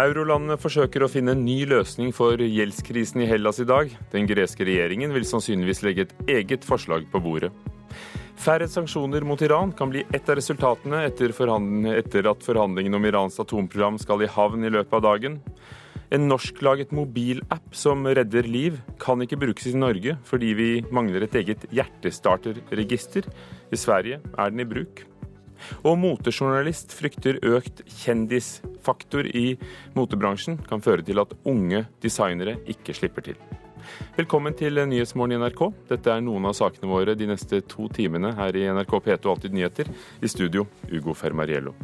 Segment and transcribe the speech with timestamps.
[0.00, 3.90] Eurolandene forsøker å finne en ny løsning for gjeldskrisen i Hellas i dag.
[4.14, 7.50] Den greske regjeringen vil sannsynligvis legge et eget forslag på bordet.
[8.40, 13.36] Færre sanksjoner mot Iran kan bli ett av resultatene etter, etter at forhandlingene om Irans
[13.42, 15.36] atomprogram skal i havn i løpet av dagen.
[16.10, 21.36] En norsklaget mobilapp som redder liv, kan ikke brukes i Norge fordi vi mangler et
[21.42, 23.28] eget hjertestarterregister.
[23.68, 25.09] I Sverige er den i bruk.
[25.84, 29.54] Og motejournalist frykter økt kjendisfaktor i
[29.96, 33.40] motebransjen kan føre til at unge designere ikke slipper til.
[34.16, 35.62] Velkommen til Nyhetsmorgen i NRK.
[35.88, 39.56] Dette er noen av sakene våre de neste to timene her i NRK P2 Alltid
[39.56, 39.88] nyheter.
[40.20, 41.74] I studio Ugo Fermariello.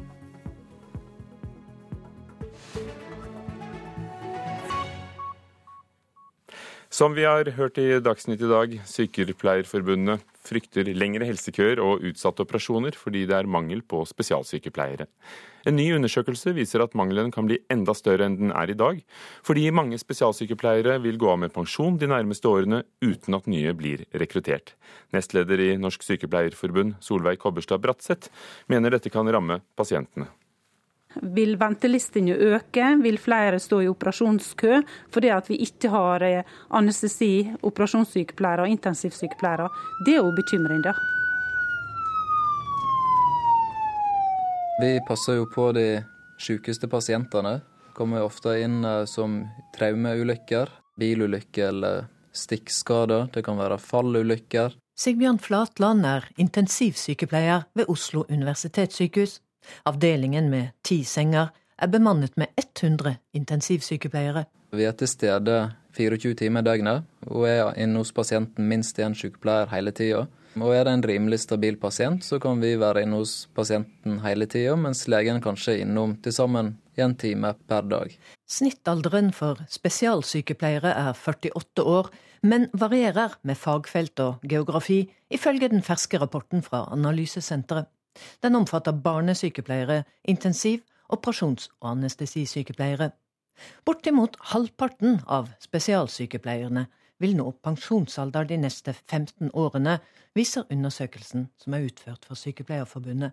[6.97, 12.97] Som vi har hørt i Dagsnytt i dag, Sykepleierforbundet frykter lengre helsekøer og utsatte operasjoner
[12.99, 15.09] fordi det er mangel på spesialsykepleiere.
[15.67, 19.03] En ny undersøkelse viser at mangelen kan bli enda større enn den er i dag,
[19.43, 24.07] fordi mange spesialsykepleiere vil gå av med pensjon de nærmeste årene uten at nye blir
[24.15, 24.77] rekruttert.
[25.17, 28.31] Nestleder i Norsk Sykepleierforbund, Solveig Kobberstad Bratseth,
[28.71, 30.31] mener dette kan ramme pasientene.
[31.23, 32.89] Vil ventelistene øke?
[33.03, 34.81] Vil flere stå i operasjonskø
[35.15, 39.69] fordi at vi ikke har eh, anestesi, operasjonssykepleiere og intensivsykepleiere?
[40.07, 40.95] Det er jo bekymring, da.
[44.81, 46.03] Vi passer jo på de
[46.43, 47.61] sykeste pasientene.
[47.97, 49.41] Kommer ofte inn eh, som
[49.77, 50.69] traumeulykker,
[51.01, 53.31] bilulykker eller stikkskader.
[53.33, 54.77] Det kan være fallulykker.
[54.97, 59.41] Sigbjørn Flatland er intensivsykepleier ved Oslo universitetssykehus.
[59.87, 64.47] Avdelingen med ti senger er bemannet med 100 intensivsykepleiere.
[64.73, 65.59] Vi er til stede
[65.97, 70.27] 24 timer i døgnet og er inne hos pasienten minst én sykepleier hele tida.
[70.57, 74.47] Og er det en rimelig stabil pasient, så kan vi være inne hos pasienten hele
[74.49, 78.15] tida, mens legen kanskje er innom til sammen en time per dag.
[78.49, 82.09] Snittalderen for spesialsykepleiere er 48 år,
[82.43, 87.91] men varierer med fagfelt og geografi, ifølge den ferske rapporten fra Analysesenteret.
[88.45, 93.11] Den omfatter barnesykepleiere, intensiv-, operasjons- og anestesisykepleiere.
[93.87, 96.87] Bortimot halvparten av spesialsykepleierne
[97.23, 99.99] vil nå pensjonsalder de neste 15 årene,
[100.37, 103.33] viser undersøkelsen som er utført for Sykepleierforbundet.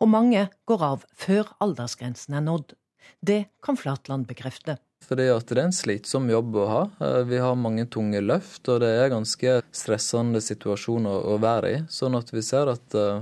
[0.00, 2.76] Og mange går av før aldersgrensen er nådd.
[3.20, 4.78] Det kan Flatland bekrefte.
[5.06, 6.82] Fordi at det er en slitsom jobb å ha.
[7.04, 11.82] Eh, vi har mange tunge løft, og det er ganske stressende situasjon å være i.
[11.92, 13.20] Sånn at vi ser at uh,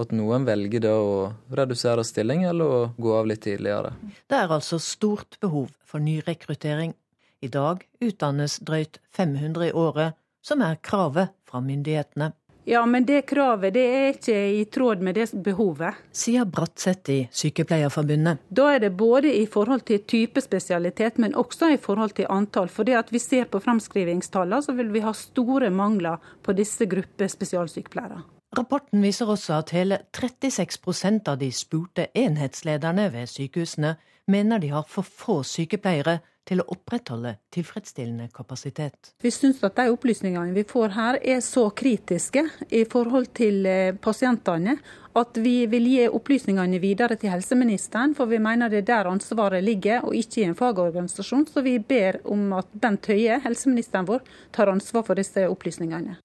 [0.00, 1.14] at noen velger da å
[1.52, 3.92] redusere stilling eller å gå av litt tidligere.
[4.26, 6.94] Det er altså stort behov for nyrekruttering.
[7.42, 12.32] I dag utdannes drøyt 500 i året, som er kravet fra myndighetene.
[12.64, 15.98] Ja, men det kravet det er ikke i tråd med det behovet.
[16.14, 18.44] Sier Bratseth i Sykepleierforbundet.
[18.54, 22.70] Da er det både i forhold til type spesialitet, men også i forhold til antall.
[22.70, 26.86] For det at vi ser på framskrivingstallene, så vil vi ha store mangler på disse
[26.86, 28.22] grupper spesialsykepleiere.
[28.52, 33.94] Rapporten viser også at hele 36% av de spurte enhetslederne ved sykehusene
[34.28, 39.12] mener de har for få sykepleiere til å opprettholde tilfredsstillende kapasitet.
[39.22, 43.94] Vi syns at de opplysningene vi får her er så kritiske i forhold til eh,
[43.94, 44.74] pasientene
[45.16, 49.64] at vi vil gi opplysningene videre til helseministeren, for vi mener det er der ansvaret
[49.64, 51.46] ligger, og ikke i en fagorganisasjon.
[51.52, 56.18] Så vi ber om at Bent Høie, helseministeren vår, tar ansvar for disse opplysningene.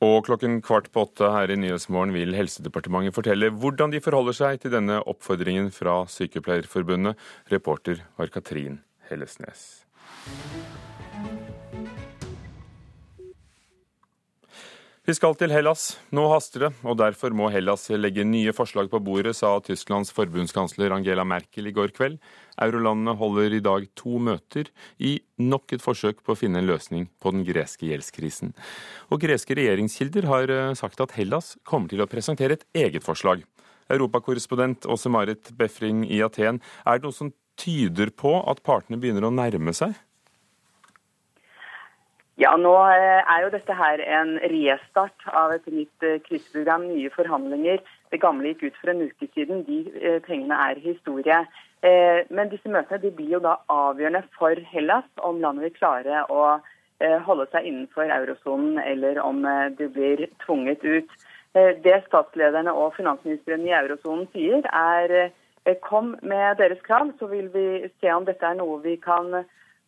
[0.00, 4.62] Og klokken kvart på åtte her i Nyhetsmorgen vil Helsedepartementet fortelle hvordan de forholder seg
[4.62, 7.20] til denne oppfordringen fra Sykepleierforbundet.
[7.52, 8.80] Reporter var Katrin
[9.10, 9.84] Hellesnes.
[15.10, 15.96] Vi skal til Hellas.
[16.14, 20.92] Nå haster det, og derfor må Hellas legge nye forslag på bordet, sa Tysklands forbundskansler
[20.94, 22.20] Angela Merkel i går kveld.
[22.62, 24.68] Eurolandene holder i dag to møter
[25.02, 28.52] i nok et forsøk på å finne en løsning på den greske gjeldskrisen.
[29.10, 33.42] Og greske regjeringskilder har eh, sagt at Hellas kommer til å presentere et eget forslag.
[33.90, 39.26] Europakorrespondent Åse Marit Befring i Aten, er det noe som tyder på at partene begynner
[39.26, 39.98] å nærme seg?
[42.40, 47.10] Ja, nå eh, er jo dette her en restart av et nytt kryssprogram, kriseprogram, nye
[47.12, 47.82] forhandlinger.
[48.08, 49.60] Det gamle gikk ut for en uke siden.
[49.66, 51.42] De eh, pengene er historie.
[51.80, 56.58] Men disse møtene de blir jo da avgjørende for Hellas om landet vil klare å
[57.24, 59.38] holde seg innenfor eurosonen, eller om
[59.78, 61.14] det blir tvunget ut.
[61.56, 65.32] Det statslederne og finansministeren i eurosonen sier, er
[65.88, 69.40] kom med deres krav, så vil vi se om dette er noe vi kan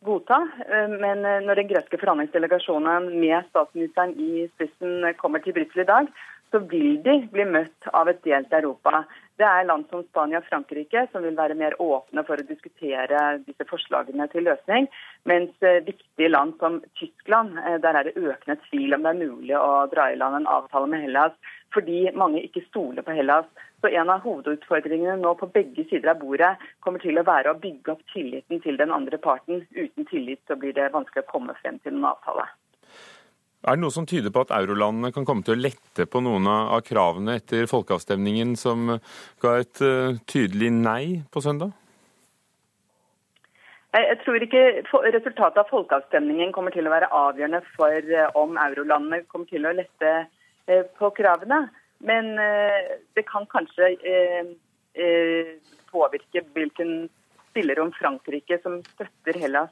[0.04, 0.38] godta.
[0.68, 5.90] Eh, men eh, når den greske forhandlingsdelegasjonen med statsministeren i spissen kommer til Brussel i
[5.90, 6.10] dag,
[6.52, 9.04] så vil de bli møtt av et delt Europa.
[9.40, 13.22] Det er land som Spania og Frankrike som vil være mer åpne for å diskutere
[13.46, 14.88] disse forslagene til løsning.
[15.28, 19.20] Mens eh, viktige land som Tyskland, eh, der er det økende tvil om det er
[19.22, 21.36] mulig å dra i land en avtale med Hellas,
[21.72, 23.48] fordi mange ikke stoler på Hellas.
[23.82, 26.52] Så En av hovedutfordringene nå på begge sider av bordet
[26.84, 29.64] kommer til å være å bygge opp tilliten til den andre parten.
[29.74, 32.46] Uten tillit så blir det vanskelig å komme frem til noen avtale.
[33.62, 36.48] Er det noe som tyder på at eurolandene kan komme til å lette på noen
[36.50, 38.96] av kravene etter folkeavstemningen som
[39.42, 41.70] ga et uh, tydelig nei på søndag?
[43.94, 44.64] Jeg tror ikke
[45.14, 49.74] resultatet av folkeavstemningen kommer til å være avgjørende for uh, om eurolandene kommer til å
[49.78, 51.68] lette uh, på kravene.
[52.02, 52.34] Men
[53.14, 53.92] det kan kanskje
[55.86, 57.04] påvirke hvilken
[57.52, 59.70] spillerom Frankrike, som støtter Hellas,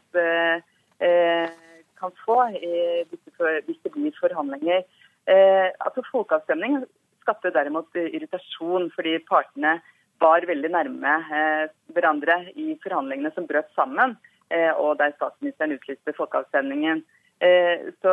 [2.01, 4.83] kan få hvis det blir forhandlinger.
[5.31, 6.81] Eh, altså Folkeavstemning
[7.21, 9.79] skapte derimot irritasjon fordi partene
[10.21, 11.65] var veldig nærme eh,
[11.95, 14.17] hverandre i forhandlingene som brøt sammen,
[14.53, 17.03] eh, og der statsministeren utlyste folkeavstemningen.
[17.41, 18.13] Eh, så,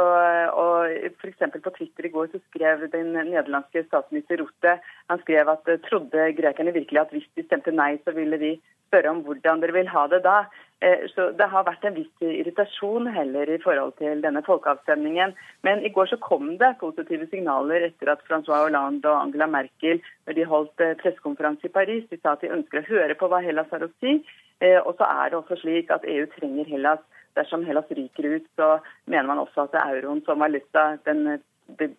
[0.56, 0.88] og
[1.20, 4.78] for På Twitter i går så skrev den nederlandske statsminister Rote
[5.10, 8.54] han skrev at eh, trodde grekerne virkelig at hvis de stemte nei, så ville de
[8.88, 10.46] spørre om hvordan dere vil ha det da.
[10.80, 15.34] Eh, så Det har vært en viss irritasjon heller i forhold til denne folkeavstemningen.
[15.64, 20.02] Men i går så kom det positive signaler etter at Francois Hollande og Angela Merkel
[20.28, 23.42] når de holdt pressekonferanse i Paris, de sa at de ønsker å høre på hva
[23.42, 24.20] Hellas har å si.
[24.58, 27.02] Og så er det også slik at EU trenger Hellas
[27.38, 31.40] dersom Hellas ryker ut, så mener man også at det er euroen som valuta den,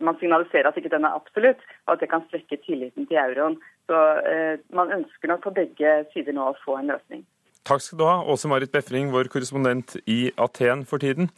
[0.01, 3.59] Man signaliserer at ikke den er absolutt, og at det kan svekke tilliten til euroen.
[3.87, 3.99] Så
[4.31, 7.27] eh, Man ønsker nok på begge sider nå å få en løsning.
[7.69, 11.29] Takk skal du ha, Åse Marit Befring, vår korrespondent i Aten for tiden.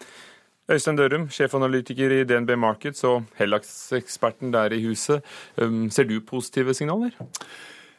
[0.71, 5.27] Øystein Dørum, sjefanalytiker i DNB Markets og Hellax-eksperten der i huset.
[5.59, 7.19] Um, ser du positive signaler?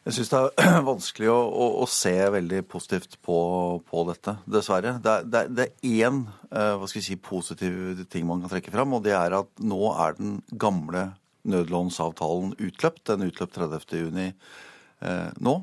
[0.05, 3.35] Jeg syns det er vanskelig å, å, å, se veldig positivt på,
[3.83, 4.95] på dette, dessverre.
[5.03, 6.23] Det er, det, én
[6.55, 10.37] jeg si, positiv ting man kan trekke fram, og det er at nå er den
[10.55, 11.09] gamle
[11.51, 13.09] nødlånsavtalen utløpt.
[13.11, 14.29] Den utløp 30.6 uh,
[15.03, 15.59] eh, nå.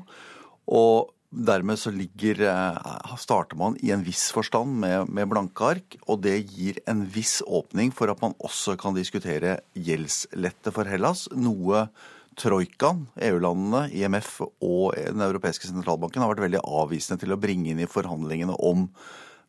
[0.69, 5.97] Og dermed så ligger, uh, starter man i en viss forstand med, med blanke ark,
[6.07, 11.27] og det gir en viss åpning for at man også kan diskutere gjeldslette for Hellas.
[11.35, 11.87] noe
[12.39, 17.81] troikaen, EU-landene, IMF og Den europeiske sentralbanken har vært veldig avvisende til å bringe inn
[17.83, 18.87] i forhandlingene om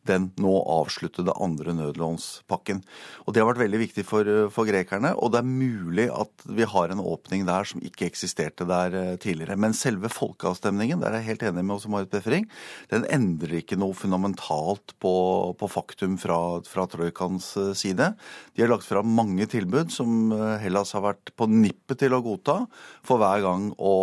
[0.09, 2.81] den nå avsluttede andre nødlånspakken.
[3.25, 6.65] Og Det har vært veldig viktig for, for, grekerne, og det er mulig at vi
[6.67, 9.59] har en åpning der som ikke eksisterte der eh, tidligere.
[9.61, 12.47] Men selve folkeavstemningen, der er jeg helt enig med også Marit Befring,
[12.93, 15.13] den endrer ikke noe fundamentalt på,
[15.59, 18.13] på faktum fra, fra troikans eh, side.
[18.55, 22.23] De har lagt fram mange tilbud som eh, Hellas har vært på nippet til å
[22.25, 22.63] godta
[23.05, 23.95] for hver gang å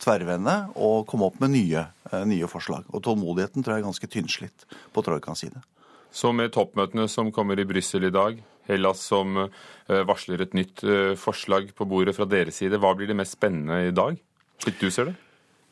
[0.00, 2.88] tverrvende og komme opp med nye, eh, nye forslag.
[2.90, 5.62] Og tålmodigheten tror jeg er ganske tynnslitt på troikans side.
[6.10, 10.82] Så med toppmøtene som kommer i Brussel i dag, Hellas som eh, varsler et nytt
[10.82, 14.18] eh, forslag på bordet fra deres side, hva blir det mest spennende i dag,
[14.62, 15.16] slik du ser det?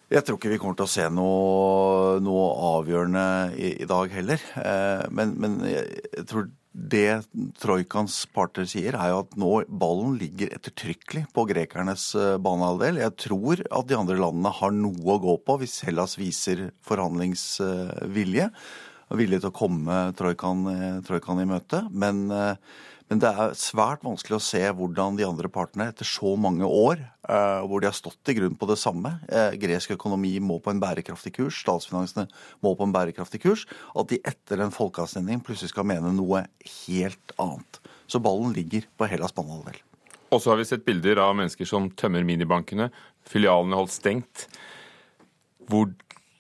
[0.09, 2.45] Jeg tror ikke vi kommer til å se noe, noe
[2.79, 3.25] avgjørende
[3.59, 4.41] i, i, dag heller.
[5.13, 6.47] Men, men jeg tror
[6.79, 7.25] det
[7.59, 13.01] troikans parter sier, er jo at nå ballen ligger ettertrykkelig på grekernes eh, banehalvdel.
[13.03, 18.51] Jeg tror at de andre landene har noe å gå på hvis Hellas viser forhandlingsvilje.
[19.19, 21.83] Vilje til å komme troikaen, eh, troikaen i møte.
[21.91, 22.55] Men eh,
[23.09, 27.01] men det er svært vanskelig å se hvordan de andre partene etter så mange år,
[27.25, 30.75] eh, hvor de har stått i grunn på det samme, eh, gresk økonomi må på
[30.75, 32.27] en bærekraftig kurs, statsfinansene
[32.65, 33.65] må på en bærekraftig kurs,
[33.97, 36.45] at de etter en folkeavstemning plutselig skal mene noe
[36.85, 37.81] helt annet.
[38.09, 39.81] Så ballen ligger på Hellas banehalvdel.
[40.29, 42.91] Og så har vi sett bilder av mennesker som tømmer minibankene.
[43.25, 44.45] Filialene holdt stengt.
[45.69, 45.89] Hvor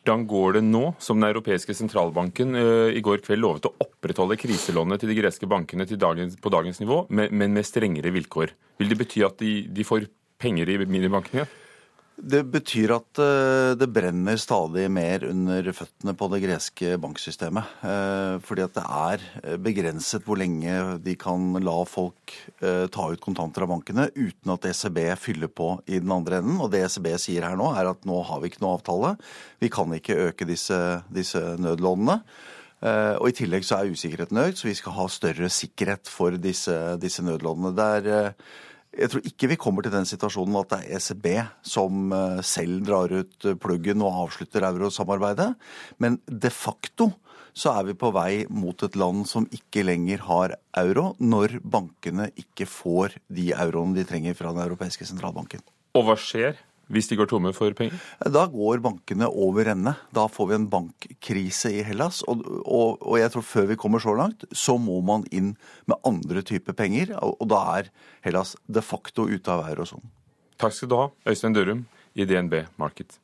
[0.08, 4.38] hvordan går det nå, som Den europeiske sentralbanken uh, i går kveld lovet å opprettholde
[4.40, 8.54] kriselånet til de greske bankene dagens, på dagens nivå, men, med strengere vilkår?
[8.80, 10.08] Vil det bety at de, de får
[10.40, 11.44] penger i minibankene?
[12.18, 17.76] Det betyr at eh, det brenner stadig mer under føttene på det greske banksystemet.
[17.86, 23.22] Eh, fordi at det er eh, begrenset hvor lenge de kan la folk ta ut
[23.22, 26.58] kontanter av bankene uten at ECB fyller på i den andre enden.
[26.60, 29.14] Og det ECB sier her nå, er at nå har vi ikke noe avtale.
[29.62, 30.76] Vi kan ikke øke disse,
[31.14, 32.18] disse nødlånene.
[33.18, 36.76] Og I tillegg så er usikkerheten økt, så vi skal ha større sikkerhet for disse,
[37.02, 37.72] disse nødlånene.
[37.74, 38.34] Det er
[38.98, 41.28] jeg tror ikke vi kommer til den situasjonen at det er ECB
[41.66, 45.52] som eh, selv drar ut eh, pluggen og avslutter eurosamarbeidet.
[46.02, 47.12] Men de facto
[47.58, 52.28] så er vi på vei mot et land som ikke lenger har euro, når bankene
[52.38, 55.64] ikke får de euroene de trenger fra Den europeiske sentralbanken.
[55.98, 56.58] Og hva skjer
[56.92, 57.96] hvis de går tomme for penger?
[58.24, 59.94] Da går bankene over ende.
[60.14, 62.22] Da får vi en bankkrise i Hellas.
[62.30, 65.54] Og, og, og, jeg tror før vi kommer så langt, så må man inn
[65.90, 67.14] med andre typer penger.
[67.20, 67.92] Og, og da er
[68.24, 70.08] Hellas de facto ute av eurosonen.
[70.58, 71.84] Takk skal du ha, Øystein Dørum
[72.18, 73.20] i DNB Market.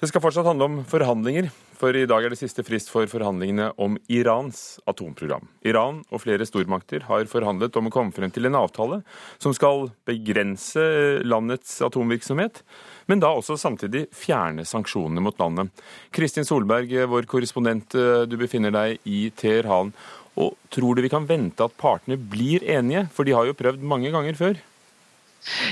[0.00, 1.50] Det skal fortsatt handle om forhandlinger,
[1.82, 5.48] for i dag er det siste frist for forhandlingene om Irans atomprogram.
[5.66, 9.00] Iran og flere stormakter har forhandlet om å komme frem til en avtale
[9.42, 10.84] som skal begrense
[11.26, 12.62] landets atomvirksomhet,
[13.10, 15.74] men da også samtidig fjerne sanksjonene mot landet.
[16.14, 17.98] Kristin Solberg, vår korrespondent,
[18.30, 19.90] du befinner deg i Teheran.
[20.38, 23.82] Og tror du vi kan vente at partene blir enige, for de har jo prøvd
[23.84, 24.62] mange ganger før?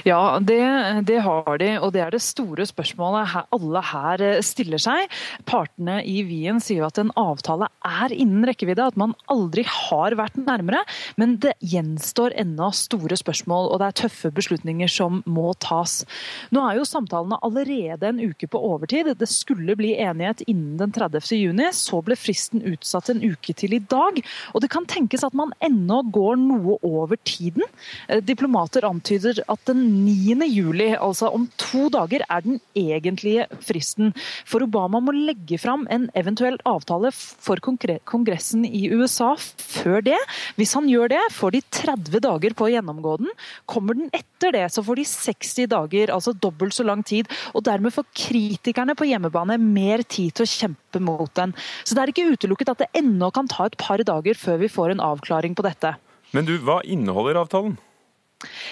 [0.04, 0.58] Ja, det,
[1.06, 5.10] det, har de, og det er det store spørsmålet her, alle her eh, stiller seg.
[5.48, 10.38] Partene i Wien sier at en avtale er innen rekkevidde, at man aldri har vært
[10.40, 10.82] nærmere.
[11.20, 16.00] Men det gjenstår ennå store spørsmål, og det er tøffe beslutninger som må tas.
[16.54, 19.12] Nå er jo samtalene allerede en uke på overtid.
[19.20, 21.22] Det skulle bli enighet innen den 30.
[21.38, 24.18] juni, så ble fristen utsatt en uke til i dag.
[24.54, 27.64] Og det kan tenkes at man ennå går noe over tiden.
[28.08, 30.46] Eh, diplomater antyder at at den 9.
[30.48, 34.14] juli, altså om to dager, er den egentlige fristen.
[34.48, 40.18] For Obama må legge fram en eventuell avtale for Kongressen i USA før det.
[40.56, 43.32] Hvis han gjør det, får de 30 dager på å gjennomgå den.
[43.68, 47.28] Kommer den etter det, så får de 60 dager, altså dobbelt så lang tid.
[47.52, 51.54] Og dermed får kritikerne på hjemmebane mer tid til å kjempe mot den.
[51.84, 54.72] Så det er ikke utelukket at det ennå kan ta et par dager før vi
[54.72, 55.94] får en avklaring på dette.
[56.30, 57.78] Men du, hva inneholder avtalen?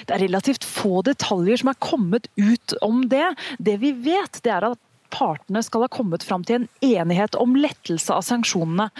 [0.08, 3.26] Det er relativt få detaljer som er kommet ut om det.
[3.58, 4.84] Det vi vet, det er at
[5.14, 8.90] partene skal ha kommet fram til en enighet om lettelse av sanksjonene.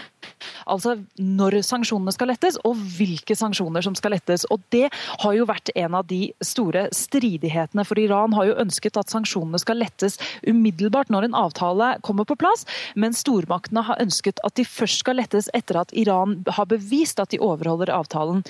[0.69, 4.45] Altså når sanksjonene skal lettes, og hvilke sanksjoner som skal lettes.
[4.53, 7.85] Og Det har jo vært en av de store stridighetene.
[7.87, 12.37] For Iran har jo ønsket at sanksjonene skal lettes umiddelbart når en avtale kommer på
[12.39, 17.19] plass, men stormaktene har ønsket at de først skal lettes etter at Iran har bevist
[17.21, 18.43] at de overholder avtalen.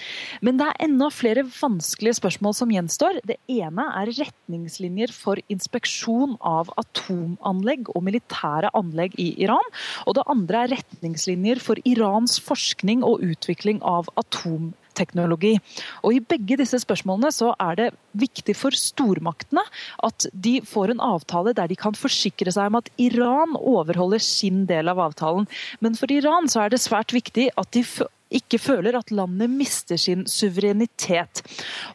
[0.46, 3.22] Men det er enda flere vanskelige spørsmål som gjenstår.
[3.28, 9.74] Det ene er retningslinjer for inspeksjon av atomanlegg og militære anlegg i Iran.
[10.08, 15.56] Og det andre er retningslinjer for Irans forskning og utvikling av atomteknologi.
[16.04, 17.90] Og I begge disse spørsmålene så er det
[18.20, 19.64] viktig for stormaktene
[20.06, 24.66] at de får en avtale der de kan forsikre seg om at Iran overholder sin
[24.70, 25.50] del av avtalen.
[25.80, 27.86] Men for Iran så er det svært viktig at de
[28.30, 31.42] ikke føler at landet mister sin suverenitet.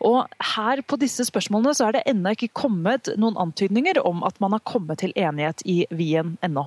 [0.00, 4.40] Og her På disse spørsmålene så er det ennå ikke kommet noen antydninger om at
[4.42, 6.66] man har kommet til enighet i Wien ennå.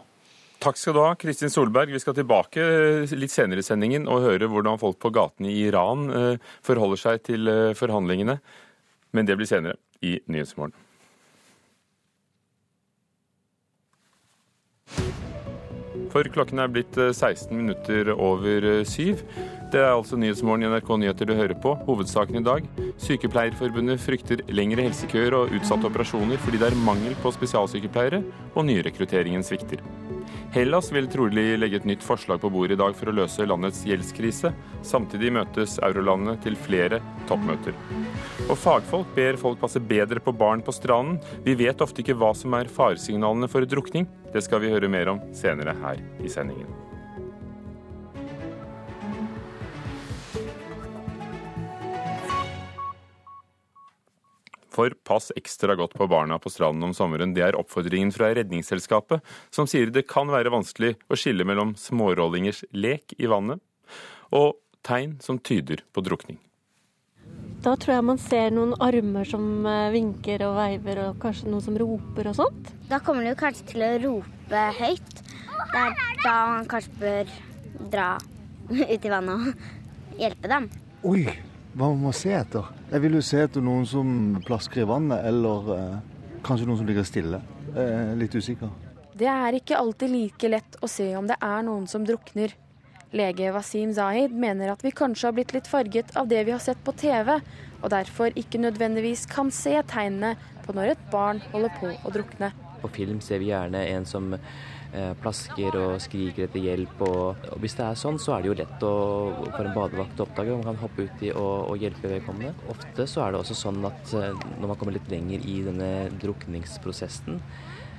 [0.57, 1.91] Takk skal du ha, Kristin Solberg.
[1.93, 2.63] Vi skal tilbake
[3.13, 7.21] litt senere i sendingen og høre hvordan folk på gatene i Iran eh, forholder seg
[7.29, 8.39] til eh, forhandlingene.
[9.13, 10.73] Men det blir senere i Nyhetsmorgen.
[16.07, 19.21] For klokken er blitt 16 eh, minutter over syv.
[19.69, 21.75] Det er altså Nyhetsmorgen i NRK Nyheter du hører på.
[21.85, 22.65] Hovedsaken i dag.
[23.05, 29.45] Sykepleierforbundet frykter lengre helsekøer og utsatte operasjoner fordi det er mangel på spesialsykepleiere, og nyrekrutteringen
[29.45, 29.85] svikter.
[30.57, 33.83] Hellas vil trolig legge et nytt forslag på bordet i dag for å løse landets
[33.85, 34.49] gjeldskrise.
[34.81, 36.97] Samtidig møtes eurolandene til flere
[37.29, 37.77] toppmøter.
[38.47, 41.21] Og fagfolk ber folk passe bedre på barn på stranden.
[41.45, 44.09] Vi vet ofte ikke hva som er faresignalene for drukning.
[44.33, 46.86] Det skal vi høre mer om senere her i sendingen.
[54.77, 57.33] For pass ekstra godt på barna på stranden om sommeren.
[57.33, 62.61] Det er oppfordringen fra Redningsselskapet, som sier det kan være vanskelig å skille mellom smårollingers
[62.77, 63.63] lek i vannet
[64.37, 66.37] og tegn som tyder på drukning.
[67.65, 71.65] Da tror jeg man ser noen armer som eh, vinker og veiver, og kanskje noen
[71.65, 72.69] som roper og sånt.
[72.87, 75.23] Da kommer de kanskje til å rope høyt.
[75.73, 77.33] Det er da man kanskje bør
[77.91, 78.11] dra
[78.93, 80.69] ut i vannet og hjelpe dem.
[81.07, 81.25] Oi,
[81.77, 82.65] hva man må se etter?
[82.89, 84.07] Jeg vil jo se etter noen som
[84.45, 85.97] plasker i vannet, eller eh,
[86.45, 87.41] kanskje noen som ligger stille.
[87.77, 88.71] Er litt usikker.
[89.17, 92.55] Det er ikke alltid like lett å se om det er noen som drukner.
[93.13, 96.63] Lege Wasim Zahid mener at vi kanskje har blitt litt farget av det vi har
[96.63, 97.37] sett på TV,
[97.79, 100.33] og derfor ikke nødvendigvis kan se tegnene
[100.65, 102.51] på når et barn holder på å drukne.
[102.81, 104.76] På film ser vi gjerne en som Eh,
[105.21, 107.01] plasker og skriker etter hjelp.
[107.05, 108.95] Og, og, Hvis det er sånn, så er det jo lett å,
[109.53, 110.57] for en badevakt å oppdage.
[110.57, 112.53] Man kan hoppe uti og, og hjelpe vedkommende.
[112.73, 115.91] Ofte så er det også sånn at eh, når man kommer litt lenger i denne
[116.21, 117.41] drukningsprosessen,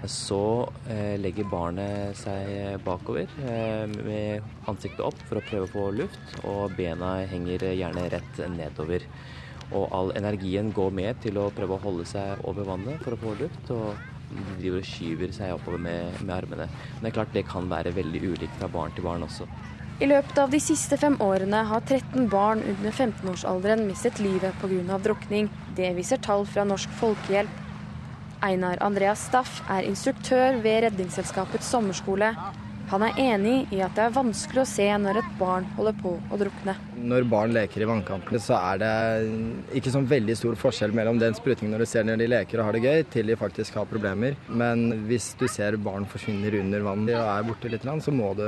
[0.07, 0.43] så
[0.91, 6.39] eh, legger barnet seg bakover eh, med ansiktet opp for å prøve å få luft,
[6.47, 9.09] og bena henger gjerne rett nedover.
[9.75, 13.21] Og all energien går med til å prøve å holde seg over vannet for å
[13.25, 13.75] få luft.
[13.75, 16.69] og de driver og skyver seg oppover med, med armene.
[16.69, 19.49] Men det er klart det kan være veldig ulikt fra barn til barn også.
[19.99, 24.99] I løpet av de siste fem årene har 13 barn under 15-årsalderen mistet livet pga.
[25.03, 25.49] drukning.
[25.75, 27.65] Det viser tall fra Norsk Folkehjelp.
[28.47, 32.31] Einar Andreas Staff er instruktør ved Redningsselskapets sommerskole.
[32.89, 36.15] Han er enig i at det er vanskelig å se når et barn holder på
[36.17, 36.73] å drukne.
[36.97, 38.93] Når barn leker i vannkantene, så er det
[39.77, 42.69] ikke sånn veldig stor forskjell mellom den sprutingen når du ser når de leker og
[42.69, 44.39] har det gøy, til de faktisk har problemer.
[44.49, 48.45] Men hvis du ser barn forsvinner under vann og er borte litt, så må du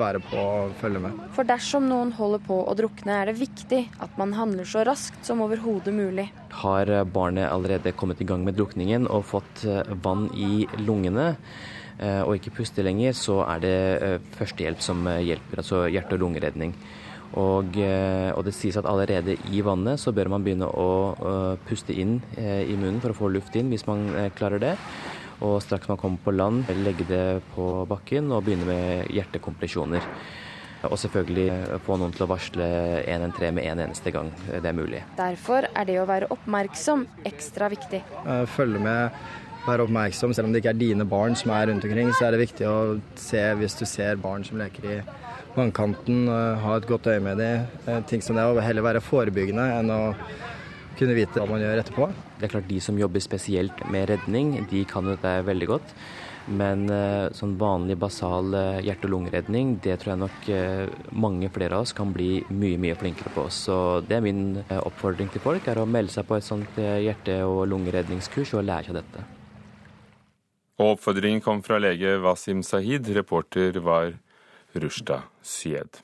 [0.00, 1.20] være på å følge med.
[1.36, 5.22] For dersom noen holder på å drukne, er det viktig at man handler så raskt
[5.28, 6.26] som overhodet mulig.
[6.64, 9.62] Har barnet allerede kommet i gang med drukningen og fått
[10.02, 11.36] vann i lungene,
[12.26, 16.24] og ikke puster lenger, så er det eh, førstehjelp som eh, hjelper, altså hjerte- og
[16.24, 16.74] lungeredning.
[17.32, 22.18] Og, og, det sies at allerede i vannet så bør man begynne å puste inn
[22.36, 24.02] i munnen for å få luft inn, hvis man
[24.36, 24.74] klarer det.
[25.40, 30.04] Og straks man kommer på land, legge det på bakken og begynne med hjertekompresjoner.
[30.90, 32.68] Og selvfølgelig få noen til å varsle
[33.00, 35.00] 113 med en eneste gang det er mulig.
[35.16, 38.02] Derfor er det å være oppmerksom ekstra viktig.
[38.58, 39.24] Følge med
[39.66, 40.34] være oppmerksom.
[40.34, 42.68] Selv om det ikke er dine barn som er rundt omkring, så er det viktig
[42.68, 42.78] å
[43.20, 45.02] se hvis du ser barn som leker i
[45.56, 46.26] vannkanten,
[46.62, 47.68] ha et godt øye med dem.
[47.86, 50.02] Eh, ting som det, og heller være forebyggende enn å
[50.98, 52.10] kunne vite hva man gjør etterpå.
[52.38, 55.94] Det er klart De som jobber spesielt med redning, de kan dette veldig godt.
[56.48, 61.76] Men eh, sånn vanlig basal eh, hjerte- og lungeredning, det tror jeg nok mange flere
[61.76, 63.46] av oss kan bli mye mye flinkere på.
[63.52, 63.76] Så
[64.08, 67.68] det er min oppfordring til folk, er å melde seg på et sånt hjerte- og
[67.70, 69.28] lungeredningskurs og lære seg dette.
[70.80, 73.10] Og oppfordringen kom fra lege Wasim Sahid.
[73.16, 74.14] Reporter var
[74.72, 76.00] Rushda Syed.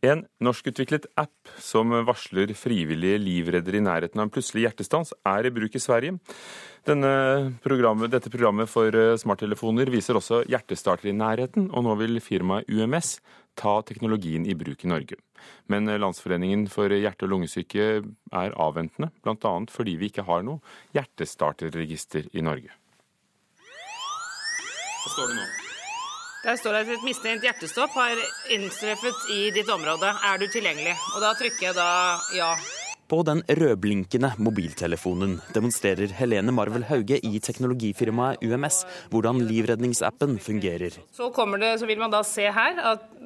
[0.00, 5.52] En norskutviklet app som varsler frivillige livreddere i nærheten av en plutselig hjertestans, er i
[5.52, 6.14] bruk i Sverige.
[7.60, 12.72] Programmet, dette programmet for eh, smarttelefoner viser også hjertestarter i nærheten, og nå vil firmaet
[12.72, 13.18] UMS
[13.60, 15.20] ta teknologien i bruk i Norge.
[15.68, 19.56] Men Landsforeningen for hjerte- og lungesyke er avventende, bl.a.
[19.68, 20.64] fordi vi ikke har noe
[20.96, 22.72] hjertestarterregister i Norge.
[25.10, 25.44] Hva står det nå?
[26.44, 28.20] Der står det at et mistenkt hjertestopp har
[28.54, 30.06] inntreffet i ditt område.
[30.06, 30.94] Er du tilgjengelig?
[31.16, 31.88] Og da trykker jeg da
[32.36, 32.52] ja.
[33.10, 41.00] På den rødblinkende mobiltelefonen demonstrerer Helene Marvel Hauge i teknologifirmaet UMS hvordan livredningsappen fungerer.
[41.10, 42.78] Så, det, så vil man da se her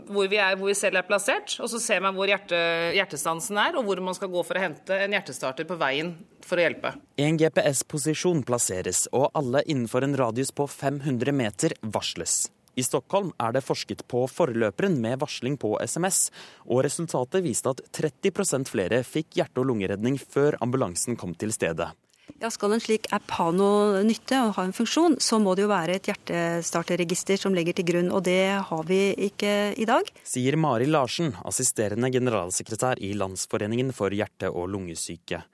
[0.08, 2.56] hvor vi, er, hvor vi selv er plassert, og så ser man hvor hjerte,
[2.96, 6.60] hjertestansen er, og hvor man skal gå for å hente en hjertestarter på veien for
[6.60, 6.96] å hjelpe.
[7.20, 12.46] En GPS-posisjon plasseres, og alle innenfor en radius på 500 meter varsles.
[12.76, 16.28] I Stockholm er det forsket på forløperen med varsling på SMS,
[16.66, 21.92] og resultatet viste at 30% flere fikk hjerte- og lungeredning før ambulansen kom til stedet.
[22.40, 25.66] Ja, Skal en slik app ha noe nytte og ha en funksjon, så må det
[25.66, 30.08] jo være et hjertestarterregister som legger til grunn, og det har vi ikke i dag.
[30.26, 35.44] Sier Mari Larsen, assisterende generalsekretær i Landsforeningen for hjerte- og lungesyke.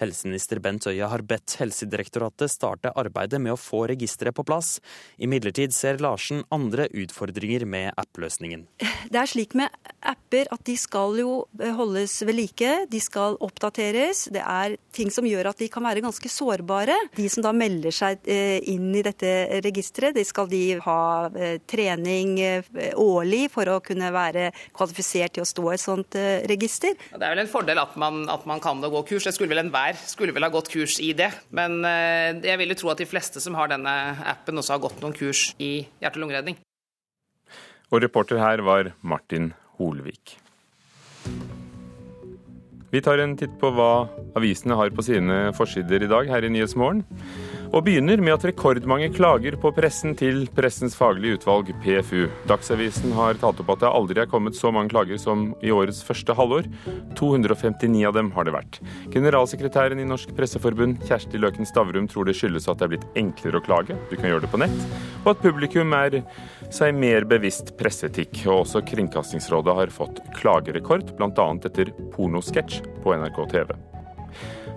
[0.00, 4.78] Helseminister Bent Høie har bedt Helsedirektoratet starte arbeidet med å få registeret på plass.
[5.20, 8.66] Imidlertid ser Larsen andre utfordringer med app-løsningen.
[9.10, 9.68] Det er slik med
[10.00, 11.34] apper at de skal jo
[11.76, 14.26] holdes ved like, de skal oppdateres.
[14.32, 16.96] Det er ting som gjør at de kan være ganske sårbare.
[17.16, 21.00] De som da melder seg eh, inn i dette registeret, de skal de ha
[21.34, 26.16] eh, trening eh, årlig for å kunne være kvalifisert til å stå i et sånt
[26.50, 26.96] register.
[27.10, 29.26] Det er vel en fordel at man, at man kan gå kurs.
[29.26, 31.30] Det skulle vel enhver her skulle vel ha gått kurs i det.
[31.54, 33.94] Men eh, jeg vil jo tro at de fleste som har denne
[34.28, 36.60] appen, også har gått noen kurs i hjerte- og lungeredning.
[37.90, 40.36] Og reporter her var Martin Holvik.
[42.90, 46.50] Vi tar en titt på hva avisene har på sine forsider i dag her i
[46.50, 47.04] Nyhetsmorgen.
[47.70, 52.24] Og begynner med at rekordmange klager på pressen til Pressens faglige utvalg, PFU.
[52.50, 56.00] Dagsavisen har talt opp at det aldri er kommet så mange klager som i årets
[56.06, 56.66] første halvår.
[57.20, 58.80] 259 av dem har det vært.
[59.14, 63.60] Generalsekretæren i Norsk Presseforbund, Kjersti Løken Stavrum, tror det skyldes at det er blitt enklere
[63.60, 64.82] å klage, du kan gjøre det på nett,
[65.20, 66.18] og at publikum er
[66.74, 68.42] seg mer bevisst presseetikk.
[68.48, 71.48] Og også Kringkastingsrådet har fått klagerekord, bl.a.
[71.70, 73.72] etter pornosketsj på NRK TV.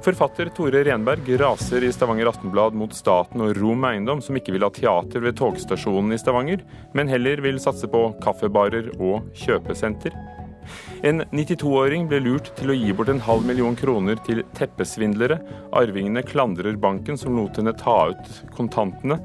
[0.04, 4.66] Forfatter Tore Renberg raser i Stavanger Aftenblad mot staten og Rom Eiendom, som ikke vil
[4.66, 10.12] ha teater ved togstasjonen i Stavanger, men heller vil satse på kaffebarer og kjøpesenter.
[11.08, 15.40] En 92-åring ble lurt til å gi bort en halv million kroner til teppesvindlere.
[15.80, 19.22] Arvingene klandrer banken som lot henne ta ut kontantene.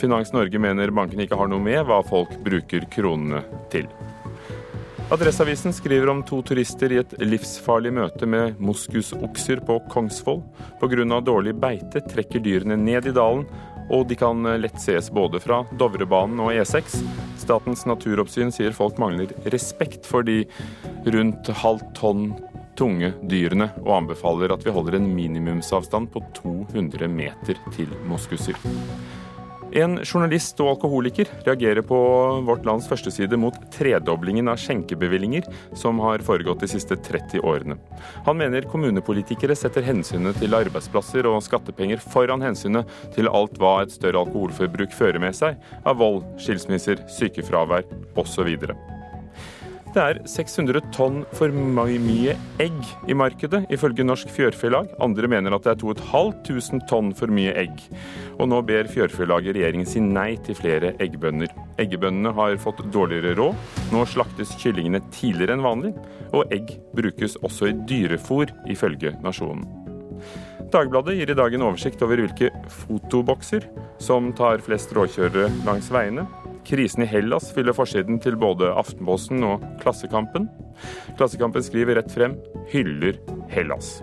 [0.00, 3.92] Finans Norge mener banken ikke har noe med hva folk bruker kronene til.
[5.10, 10.40] Adresseavisen skriver om to turister i et livsfarlig møte med moskusokser på Kongsvoll.
[10.80, 11.20] Pga.
[11.20, 13.44] dårlig beite trekker dyrene ned i dalen,
[13.92, 17.02] og de kan lett ses både fra Dovrebanen og E6.
[17.36, 20.46] Statens naturoppsyn sier folk mangler respekt for de
[21.04, 22.30] rundt halvt tonn
[22.74, 28.56] tunge dyrene, og anbefaler at vi holder en minimumsavstand på 200 meter til moskuser.
[29.74, 31.98] En journalist og alkoholiker reagerer på
[32.46, 37.78] Vårt Lands førsteside mot tredoblingen av skjenkebevillinger som har foregått de siste 30 årene.
[38.28, 43.94] Han mener kommunepolitikere setter hensynet til arbeidsplasser og skattepenger foran hensynet til alt hva et
[43.98, 47.88] større alkoholforbruk fører med seg av vold, skilsmisser, sykefravær
[48.20, 48.54] osv.
[49.94, 54.88] Det er 600 tonn for mye egg i markedet, ifølge Norsk Fjørfelag.
[54.98, 57.84] Andre mener at det er 2500 tonn for mye egg.
[58.42, 61.54] Og nå ber Fjørfelaget regjeringen si nei til flere eggbønder.
[61.78, 63.54] Eggebøndene har fått dårligere råd.
[63.94, 65.94] Nå slaktes kyllingene tidligere enn vanlig,
[66.34, 69.62] og egg brukes også i dyrefôr, ifølge Nasjonen.
[70.74, 72.50] Dagbladet gir i dag en oversikt over hvilke
[72.82, 73.70] fotobokser
[74.02, 76.26] som tar flest råkjørere langs veiene.
[76.64, 80.46] Krisen i Hellas fyller forsiden til både Aftenposten og Klassekampen.
[81.18, 82.38] Klassekampen skriver rett frem
[82.72, 83.18] 'hyller
[83.52, 84.00] Hellas'.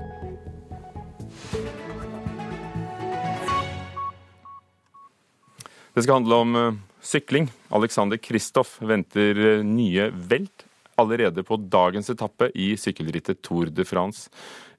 [5.93, 7.49] Det skal handle om uh, sykling.
[7.73, 10.67] Alexander Kristoff venter uh, nye velt
[11.01, 14.29] allerede på dagens etappe i sykkelrittet Tour de France.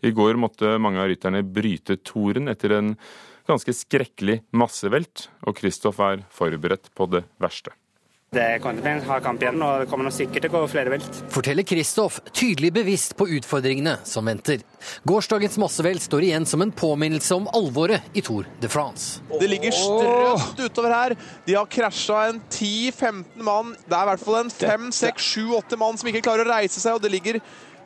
[0.01, 2.95] I går måtte mange av rytterne bryte toren etter en
[3.48, 7.74] ganske skrekkelig massevelt, og Kristoff er forberedt på det verste.
[8.33, 10.48] Det kommer til å bli en hard kamp igjen, og det kommer nok sikkert til
[10.48, 11.16] å gå flere velt.
[11.35, 14.62] Forteller Kristoff, tydelig bevisst på utfordringene som venter.
[15.05, 19.20] Gårsdagens massevelt står igjen som en påminnelse om alvoret i Tour de France.
[19.37, 21.14] Det ligger strømt utover her.
[21.44, 23.74] De har krasja en 10-15 mann.
[23.85, 27.05] Det er i hvert fall en 5-6-7-8 mann som ikke klarer å reise seg, og
[27.05, 27.42] det ligger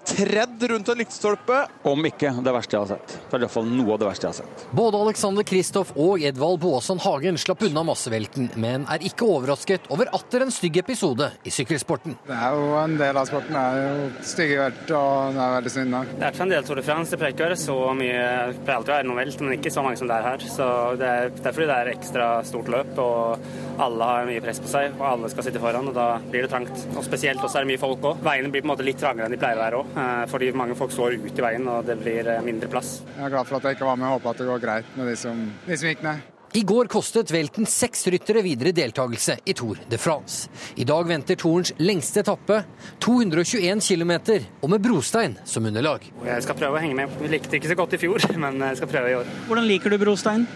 [0.06, 1.58] tredd rundt en lyktestolpe.
[1.86, 3.16] Om ikke det verste jeg har sett.
[3.16, 4.66] Det er i hvert fall noe av det verste jeg har sett.
[4.76, 10.10] Både Alexander Kristoff og Edvald Boasson Hagen slapp unna massevelten, men er ikke overrasket over
[10.16, 12.16] atter en stygg episode i sykkelsporten.
[12.28, 13.56] Det er jo en del av sporten.
[13.56, 15.98] Det er jo stygge velt, og det er veldig synd.
[16.12, 17.12] Det er ikke en del Tour de France.
[17.12, 19.56] Det pleier ikke å være så mye Det pleier alltid å være noe velt, men
[19.58, 20.46] ikke så mange som det er her.
[20.56, 20.68] Så
[21.00, 24.60] det er, det er fordi det er ekstra stort løp, og alle har mye press
[24.62, 26.86] på seg, og alle skal sitte foran, og da blir det trangt.
[26.96, 28.22] Og spesielt også er det mye folk òg.
[28.26, 29.95] Veiene blir på en måte litt trangere enn de pleier å være òg.
[29.96, 32.98] Eh, fordi mange folk står ut i veien og det blir eh, mindre plass.
[33.14, 34.96] Jeg er glad for at jeg ikke var med og håper at det går greit
[34.98, 36.32] med de som, de som gikk ned.
[36.56, 40.50] I går kostet velten seks ryttere videre deltakelse i Tour de France.
[40.80, 42.62] I dag venter Tourens lengste etappe,
[43.04, 44.14] 221 km,
[44.62, 46.06] og med brostein som underlag.
[46.24, 47.16] Jeg skal prøve å henge med.
[47.20, 49.35] Vi likte ikke så godt i fjor, men jeg skal prøve i år.
[49.48, 50.46] Hvordan liker du brostein?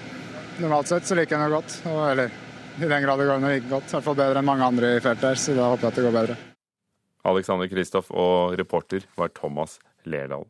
[0.60, 1.80] Normalt sett så liker jeg den godt.
[2.12, 2.32] Eller
[2.80, 3.90] i den grad det går an å like godt.
[3.90, 6.00] I hvert fall bedre enn mange andre i feltet her, så da håper jeg at
[6.00, 6.40] det går bedre.
[7.28, 10.46] Alexander Kristoff og reporter var Thomas Lerdal.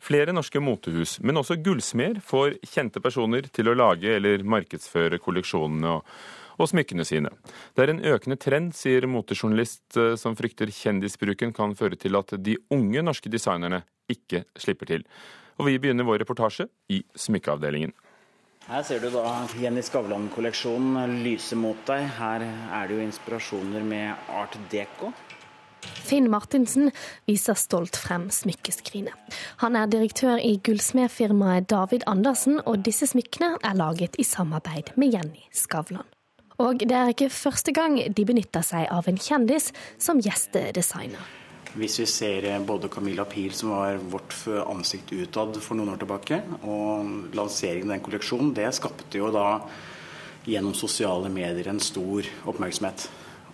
[0.00, 5.90] Flere norske motehus, men også gullsmeder, får kjente personer til å lage eller markedsføre kolleksjonene
[5.98, 6.14] og,
[6.56, 7.32] og smykkene sine.
[7.76, 12.32] Det er en økende trend, sier motejournalist eh, som frykter kjendisbruken kan føre til at
[12.40, 15.04] de unge norske designerne ikke slipper til.
[15.60, 17.92] Og vi begynner vår reportasje i smykkeavdelingen.
[18.70, 19.24] Her ser du da
[19.58, 22.06] Jenny Skavlan-kolleksjonen lyse mot deg.
[22.16, 25.10] Her er det jo inspirasjoner med art deco.
[25.82, 26.90] Finn Martinsen
[27.28, 29.14] viser stolt frem smykkeskrinet.
[29.62, 35.14] Han er direktør i gullsmedfirmaet David Andersen, og disse smykkene er laget i samarbeid med
[35.14, 36.08] Jenny Skavlan.
[36.60, 41.36] Og det er ikke første gang de benytter seg av en kjendis som gjestedesigner.
[41.78, 44.34] Hvis vi ser både Camilla Pil, som var vårt
[44.66, 49.60] ansikt utad for noen år tilbake, og lanseringen av den kolleksjonen, det skapte jo da
[50.50, 53.06] gjennom sosiale medier en stor oppmerksomhet.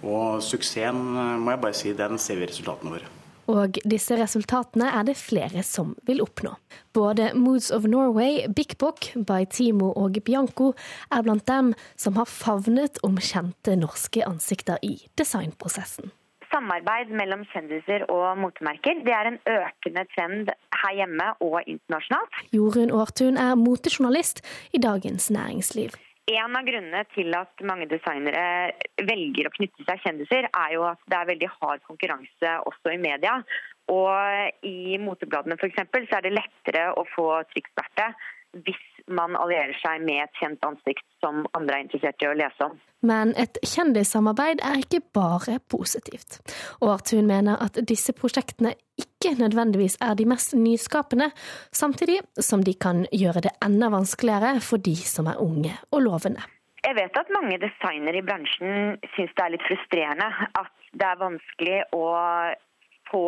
[0.02, 1.04] Og suksessen,
[1.40, 3.12] må jeg bare si, den ser vi resultatene våre.
[3.46, 6.56] Og disse resultatene er det flere som vil oppnå.
[6.96, 10.72] Både Moods of Norway, Big Book, by Timo og Bianco
[11.14, 16.10] er blant dem som har favnet om kjente norske ansikter i designprosessen.
[16.50, 22.42] Samarbeid mellom kjendiser og motemerker det er en økende trend her hjemme og internasjonalt.
[22.54, 24.42] Jorunn Aartun er motejournalist
[24.74, 25.94] i Dagens Næringsliv.
[26.26, 28.72] En av grunnene til at mange designere
[29.06, 32.98] velger å knytte seg kjendiser, er jo at det er veldig hard konkurranse også i
[32.98, 33.36] media.
[33.94, 35.78] Og i motebladene f.eks.
[35.94, 38.08] så er det lettere å få trykksverte
[38.66, 42.66] hvis man allierer seg med et kjent ansikt som andre er interessert i å lese
[42.66, 42.74] om.
[43.06, 46.40] Men et kjendissamarbeid er ikke bare positivt.
[46.80, 51.30] Og Artun mener at disse prosjektene ikke nødvendigvis er de mest nyskapende,
[51.70, 56.42] samtidig som de kan gjøre det enda vanskeligere for de som er unge og lovende.
[56.86, 61.22] Jeg vet at mange designere i bransjen syns det er litt frustrerende at det er
[61.22, 62.04] vanskelig å
[63.10, 63.24] få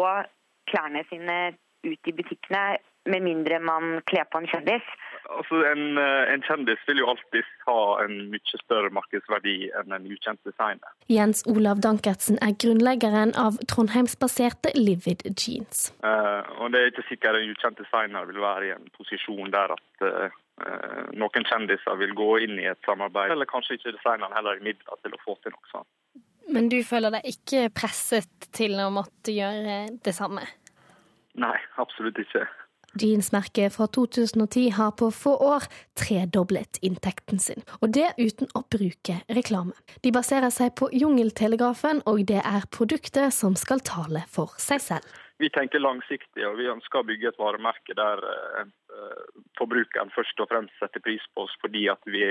[0.71, 1.39] klærne sine
[1.87, 4.85] ut i butikkene med mindre man kler på en kjendis.
[5.29, 10.07] Altså, en, eh, en, kjendis vil jo alltid ha en mye større markedsverdi enn en
[10.09, 10.89] ukjent designer.
[11.13, 15.91] Jens Olav Dankertsen er grunnleggeren av trondheimsbaserte Livid Jeans.
[16.01, 19.75] Uh, og Det er ikke sikkert en ukjent designer vil være i en posisjon der
[19.77, 20.39] at uh,
[21.13, 25.03] noen kjendiser vil gå inn i et samarbeid, eller kanskje ikke designeren heller i midler
[25.03, 25.91] til å få til noe sånt.
[26.49, 30.47] Men du føler deg ikke presset til å måtte gjøre det samme?
[31.39, 32.47] Nei, absolutt ikke.
[32.97, 35.67] Jeansmerket fra 2010 har på få år
[35.99, 39.77] tredoblet inntekten sin, og det uten å bruke reklame.
[40.03, 45.17] De baserer seg på Jungeltelegrafen, og det er produktet som skal tale for seg selv.
[45.39, 48.71] Vi tenker langsiktig, og vi ønsker å bygge et varemerke der eh,
[49.61, 52.25] forbrukeren først og fremst setter pris på oss fordi at vi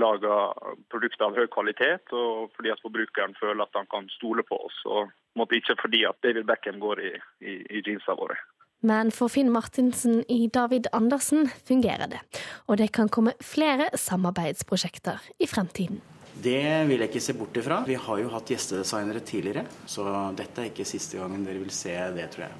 [0.00, 0.54] lager
[0.88, 4.78] produkter av høy kvalitet, og fordi at forbrukeren føler at han kan stole på oss.
[4.86, 5.10] og
[5.52, 7.12] ikke fordi at David Beckham går i,
[7.44, 8.38] i, i jeansa våre.
[8.82, 12.18] Men for Finn Martinsen i David Andersen fungerer det,
[12.66, 16.00] og det kan komme flere samarbeidsprosjekter i fremtiden.
[16.42, 17.82] Det vil jeg ikke se bort ifra.
[17.86, 21.94] Vi har jo hatt gjestedesignere tidligere, så dette er ikke siste gangen dere vil se
[22.16, 22.56] det, tror jeg.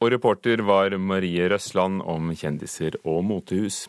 [0.00, 3.88] Og reporter var Marie Røsland om kjendiser og motehus.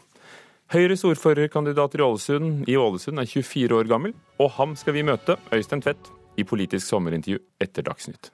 [0.72, 5.38] Høyres ordførerkandidat i Ålesund, i Ålesund er 24 år gammel, og ham skal vi møte,
[5.54, 8.32] Øystein Tvedt, i Politisk sommerintervju etter Dagsnytt.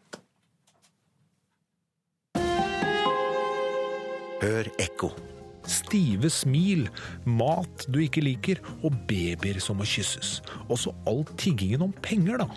[4.38, 5.10] Hør ekko.
[5.68, 6.86] Stive smil,
[7.26, 10.38] mat du ikke liker, og babyer som må kysses.
[10.72, 12.48] Også all tiggingen om penger, da.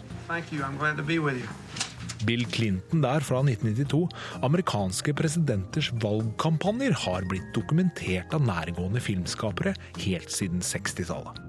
[2.28, 4.02] Bill Clinton der fra 1992.
[4.44, 9.72] Amerikanske presidenters valgkampanjer har blitt dokumentert av nærgående filmskapere
[10.04, 11.40] helt siden 60-tallet.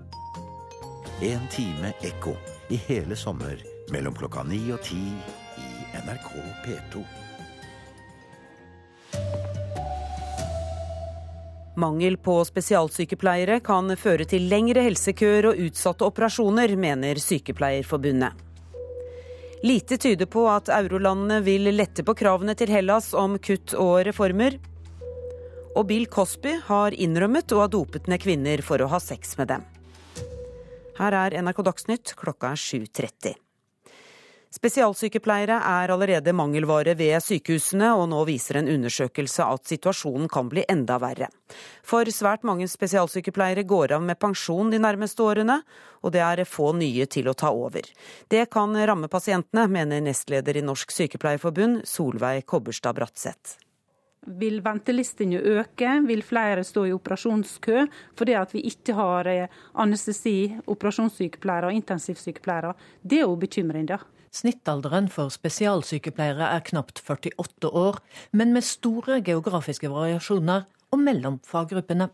[1.28, 2.38] En time ekko
[2.72, 3.60] i hele sommer
[3.92, 5.04] mellom klokka ni og ti
[5.60, 5.74] i
[6.08, 6.32] NRK
[6.64, 7.04] P2.
[11.76, 18.48] Mangel på spesialsykepleiere kan føre til lengre helsekøer og utsatte operasjoner, mener Sykepleierforbundet.
[19.64, 24.58] Lite tyder på at eurolandene vil lette på kravene til Hellas om kutt og reformer.
[25.78, 29.54] Og Bill Cosby har innrømmet å ha dopet ned kvinner for å ha sex med
[29.54, 29.64] dem.
[30.98, 33.38] Her er NRK Dagsnytt, klokka er 7.30.
[34.52, 40.66] Spesialsykepleiere er allerede mangelvare ved sykehusene, og nå viser en undersøkelse at situasjonen kan bli
[40.68, 41.30] enda verre.
[41.88, 45.62] For svært mange spesialsykepleiere går av med pensjon de nærmeste årene,
[46.04, 47.88] og det er få nye til å ta over.
[48.28, 53.56] Det kan ramme pasientene, mener nestleder i Norsk Sykepleierforbund, Solveig Kobberstad Bratseth.
[54.36, 57.88] Vil ventelistene øke, vil flere stå i operasjonskø
[58.20, 59.32] fordi at vi ikke har
[59.80, 62.76] anestesi, operasjonssykepleiere og intensivsykepleiere.
[63.02, 64.04] Det er jo bekymring, da.
[64.32, 67.98] Snittalderen for spesialsykepleiere er knapt 48 år,
[68.32, 72.08] men med store geografiske variasjoner og mellom faggruppene.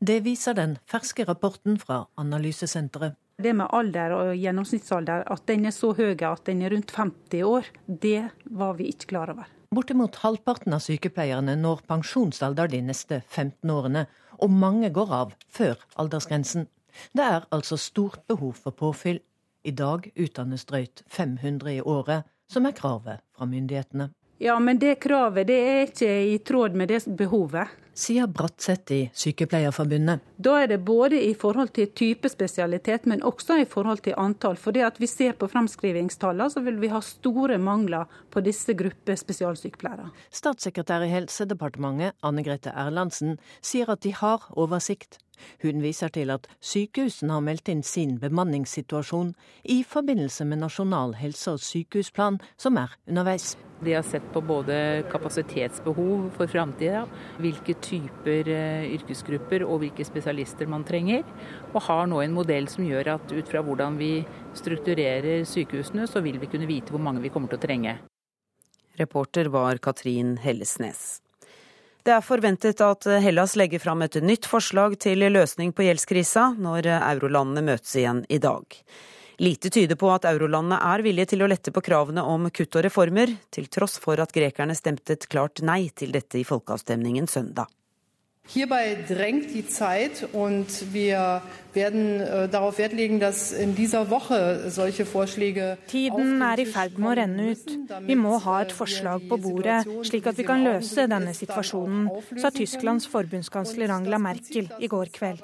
[0.00, 3.16] Det viser den ferske rapporten fra Analysesenteret.
[3.40, 7.42] Det med alder og gjennomsnittsalder, at den er så høy at den er rundt 50
[7.48, 9.48] år, det var vi ikke klar over.
[9.74, 14.04] Bortimot halvparten av sykepleierne når pensjonsalder de neste 15 årene,
[14.38, 16.68] og mange går av før aldersgrensen.
[17.16, 19.18] Det er altså stort behov for påfyll.
[19.64, 24.10] I dag utdannes drøyt 500 i året, som er kravet fra myndighetene.
[24.38, 27.72] Ja, men det kravet det er ikke i tråd med det behovet.
[27.94, 30.20] Sier Bratseth i Sykepleierforbundet.
[30.36, 34.58] Da er det både i forhold til type spesialitet, men også i forhold til antall.
[34.60, 38.74] For det at vi ser på fremskrivingstallene, så vil vi ha store mangler på disse
[38.76, 40.10] grupper spesialsykepleiere.
[40.34, 45.22] Statssekretær i Helsedepartementet, Anne Grete Erlandsen, sier at de har oversikt.
[45.62, 49.34] Hun viser til at sykehusene har meldt inn sin bemanningssituasjon
[49.74, 53.54] i forbindelse med Nasjonal helse- og sykehusplan som er underveis.
[53.84, 54.76] De har sett på både
[55.12, 57.02] kapasitetsbehov for framtida,
[57.42, 61.26] hvilke typer eh, yrkesgrupper og hvilke spesialister man trenger,
[61.74, 64.12] og har nå en modell som gjør at ut fra hvordan vi
[64.56, 67.98] strukturerer sykehusene, så vil vi kunne vite hvor mange vi kommer til å trenge.
[68.94, 71.23] Reporter var Katrin Hellesnes.
[72.04, 76.90] Det er forventet at Hellas legger fram et nytt forslag til løsning på gjeldskrisa når
[76.98, 78.76] eurolandene møtes igjen i dag.
[79.40, 82.84] Lite tyder på at eurolandene er villige til å lette på kravene om kutt og
[82.86, 87.72] reformer, til tross for at grekerne stemte et klart nei til dette i folkeavstemningen søndag.
[88.46, 91.40] Hierbei drängt die Zeit und wir
[91.72, 96.98] werden äh, darauf Wert legen, dass in dieser Woche solche Vorschläge Tiden er i ferd
[96.98, 97.72] med å renne ut.
[98.04, 102.52] Vi må ha et forslag på bordet, slik at vi kan løse denne situasjonen, sa
[102.54, 105.40] Tysklands forbundskansler Angela Merkel i går kveld.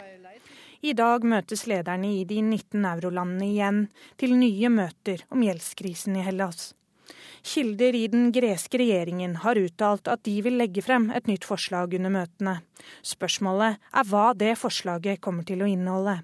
[0.81, 3.81] I dag møtes lederne i de 19 eurolandene igjen
[4.21, 6.71] til nye møter om gjeldskrisen i Hellas.
[7.43, 11.95] Kilder i den greske regjeringen har uttalt at de vil legge frem et nytt forslag
[11.97, 12.59] under møtene.
[13.07, 16.21] Spørsmålet er hva det forslaget kommer til å inneholde.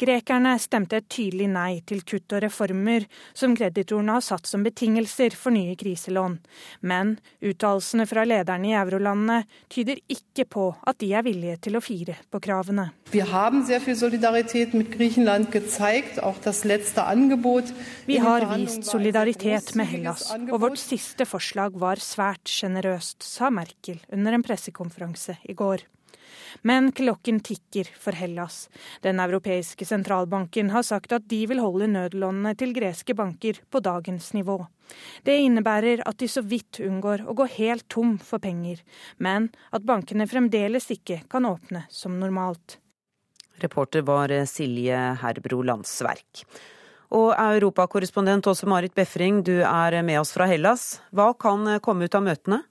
[0.00, 3.06] Grekerne stemte et tydelig nei til kutt og reformer
[3.36, 6.38] som kreditorene har satt som betingelser for nye kriselån.
[6.80, 11.84] Men uttalelsene fra lederne i eurolandene tyder ikke på at de er villige til å
[11.84, 12.90] fire på kravene.
[13.10, 13.56] Vi har
[13.98, 17.72] solidaritet med Griechenland gezeigt, auch das letzte Angebot.
[18.06, 23.98] Vi har vist solidaritet med Hellas, og vårt siste forslag var svært sjenerøst, sa Merkel
[24.12, 25.86] under en pressekonferanse i går.
[26.62, 28.68] Men klokken tikker for Hellas.
[29.02, 34.32] Den europeiske sentralbanken har sagt at de vil holde nødlånene til greske banker på dagens
[34.36, 34.58] nivå.
[35.22, 38.82] Det innebærer at de så vidt unngår å gå helt tom for penger,
[39.18, 42.80] men at bankene fremdeles ikke kan åpne som normalt.
[43.60, 46.44] Reporter var Silje Herbro Landsverk.
[47.10, 51.00] Og europakorrespondent Åse Marit Befring, du er med oss fra Hellas.
[51.10, 52.62] Hva kan komme ut av møtene?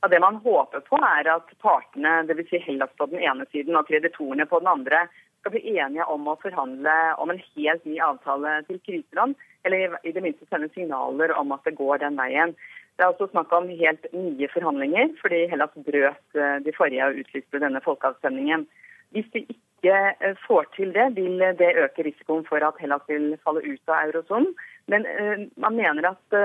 [0.00, 2.50] Ja, det man håper på, er at partene, dvs.
[2.50, 5.08] Si Hellas på den ene siden og kreditorene på den andre,
[5.40, 9.34] skal bli enige om å forhandle om en helt ny avtale til kriseland,
[9.66, 12.54] eller i det minste sende signaler om at det går den veien.
[12.98, 17.22] Det er også snakk om helt nye forhandlinger, fordi Hellas brøt eh, de forrige og
[17.22, 18.66] utlyste denne folkeavstemningen.
[19.14, 23.32] Hvis de ikke eh, får til det, vil det øke risikoen for at Hellas vil
[23.46, 24.50] falle ut av eurosonen.
[24.88, 26.36] Men uh, man mener at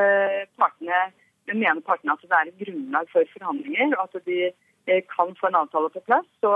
[0.59, 0.97] partene
[1.51, 5.49] mener partene at det er et grunnlag for forhandlinger, og at de eh, kan få
[5.49, 6.53] en avtale på plass, så,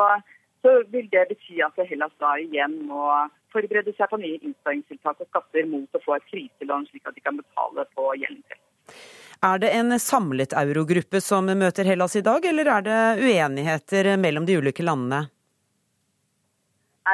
[0.64, 3.10] så vil det bety at Hellas da igjen må
[3.54, 7.24] forberede seg på nye innsparingstiltak og skatter mot å få et kriselån, slik at de
[7.24, 8.64] kan betale på gjelden sin.
[9.46, 14.48] Er det en samlet eurogruppe som møter Hellas i dag, eller er det uenigheter mellom
[14.48, 15.28] de ulike landene?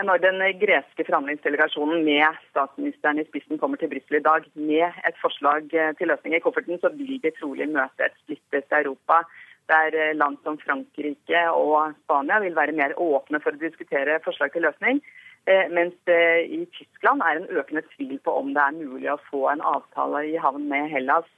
[0.02, 5.20] Når den greske forhandlingsdelegasjonen med statsministeren i spissen kommer til Brussel i dag med et
[5.22, 9.22] forslag eh, til løsning i kofferten, så vil de trolig møte et splittet Europa.
[9.70, 14.56] Der eh, land som Frankrike og Spania vil være mer åpne for å diskutere forslag
[14.56, 15.04] til løsning.
[15.46, 19.22] Eh, mens det i Tyskland er en økende tvil på om det er mulig å
[19.30, 21.30] få en avtale i havn med Hellas.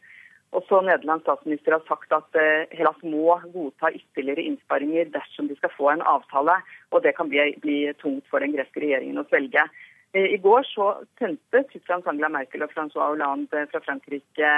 [0.56, 2.38] Også Nederlands statsminister har sagt at
[2.72, 6.62] Hellas må godta ytterligere innsparinger dersom de skal få en avtale,
[6.96, 9.68] og det kan bli, bli tungt for den greske regjeringen å svelge.
[10.16, 14.56] Eh, I går så sendte Tysklands Angela Merkel og Francois Hollande fra Frankrike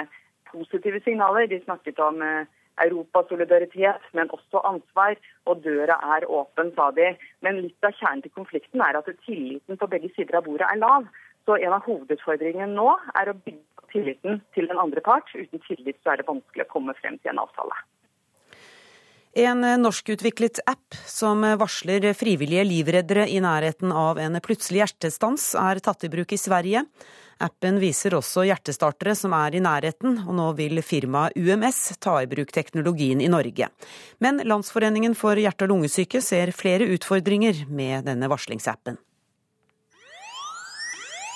[0.51, 1.49] positive signaler.
[1.49, 2.21] De snakket om
[2.77, 5.17] Europas europasolidaritet, men også ansvar.
[5.45, 7.15] Og døra er åpen, sa de.
[7.41, 10.81] Men litt av kjernen til konflikten er at tilliten på begge sider av bordet er
[10.83, 11.09] lav.
[11.47, 15.29] Så en av hovedutfordringene nå er å bygge tilliten til den andre part.
[15.33, 17.77] Uten tillit så er det vanskelig å komme frem til en avtale.
[19.37, 26.07] En norskutviklet app som varsler frivillige livreddere i nærheten av en plutselig hjertestans, er tatt
[26.07, 26.81] i bruk i Sverige.
[27.45, 32.29] Appen viser også hjertestartere som er i nærheten, og nå vil firmaet UMS ta i
[32.31, 33.67] bruk teknologien i Norge.
[34.17, 38.97] Men Landsforeningen for hjerte- og lungesyke ser flere utfordringer med denne varslingsappen.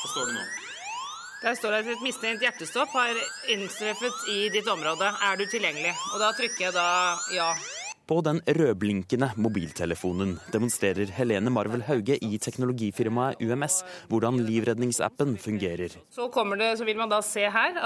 [0.01, 0.47] Hva står det nå?
[1.41, 5.05] Der står det at et mistenkt hjertestopp har inntreffet i ditt område.
[5.05, 5.93] Er du tilgjengelig?
[6.15, 6.87] Og da trykker jeg da
[7.37, 7.51] ja.
[8.09, 15.95] På den rødblinkende mobiltelefonen demonstrerer Helene Marvel Hauge i teknologifirmaet UMS hvordan livredningsappen fungerer.
[16.09, 17.77] Så, det, så vil man da se her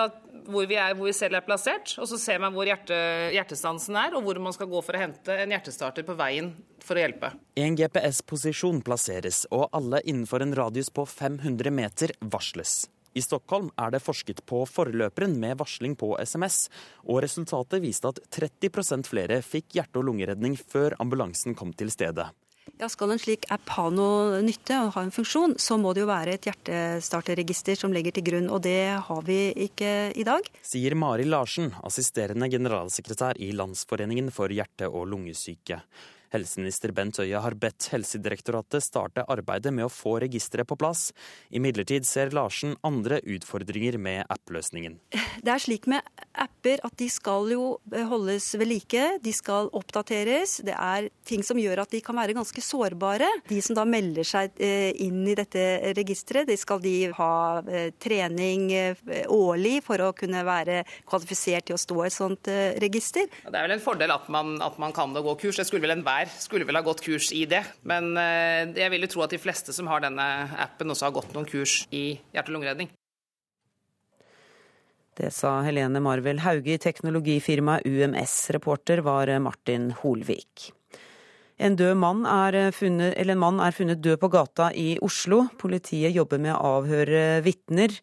[0.45, 2.95] hvor vi, er, hvor vi selv er plassert, og så ser man hvor hjerte,
[3.33, 6.51] hjertestansen er, og hvor man skal gå for å hente en hjertestarter på veien
[6.85, 7.31] for å hjelpe.
[7.57, 12.83] En GPS-posisjon plasseres, og alle innenfor en radius på 500 meter varsles.
[13.15, 16.65] I Stockholm er det forsket på forløperen med varsling på SMS,
[17.07, 22.27] og resultatet viste at 30% flere fikk hjerte- og lungeredning før ambulansen kom til stedet.
[22.75, 26.01] Ja, Skal en slik app ha noe nytte og ha en funksjon, så må det
[26.03, 30.49] jo være et hjertestarterregister som legger til grunn, og det har vi ikke i dag.
[30.65, 35.79] Sier Mari Larsen, assisterende generalsekretær i Landsforeningen for hjerte- og lungesyke.
[36.35, 41.09] Helseminister Bent Høie har bedt Helsedirektoratet starte arbeidet med å få registeret på plass.
[41.55, 44.99] Imidlertid ser Larsen andre utfordringer med app-løsningen.
[45.45, 46.03] Det er slik med
[46.35, 47.65] apper at de skal jo
[48.09, 50.59] holdes ved like, de skal oppdateres.
[50.65, 53.29] Det er ting som gjør at de kan være ganske sårbare.
[53.49, 55.63] De som da melder seg eh, inn i dette
[55.97, 61.77] registeret, de skal de ha eh, trening eh, årlig for å kunne være kvalifisert til
[61.77, 62.51] å stå i et sånt
[62.81, 63.29] register.
[63.45, 65.59] Det er vel en fordel at man, at man kan det og gå kurs.
[65.59, 67.63] Det skulle vel enhver skulle vel ha gått kurs i det.
[67.87, 68.13] Men
[68.75, 70.25] jeg vil jo tro at de fleste som har denne
[70.59, 72.91] appen, også har gått noen kurs i hjerte- og lungeredning.
[75.15, 78.33] Det sa Helene Marvel Hauge i teknologifirmaet UMS.
[78.51, 80.71] Reporter var Martin Holvik.
[81.55, 82.25] En, mann
[82.75, 85.45] funnet, en mann er funnet død på gata i Oslo.
[85.57, 87.95] Politiet jobber med å avhøre vitner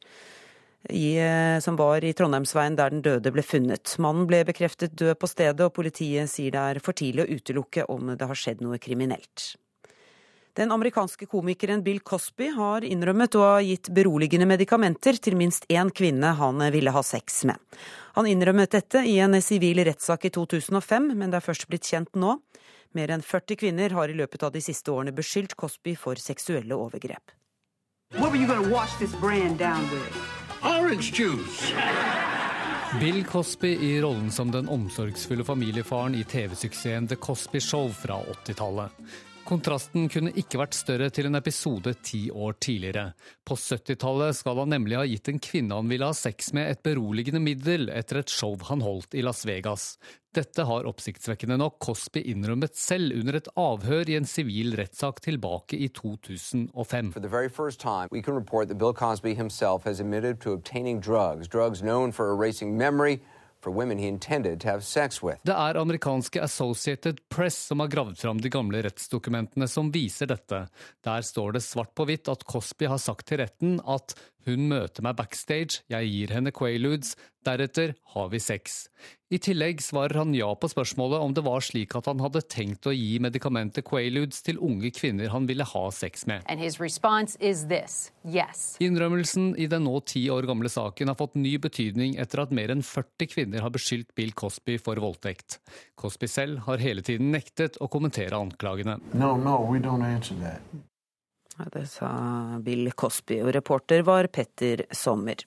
[1.62, 3.94] som var i Trondheimsveien der den døde ble funnet.
[4.02, 7.86] Mannen ble bekreftet død på stedet, og politiet sier det er for tidlig å utelukke
[7.92, 9.52] om det har skjedd noe kriminelt.
[10.54, 15.88] Den amerikanske komikeren Bill Cosby har innrømmet å ha gitt beroligende medikamenter til minst én
[15.88, 17.56] kvinne han ville ha sex med.
[18.18, 22.12] Han innrømmet dette i en sivil rettssak i 2005, men det er først blitt kjent
[22.20, 22.36] nå.
[22.92, 26.76] Mer enn 40 kvinner har i løpet av de siste årene beskyldt Cosby for seksuelle
[26.76, 27.32] overgrep.
[33.00, 38.90] Bill Cosby i rollen som den omsorgsfulle familiefaren i TV-suksessen The Cosby Show fra 80-tallet.
[39.43, 43.09] Kontrasten kunne ikke vært større til en episode ti år tidligere.
[43.45, 46.82] På 70-tallet skal han nemlig ha gitt en kvinne han ville ha sex med, et
[46.86, 49.97] beroligende middel etter et show han holdt i Las Vegas.
[50.32, 55.76] Dette har oppsiktsvekkende nok Cosby innrømmet selv under et avhør i en sivil rettssak tilbake
[55.76, 57.12] i 2005.
[57.12, 61.03] For the very first time, we can report Bill Cosby himself has admitted to obtaining
[61.03, 63.20] drugs, drugs known for erasing memory,
[65.46, 70.64] det er amerikanske Associated Press som har gravd fram de gamle rettsdokumentene som viser dette.
[71.06, 74.16] Der står det svart på hvitt at Cosby har sagt til retten at
[74.47, 77.14] hun møter meg backstage, jeg gir henne quaaludes,
[77.47, 78.86] deretter har vi sex.
[79.32, 82.86] I tillegg svarer han ja på spørsmålet om det var slik at han hadde tenkt
[82.86, 86.45] å gi medikamentet quaaludes til unge kvinner han ville ha sex med.
[88.28, 88.76] Yes.
[88.84, 92.74] Innrømmelsen i den nå ti år gamle saken har fått ny betydning etter at mer
[92.74, 95.59] enn 40 kvinner har beskyldt Bill Cosby for voldtekt.
[95.99, 99.01] Cosby selv har hele tiden nektet å kommentere anklagene.
[99.14, 100.61] No, no, we don't answer that.
[101.57, 102.11] Det sa
[102.64, 105.44] Bill Cosby, og reporter var Petter Sommer.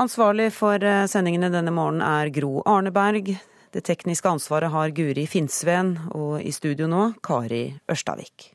[0.00, 3.34] Ansvarlig for eh, sendingene denne morgenen er Gro Arneberg.
[3.74, 8.54] Det tekniske ansvaret har Guri Finnsveen, og i studio nå Kari Ørstavik.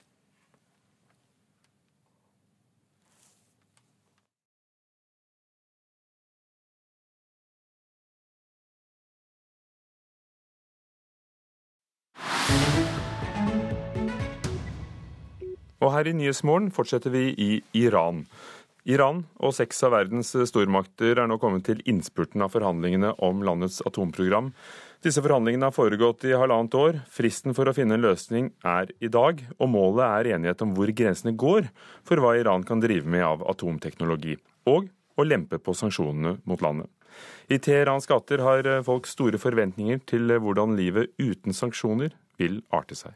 [15.80, 18.26] Og her i Nyhetsmorgen fortsetter vi i Iran.
[18.90, 23.82] Iran og seks av verdens stormakter er nå kommet til innspurten av forhandlingene om landets
[23.88, 24.54] atomprogram.
[25.04, 27.00] Disse forhandlingene har foregått i halvannet år.
[27.12, 30.92] Fristen for å finne en løsning er i dag, og målet er enighet om hvor
[30.92, 31.70] grensene går
[32.08, 34.36] for hva Iran kan drive med av atomteknologi,
[34.68, 36.92] og å lempe på sanksjonene mot landet.
[37.52, 43.16] I Teherans gater har folk store forventninger til hvordan livet uten sanksjoner vil arte seg.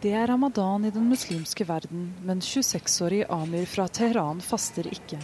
[0.00, 5.18] Det er ramadan i den muslimske verden, men 26-årige Amir fra Teheran faster ikke.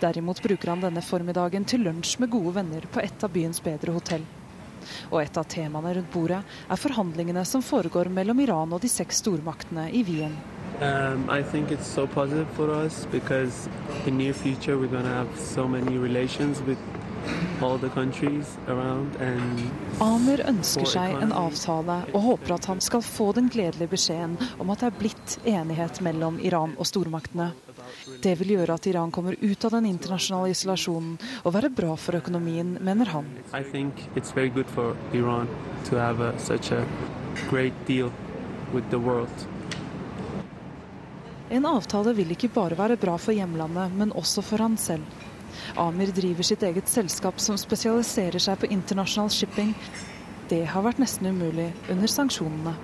[0.00, 3.92] Derimot bruker han denne formiddagen til lunsj med gode venner på et av byens bedre
[3.92, 4.24] hotell.
[5.10, 9.20] Og et av temaene rundt bordet er forhandlingene som foregår mellom Iran og de seks
[9.20, 10.32] stormaktene i Wien.
[10.80, 13.68] Um, I think it's so positive for us because
[14.06, 16.78] in near future we're going to have so many relations with
[20.00, 24.72] Amer ønsker seg en avtale og håper at han skal få den gledelige beskjeden om
[24.72, 27.50] at det er blitt enighet mellom Iran og stormaktene.
[28.24, 32.16] Det vil gjøre at Iran kommer ut av den internasjonale isolasjonen og være bra for
[32.16, 33.28] økonomien, mener han.
[41.50, 45.19] En avtale vil ikke bare være bra for hjemlandet, men også for han selv.
[45.76, 49.74] Amir driver sitt eget selskap som spesialiserer seg på internasjonal shipping.
[50.50, 52.74] Det har vært nesten umulig under sanksjonene.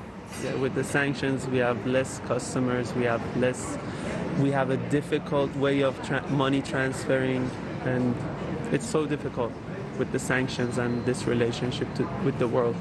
[8.72, 9.52] It's so difficult
[9.98, 12.76] with the sanctions and this relationship to, with the world.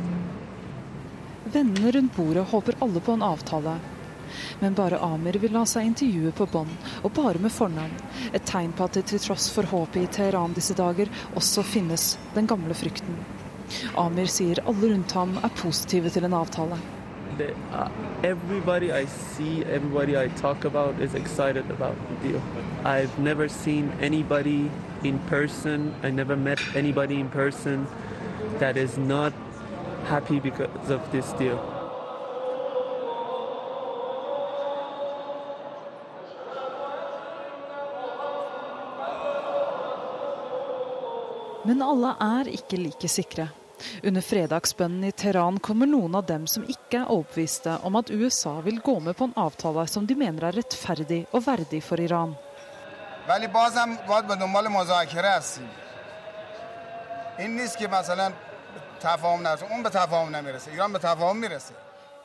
[1.45, 3.79] Vennene rundt bordet håper alle på en avtale,
[4.59, 6.73] men bare Amir vil la seg intervjue på bånd,
[7.03, 7.95] og bare med fornavn.
[8.33, 12.15] Et tegn på at det til tross for håpet i Teheran disse dager, også finnes
[12.35, 13.17] den gamle frykten.
[13.97, 16.77] Amir sier alle rundt ham er positive til en avtale.
[17.37, 17.89] The, uh,
[18.23, 22.41] everybody I see, everybody I talk about is excited about the deal.
[22.85, 23.11] I've
[25.27, 27.87] person, I never met anybody in person
[28.59, 29.33] that is not
[30.05, 31.74] happy because of this deal.
[41.65, 43.47] Men alle er ikke like sikre.
[44.03, 48.59] Under fredagsbønnen i Teheran kommer noen av dem som ikke er overbeviste om at USA
[48.65, 52.35] vil gå med på en avtale som de mener er rettferdig og verdig for Iran.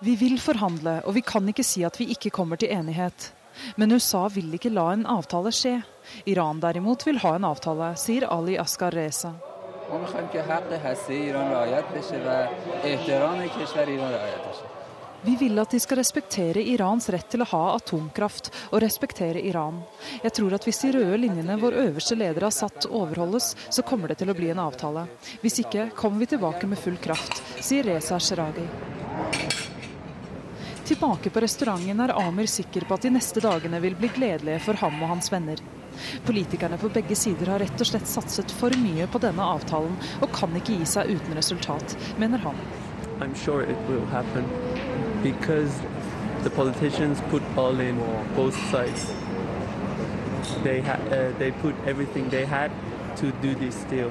[0.01, 3.33] Vi vil forhandle, og vi kan ikke si at vi ikke kommer til enighet.
[3.77, 5.81] Men USA vil ikke la en avtale skje.
[6.25, 9.35] Iran derimot vil ha en avtale, sier Ali Askar Reza.
[15.23, 19.83] Vi vil at de skal respektere Irans rett til å ha atomkraft, og respektere Iran.
[20.23, 24.09] Jeg tror at hvis de røde linjene vår øverste leder har satt overholdes, så kommer
[24.09, 25.09] det til å bli en avtale.
[25.43, 28.65] Hvis ikke kommer vi tilbake med full kraft, sier Reza Sheragi.
[30.91, 34.81] Tilbake på restauranten er Amir sikker på at de neste dagene vil bli gledelige for
[34.81, 35.61] ham og hans venner.
[36.27, 40.33] Politikerne på begge sider har rett og slett satset for mye på denne avtalen, og
[40.37, 42.59] kan ikke gi seg uten resultat, mener han.
[43.21, 44.47] I'm sure it will happen
[45.23, 45.73] because
[46.43, 47.99] the politicians put all in
[48.35, 49.13] both sides.
[50.65, 52.71] They, ha uh, they put everything they had
[53.17, 54.11] to do this deal.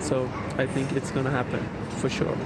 [0.00, 0.28] So
[0.58, 1.60] I think it's going to happen
[2.00, 2.36] for sure.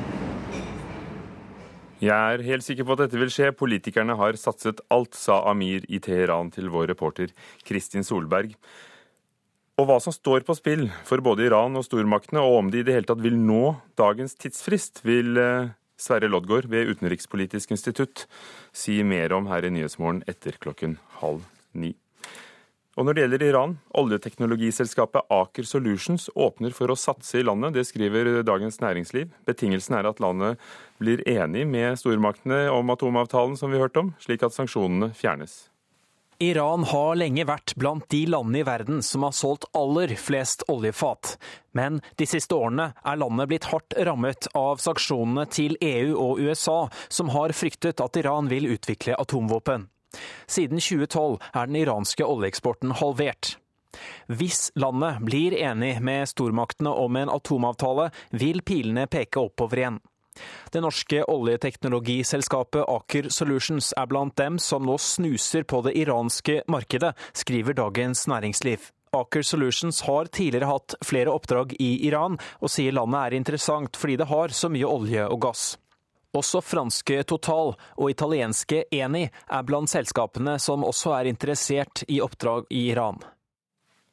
[2.01, 3.51] Jeg er helt sikker på at dette vil skje.
[3.53, 7.35] Politikerne har satset alt, sa Amir i Teheran til vår reporter
[7.69, 8.55] Kristin Solberg.
[9.81, 12.87] Og hva som står på spill for både Iran og stormaktene, og om de i
[12.87, 18.27] det hele tatt vil nå dagens tidsfrist, vil eh, Sverre Loddgaard ved Utenrikspolitisk institutt
[18.77, 21.45] si mer om her i Nyhetsmorgen etter klokken halv
[21.77, 21.95] ni.
[22.99, 27.77] Og når det gjelder Iran, oljeteknologiselskapet Aker Solutions åpner for å satse i landet.
[27.77, 29.31] Det skriver Dagens Næringsliv.
[29.47, 30.59] Betingelsen er at landet
[30.99, 35.71] blir enig med stormaktene om atomavtalen som vi hørte om, slik at sanksjonene fjernes.
[36.41, 41.35] Iran har lenge vært blant de landene i verden som har solgt aller flest oljefat.
[41.77, 46.81] Men de siste årene er landet blitt hardt rammet av sanksjonene til EU og USA,
[47.13, 49.91] som har fryktet at Iran vil utvikle atomvåpen.
[50.51, 53.57] Siden 2012 er den iranske oljeeksporten halvert.
[54.31, 59.99] Hvis landet blir enig med stormaktene om en atomavtale, vil pilene peke oppover igjen.
[60.71, 67.13] Det norske oljeteknologiselskapet Aker Solutions er blant dem som nå snuser på det iranske markedet,
[67.35, 68.91] skriver Dagens Næringsliv.
[69.13, 74.21] Aker Solutions har tidligere hatt flere oppdrag i Iran, og sier landet er interessant fordi
[74.21, 75.73] det har så mye olje og gass.
[76.37, 82.71] Også franske Total og italienske Eni er blant selskapene som også er interessert i oppdrag
[82.71, 83.19] i Iran.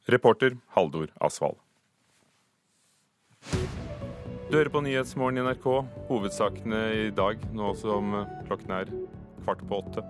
[0.10, 1.60] Reporter Haldor Asvald.
[4.48, 5.66] Du hører på Nyhetsmorgen i NRK.
[6.08, 8.16] Hovedsakene i dag, nå som
[8.48, 8.94] klokken er
[9.44, 10.04] kvart på åtte.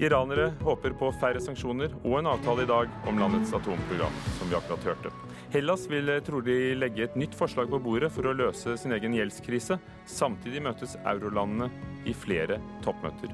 [0.00, 4.56] Iranere håper på færre sanksjoner og en avtale i dag om landets atomprogram, som vi
[4.56, 5.12] akkurat hørte.
[5.50, 9.16] Hellas vil eh, trolig legge et nytt forslag på bordet for å løse sin egen
[9.16, 9.80] gjeldskrise.
[10.06, 11.66] Samtidig møtes eurolandene
[12.06, 13.32] i flere toppmøter.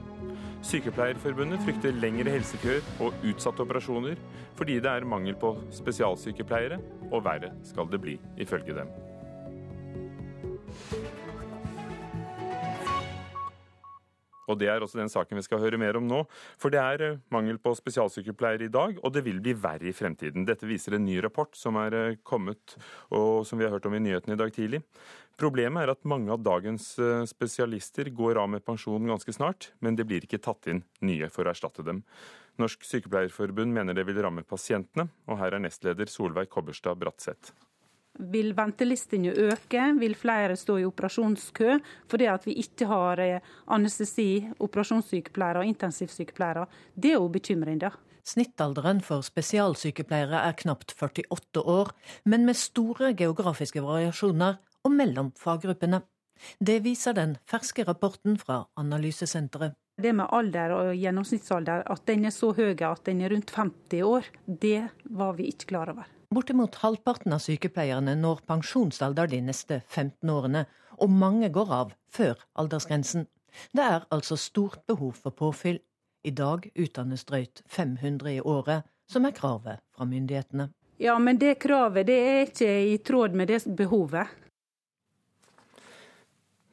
[0.64, 4.16] Sykepleierforbundet frykter lengre helsekøer og utsatte operasjoner
[4.56, 6.80] fordi det er mangel på spesialsykepleiere,
[7.12, 8.88] og verre skal det bli, ifølge dem.
[14.46, 16.22] Og Det er også den saken vi skal høre mer om nå.
[16.60, 19.94] For det er eh, mangel på spesialsykepleiere i dag, og det vil bli verre i
[19.96, 20.46] fremtiden.
[20.48, 22.76] Dette viser en ny rapport som er eh, kommet,
[23.10, 24.82] og som vi har hørt om i nyhetene i dag tidlig.
[25.36, 29.98] Problemet er at mange av dagens eh, spesialister går av med pensjon ganske snart, men
[29.98, 32.04] det blir ikke tatt inn nye for å erstatte dem.
[32.56, 37.52] Norsk Sykepleierforbund mener det vil ramme pasientene, og her er nestleder Solveig Kobberstad Bratseth.
[38.18, 41.78] Vil ventelistene øke, vil flere stå i operasjonskø
[42.10, 46.66] fordi at vi ikke har eh, anestesi, operasjonssykepleiere og intensivsykepleiere.
[46.94, 47.90] Det er jo bekymrende.
[48.26, 51.92] Snittalderen for spesialsykepleiere er knapt 48 år,
[52.24, 56.02] men med store geografiske variasjoner og mellom faggruppene.
[56.58, 59.76] Det viser den ferske rapporten fra Analysesenteret.
[59.96, 64.02] Det med alder og gjennomsnittsalder, at den er så høy at den er rundt 50
[64.04, 66.15] år, det var vi ikke klar over.
[66.34, 70.64] Bortimot halvparten av sykepleierne når pensjonsalder de neste 15 årene,
[70.98, 73.28] og mange går av før aldersgrensen.
[73.72, 75.78] Det er altså stort behov for påfyll.
[76.26, 80.70] I dag utdannes drøyt 500 i året, som er kravet fra myndighetene.
[80.98, 84.26] Ja, men det kravet det er ikke i tråd med det behovet.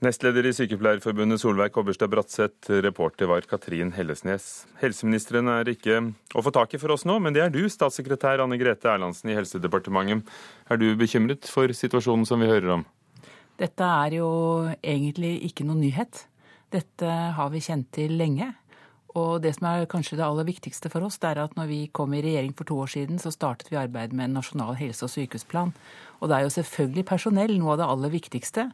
[0.03, 4.65] Nestleder i Sykepleierforbundet Solveig Kobberstad Bratseth, reporter var Katrin Hellesnes.
[4.81, 6.01] Helseministeren er ikke
[6.35, 9.31] å få tak i for oss nå, men det er du, statssekretær Anne Grete Erlandsen
[9.31, 10.27] i Helsedepartementet.
[10.67, 12.83] Er du bekymret for situasjonen som vi hører om?
[13.61, 14.27] Dette er jo
[14.81, 16.25] egentlig ikke noe nyhet.
[16.73, 18.49] Dette har vi kjent til lenge.
[19.13, 21.79] Og det som er kanskje det aller viktigste for oss, det er at når vi
[21.93, 25.05] kom i regjering for to år siden, så startet vi arbeidet med en nasjonal helse-
[25.05, 25.71] og sykehusplan.
[26.19, 28.71] Og det er jo selvfølgelig personell noe av det aller viktigste.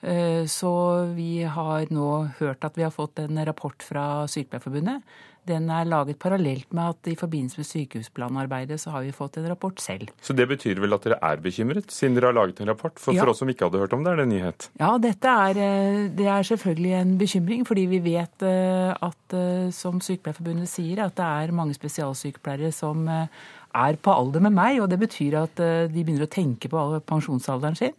[0.00, 0.70] Så
[1.12, 2.06] vi har nå
[2.38, 5.02] hørt at vi har fått en rapport fra Sykepleierforbundet
[5.48, 9.48] den er laget parallelt med at i forbindelse med sykehusplanarbeidet så har vi fått en
[9.48, 10.10] rapport selv.
[10.20, 12.98] Så det betyr vel at dere er bekymret, siden dere har laget en rapport?
[13.00, 13.24] For, ja.
[13.24, 14.68] for oss som ikke hadde hørt om det, er det en nyhet?
[14.80, 19.70] Ja, dette er, eh, det er selvfølgelig en bekymring, fordi vi vet eh, at, eh,
[19.74, 24.90] som Sykepleierforbundet sier, at det er mange spesialsykepleiere som er på alder med meg, og
[24.90, 27.94] det betyr at de begynner å tenke på pensjonsalderen sin.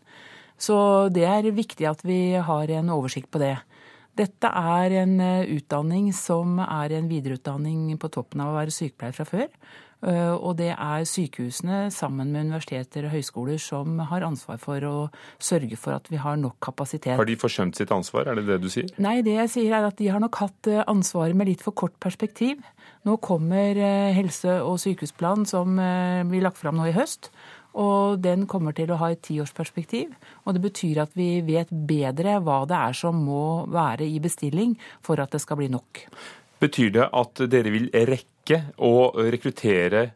[0.62, 0.78] Så
[1.14, 3.56] det er viktig at vi har en oversikt på det.
[4.20, 9.16] Dette er en eh, utdanning som er en videreutdanning på toppen av å være sykepleier
[9.16, 9.48] fra før.
[10.02, 14.96] Eh, og det er sykehusene sammen med universiteter og høyskoler som har ansvar for å
[15.40, 17.16] sørge for at vi har nok kapasitet.
[17.22, 18.92] Har de forsømt sitt ansvar, er det det du sier?
[19.02, 21.78] Nei, det jeg sier er at de har nok hatt eh, ansvaret med litt for
[21.78, 22.60] kort perspektiv.
[23.08, 23.80] Nå kommer
[24.14, 25.80] helse- og sykehusplanen som
[26.30, 27.32] blir lagt fram nå i høst.
[27.80, 30.12] Og den kommer til å ha et tiårsperspektiv.
[30.44, 34.76] Og det betyr at vi vet bedre hva det er som må være i bestilling
[35.06, 36.06] for at det skal bli nok.
[36.62, 38.94] Betyr det at dere vil rekke å
[39.32, 40.10] rekruttere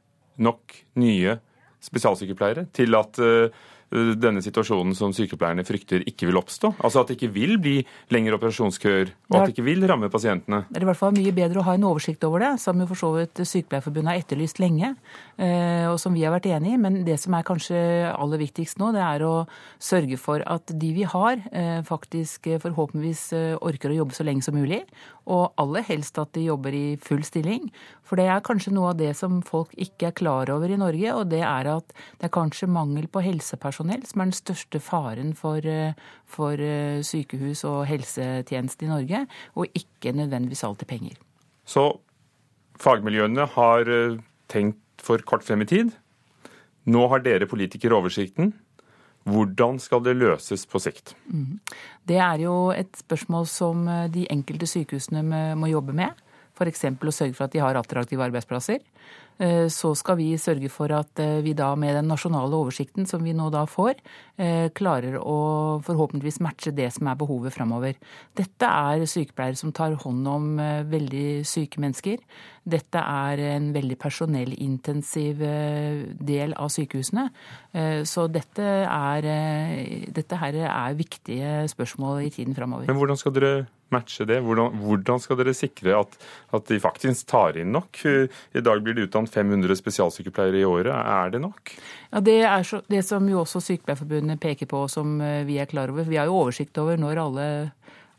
[0.44, 1.38] nok nye
[1.86, 3.50] spesialsykepleiere til at Eh,
[3.94, 6.74] denne situasjonen som sykepleierne frykter ikke vil oppstå?
[6.84, 7.76] Altså at det ikke vil bli
[8.14, 10.64] lengre operasjonskøer, og at det ikke vil ramme pasientene?
[10.70, 12.88] Det er i hvert fall mye bedre å ha en oversikt over det, som jo
[12.90, 14.96] for så vidt Sykepleierforbundet har etterlyst lenge,
[15.38, 16.82] eh, og som vi har vært enig i.
[16.82, 17.80] Men det som er kanskje
[18.10, 19.36] aller viktigst nå, det er å
[19.78, 24.58] sørge for at de vi har, eh, faktisk forhåpentligvis orker å jobbe så lenge som
[24.58, 24.82] mulig.
[25.30, 27.72] Og aller helst at de jobber i full stilling.
[28.06, 31.14] For det er kanskje noe av det som folk ikke er klar over i Norge,
[31.16, 34.80] og det er at det er kanskje mangel på helsepersonell helsepersonell som er den største
[34.80, 35.94] faren for, eh,
[36.26, 41.16] for eh, sykehus og helsetjeneste i Norge, og ikke nødvendigvis alltid penger.
[41.66, 42.00] Så
[42.78, 44.18] fagmiljøene har eh,
[44.48, 45.92] tenkt for kort frem i tid.
[46.86, 48.54] Nå har dere politikere oversikten.
[49.26, 51.16] Hvordan skal det løses på sikt?
[51.26, 51.60] Mm.
[52.08, 56.14] Det er jo et spørsmål som de enkelte sykehusene må jobbe med.
[56.56, 56.86] F.eks.
[56.88, 58.82] å sørge for at de har attraktive arbeidsplasser.
[59.36, 63.24] Eh, så skal vi sørge for at eh, vi da med den nasjonale oversikten som
[63.26, 64.00] vi nå da får,
[64.40, 68.00] eh, klarer å forhåpentligvis matche det som er behovet framover.
[68.38, 70.48] Dette er sykepleiere som tar hånd om
[70.88, 72.24] veldig syke mennesker.
[72.66, 75.42] Dette er en veldig personellintensiv
[76.18, 77.28] del av sykehusene.
[78.08, 79.28] Så dette er,
[80.16, 82.88] dette her er viktige spørsmål i tiden framover.
[82.90, 83.54] Men hvordan skal dere
[83.94, 84.40] matche det?
[84.46, 86.18] Hvordan, hvordan skal dere sikre at,
[86.56, 88.02] at, de faktisk tar inn nok?
[88.06, 90.94] I dag blir det utdannet 500 spesialsykepleiere i året.
[90.96, 91.76] Er det nok?
[92.12, 95.70] Ja, Det er så, det som jo også Sykepleierforbundet peker på, som eh, vi er
[95.70, 96.08] klar over.
[96.08, 97.48] Vi har jo oversikt over når alle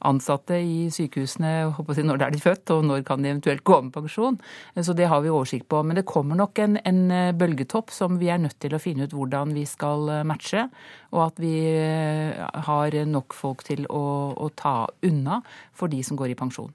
[0.04, 1.72] ansatte i sykehusene
[2.06, 4.38] når de er født, og når kan de eventuelt gå med pensjon.
[4.76, 5.82] Så det har vi oversikt på.
[5.82, 9.06] Men det kommer nok en, en, eh, bølgetopp som vi er nødt til å finne
[9.06, 10.68] ut hvordan vi skal eh, matche.
[11.14, 12.36] Og at vi eh,
[12.68, 14.04] har nok folk til å,
[14.36, 15.40] å ta unna
[15.72, 16.72] for de som går i pensjon.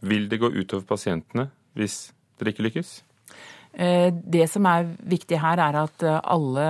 [0.00, 1.48] Vil det gå utover pasientene
[1.78, 2.08] hvis
[2.38, 2.98] dere ikke lykkes?
[3.72, 6.68] Eh, det som er viktig her, er at eh, alle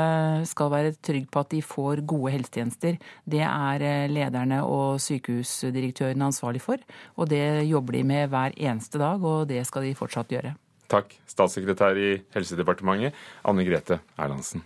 [0.49, 2.99] skal være trygge på at de får gode helsetjenester.
[3.25, 6.83] Det er eh, lederne og sykehusdirektørene ansvarlig for,
[7.17, 10.57] og det jobber de med hver eneste dag, og det skal de fortsatt gjøre.
[10.89, 14.65] Takk, statssekretær i Helsedepartementet, Anne Grete Erlandsen.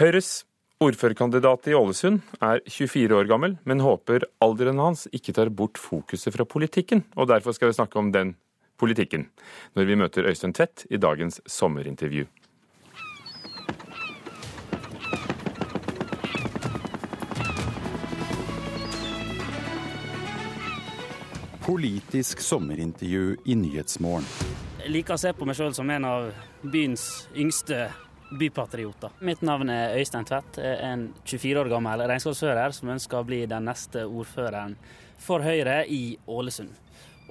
[0.00, 0.42] Høyres
[0.82, 6.34] ordførerkandidat i Ålesund er 24 år gammel, men håper alderen hans ikke tar bort fokuset
[6.34, 8.34] fra politikken, og derfor skal vi snakke om den
[8.82, 9.28] politikken,
[9.78, 12.26] når vi møter Øystein Tvedt i dagens sommerintervju.
[21.62, 24.26] Politisk sommerintervju i Nyhetsmorgen.
[24.82, 26.32] Jeg liker å se på meg sjøl som en av
[26.66, 27.84] byens yngste
[28.34, 29.14] bypatrioter.
[29.22, 30.58] Mitt navn er Øystein Tvedt.
[30.58, 34.74] Jeg er en 24 år gammel regnskapsfører som ønsker å bli den neste ordføreren
[35.22, 36.74] for Høyre i Ålesund.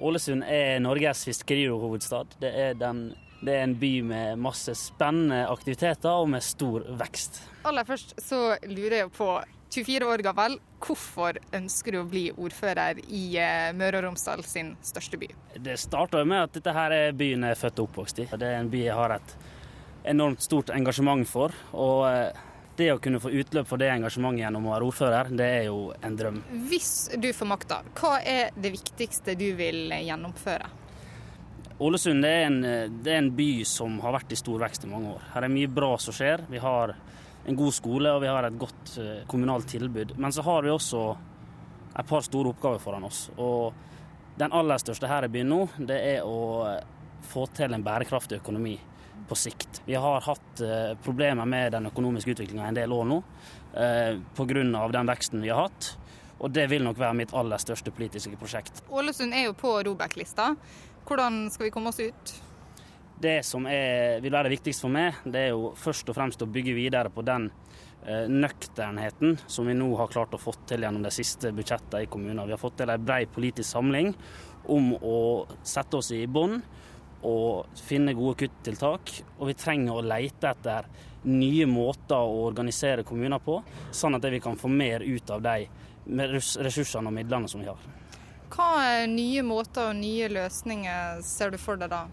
[0.02, 2.36] Ålesund er Norges fiskerihovedstad.
[2.42, 3.04] Det er, den,
[3.40, 7.42] det er en by med masse spennende aktiviteter og med stor vekst.
[7.68, 9.30] Aller først så lurer jeg på,
[9.72, 14.74] 24 år gammel, hvorfor ønsker du å bli ordfører i eh, Møre og Romsdal sin
[14.84, 15.30] største by?
[15.56, 18.26] Det starta med at dette her er byen jeg er født og oppvokst i.
[18.28, 19.36] Det er en by jeg har et
[20.12, 21.54] enormt stort engasjement for.
[21.72, 25.48] og eh, det å kunne få utløp for det engasjementet gjennom å være ordfører, det
[25.58, 26.38] er jo en drøm.
[26.70, 30.70] Hvis du får makta, hva er det viktigste du vil gjennomføre?
[31.82, 32.60] Ålesund er en,
[33.02, 35.24] det er en by som har vært i stor vekst i mange år.
[35.34, 36.44] Her er mye bra som skjer.
[36.52, 36.94] Vi har
[37.46, 40.14] en god skole og vi har et godt eh, kommunalt tilbud.
[40.16, 41.02] Men så har vi også
[41.98, 43.24] et par store oppgaver foran oss.
[43.36, 43.72] Og
[44.38, 45.60] den aller største her i byen nå,
[45.90, 46.70] det er å
[47.32, 48.76] få til en bærekraftig økonomi.
[49.32, 49.82] På sikt.
[49.88, 53.22] Vi har hatt eh, problemer med den økonomiske utviklinga en del år nå
[53.80, 54.88] eh, pga.
[54.92, 55.94] den veksten vi har hatt.
[56.42, 58.82] Og det vil nok være mitt aller største politiske prosjekt.
[58.90, 60.50] Ålesund er jo på Robek-lista.
[61.08, 62.34] Hvordan skal vi komme oss ut?
[63.22, 66.44] Det som er, vil være det viktigste for meg, det er jo først og fremst
[66.44, 67.48] å bygge videre på den
[68.04, 72.12] eh, nøkternheten som vi nå har klart å få til gjennom de siste budsjettene i
[72.12, 72.44] kommunen.
[72.44, 74.12] Vi har fått til en bred politisk samling
[74.68, 75.18] om å
[75.64, 76.60] sette oss i bånd
[77.28, 79.12] og finne gode kuttiltak.
[79.38, 80.88] Og vi trenger å lete etter
[81.22, 83.60] nye måter å organisere kommuner på,
[83.94, 85.68] sånn at vi kan få mer ut av de
[86.08, 87.84] ressursene og midlene som vi har.
[88.52, 92.04] Hva nye måter og nye løsninger ser du for deg da?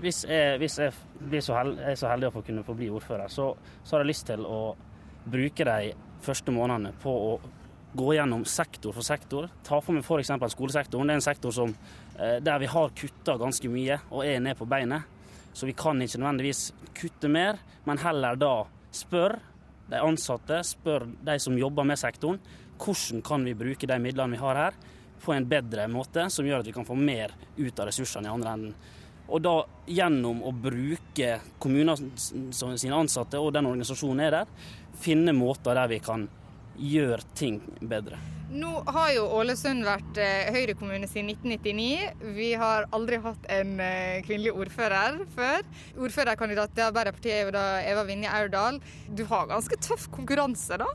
[0.00, 3.28] Hvis jeg, hvis jeg så heldig, er så heldig å få kunne få bli ordfører,
[3.28, 3.50] så,
[3.84, 4.60] så har jeg lyst til å
[5.28, 5.90] bruke de
[6.24, 7.34] første månedene på å
[7.92, 9.48] gå gjennom sektor for sektor.
[9.66, 10.52] Ta for meg f.eks.
[10.54, 11.08] skolesektoren.
[11.08, 11.74] Det er en sektor som,
[12.18, 15.02] eh, der vi har kutta ganske mye og er ned på beinet.
[15.52, 18.54] Så vi kan ikke nødvendigvis kutte mer, men heller da
[18.92, 19.38] spør
[19.90, 22.38] de ansatte, spør de som jobber med sektoren,
[22.78, 24.78] hvordan kan vi bruke de midlene vi har her,
[25.20, 28.32] på en bedre måte, som gjør at vi kan få mer ut av ressursene i
[28.32, 28.74] andre enden.
[29.30, 29.54] Og da
[29.86, 32.10] gjennom å bruke kommunene
[32.56, 34.54] sine ansatte og den organisasjonen er der,
[35.00, 36.26] finne måter der vi kan
[36.78, 38.18] gjøre ting bedre.
[38.50, 42.32] Nå har jo Ålesund vært eh, Høyre kommune siden 1999.
[42.34, 45.68] Vi har aldri hatt en eh, kvinnelig ordfører før.
[45.94, 48.80] Ordførerkandidat til Arbeiderpartiet er jo da Eva Vinje Aurdal.
[49.06, 50.88] Du har ganske tøff konkurranse, da?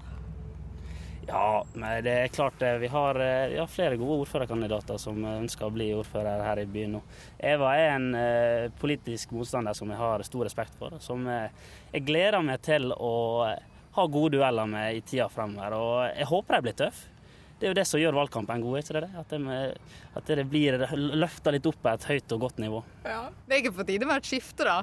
[1.29, 3.21] Ja, men det er klart eh, vi har,
[3.53, 7.01] vi har, flere gode ordførerkandidater som ønsker å bli ordfører her i byen nå.
[7.53, 8.09] Eva er en
[8.81, 10.99] politisk motstander som jeg har stor respekt for.
[10.99, 13.15] Som jeg gleder meg til å
[13.95, 15.75] ha gode dueller med i tida fremover.
[15.77, 17.11] Og jeg håper de blir tøffe.
[17.55, 19.09] Det er jo det som gjør valgkampen god, ikke det?
[19.15, 19.59] At det,
[20.19, 20.75] at det blir
[21.15, 22.81] løfta litt opp på et høyt og godt nivå.
[23.07, 24.81] Ja, Det er ikke på tide med et skifte, da?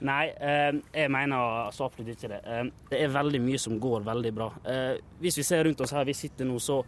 [0.00, 2.40] Nei, eh, jeg mener så absolutt ikke det.
[2.48, 4.48] Eh, det er veldig mye som går veldig bra.
[4.64, 6.80] Eh, hvis vi ser rundt oss her vi sitter nå, så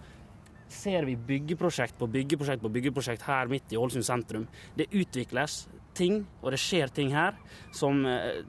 [0.73, 4.49] ser vi byggeprosjekt på byggeprosjekt på byggeprosjekt her midt i Ålesund sentrum.
[4.75, 7.37] Det utvikles ting, og det skjer ting her
[7.75, 8.01] som,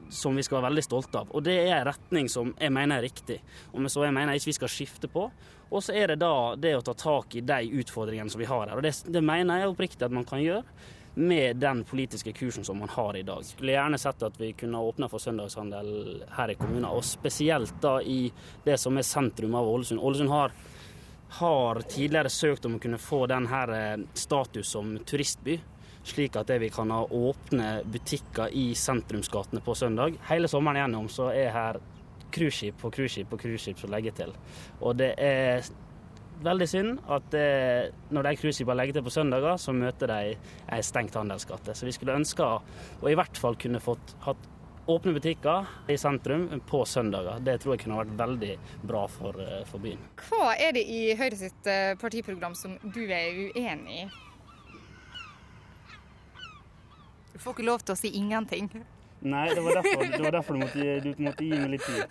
[0.10, 1.34] som, vi skal være veldig stolte av.
[1.36, 3.40] Og det er en retning som jeg mener er riktig,
[3.74, 5.28] og så jeg mener ikke vi skal skifte på.
[5.74, 8.68] Og så er det da det å ta tak i de utfordringene som vi har
[8.68, 8.78] her.
[8.78, 10.66] Og det, det mener jeg oppriktig at man kan gjøre
[11.16, 13.46] med den politiske kursen som man har i dag.
[13.46, 18.00] Skulle gjerne sett at vi kunne åpna for søndagshandel her i kommunen, og spesielt da
[18.02, 18.32] i
[18.66, 20.02] det som er sentrum av Ålesund.
[20.02, 20.56] Ålesund har,
[21.40, 25.60] har tidligere søkt om å kunne få denne eh, status som turistby
[26.04, 30.20] slik at vi kan ha åpne butikker i sentrumsgatene på søndag.
[30.30, 31.80] Hele sommeren gjennom så er her
[32.34, 34.34] cruiseskip på cruiseskip på cruiseskip som legger til.
[34.82, 35.64] Og det er
[36.44, 37.50] veldig synd at det,
[38.12, 41.76] når de cruiseskipene legger til på søndager, så møter de ei stengt handelsgate.
[41.78, 44.50] Så vi skulle ønske å i hvert fall kunne fått hatt
[44.92, 47.40] åpne butikker i sentrum på søndager.
[47.40, 50.02] Det tror jeg kunne vært veldig bra for, eh, for byen.
[50.28, 54.10] Hva er det i Høyre sitt eh, partiprogram som du er uenig i?
[57.33, 58.70] Du får ikke lov til å si ingenting.
[59.24, 62.02] Nei, det var derfor, det var derfor du, måtte, du, måtte, gi meg litt tid.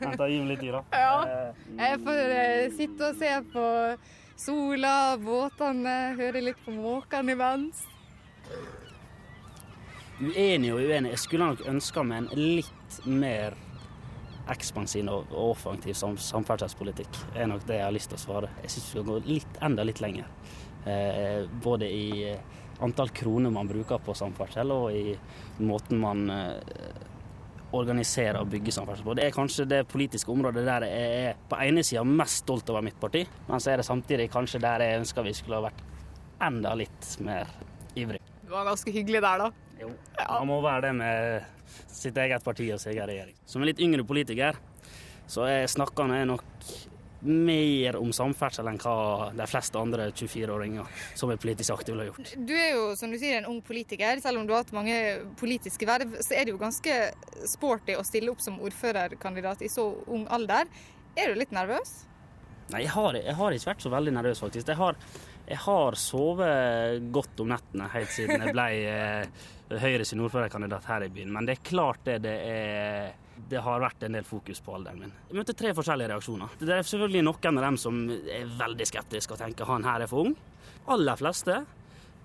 [0.00, 0.82] Vent, gi meg litt tid, da.
[0.96, 1.16] Ja.
[1.28, 3.64] Eh, jeg får uh, sitte og se på
[4.40, 7.82] sola, båtene, høre litt på måkene imens.
[10.20, 11.12] Uenig og uenig.
[11.12, 13.56] Jeg skulle nok ønska meg en litt mer
[14.50, 17.20] ekspansiv og offensiv samferdselspolitikk.
[17.34, 18.50] Det er nok det jeg har lyst til å svare.
[18.64, 20.28] Jeg syns vi skal gå litt, enda litt lenger.
[20.88, 22.08] Eh, både i
[22.84, 25.14] antall kroner man bruker på samferdsel, og i
[25.66, 26.58] måten man eh,
[27.76, 29.16] organiserer og bygger samferdsel på.
[29.18, 32.84] Det er kanskje det politiske området der jeg er på ene sida mest stolt over
[32.86, 35.84] mitt parti, men så er det samtidig kanskje der jeg ønsker vi skulle ha vært
[36.50, 37.50] enda litt mer
[37.98, 38.20] ivrig.
[38.42, 39.50] Du var ganske hyggelig der, da.
[39.80, 43.36] Jo, man må være det med sitt eget parti og sin egen regjering.
[43.48, 44.58] Som en litt yngre politiker
[45.30, 46.44] så er snakkene nok
[47.20, 52.34] mer om samferdsel enn hva de fleste andre 24-åringer som er politisk aktive har gjort.
[52.36, 54.20] Du er jo som du sier en ung politiker.
[54.22, 54.96] Selv om du har hatt mange
[55.40, 57.00] politiske verv, så er det jo ganske
[57.50, 60.70] sporty å stille opp som ordførerkandidat i så ung alder.
[61.18, 62.04] Er du litt nervøs?
[62.70, 64.68] Nei, jeg har, jeg har ikke vært så veldig nervøs, faktisk.
[64.70, 64.98] Jeg har,
[65.50, 71.04] jeg har sovet godt om nettene helt siden jeg ble eh, Høyre sin ordførerkandidat her
[71.06, 71.30] i byen.
[71.30, 73.12] Men det er klart det det er
[73.48, 75.12] det har vært en del fokus på alderen min.
[75.30, 76.56] Jeg møtte tre forskjellige reaksjoner.
[76.60, 80.10] Det er selvfølgelig noen av dem som er veldig skeptiske og tenker han her er
[80.10, 80.34] for ung.
[80.92, 81.62] Aller fleste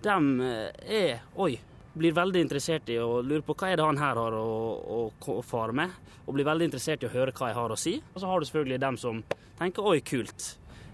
[0.04, 1.54] dem eh, er oi,
[1.96, 4.44] blir veldig interessert i å lure på hva er det han her har å,
[4.98, 5.00] å,
[5.38, 5.96] å fare med,
[6.26, 7.96] og blir veldig interessert i å høre hva jeg har å si.
[8.14, 9.24] Og så har du selvfølgelig dem som
[9.58, 10.52] tenker oi, kult.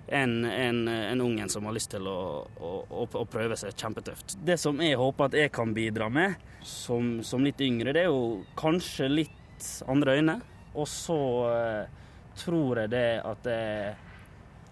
[0.07, 2.19] Enn en, en ungen som har lyst til å,
[2.59, 2.71] å,
[3.07, 4.37] å, prøve seg kjempetøft.
[4.43, 6.35] Det som jeg håper at jeg kan bidra med
[6.67, 10.37] som, som litt yngre, det er jo kanskje litt andre øyne.
[10.73, 11.19] Og så
[11.51, 11.99] eh,
[12.39, 13.95] tror jeg det at jeg,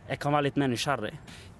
[0.10, 1.14] jeg kan være litt mer nysgjerrig.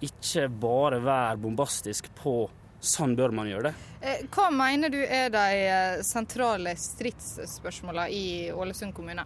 [0.08, 2.42] Ikke bare være bombastisk på
[2.80, 3.88] Sånn bør man gjøre det.
[4.00, 9.26] Eh, hva mener du er de eh, sentrale stridsspørsmålene i Ålesund kommune?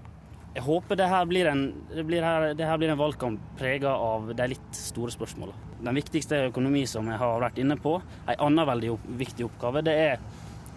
[0.53, 1.63] Jeg håper det her blir en,
[2.05, 5.71] blir her, her blir en valgkamp prega av de litt store spørsmålene.
[5.83, 7.95] Den viktigste økonomi som jeg har vært inne på,
[8.27, 10.21] en annen veldig viktig oppgave, det er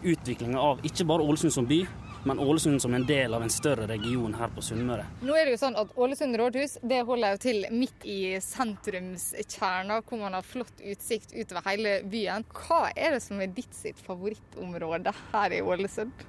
[0.06, 1.82] utviklinga av ikke bare Ålesund som by,
[2.26, 5.04] men Ålesund som en del av en større region her på Sunnmøre.
[5.22, 10.00] Nå er det jo sånn at Ålesund rådhus det holder jo til midt i sentrumskjerna,
[10.08, 12.48] hvor man har flott utsikt utover hele byen.
[12.64, 16.26] Hva er det som er ditt sitt favorittområde her i Ålesund?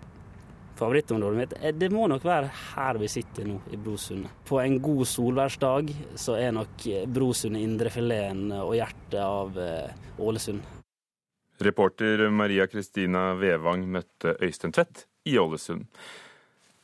[0.78, 4.32] Favorittområdet mitt eh, det må nok være her vi sitter nå, i Brosundet.
[4.48, 10.62] På en god solværsdag så er nok eh, Brosundet indrefileten og hjertet av eh, Ålesund.
[11.66, 15.88] Reporter Maria Kristina Vevang møtte Øystein Tvedt i Ålesund.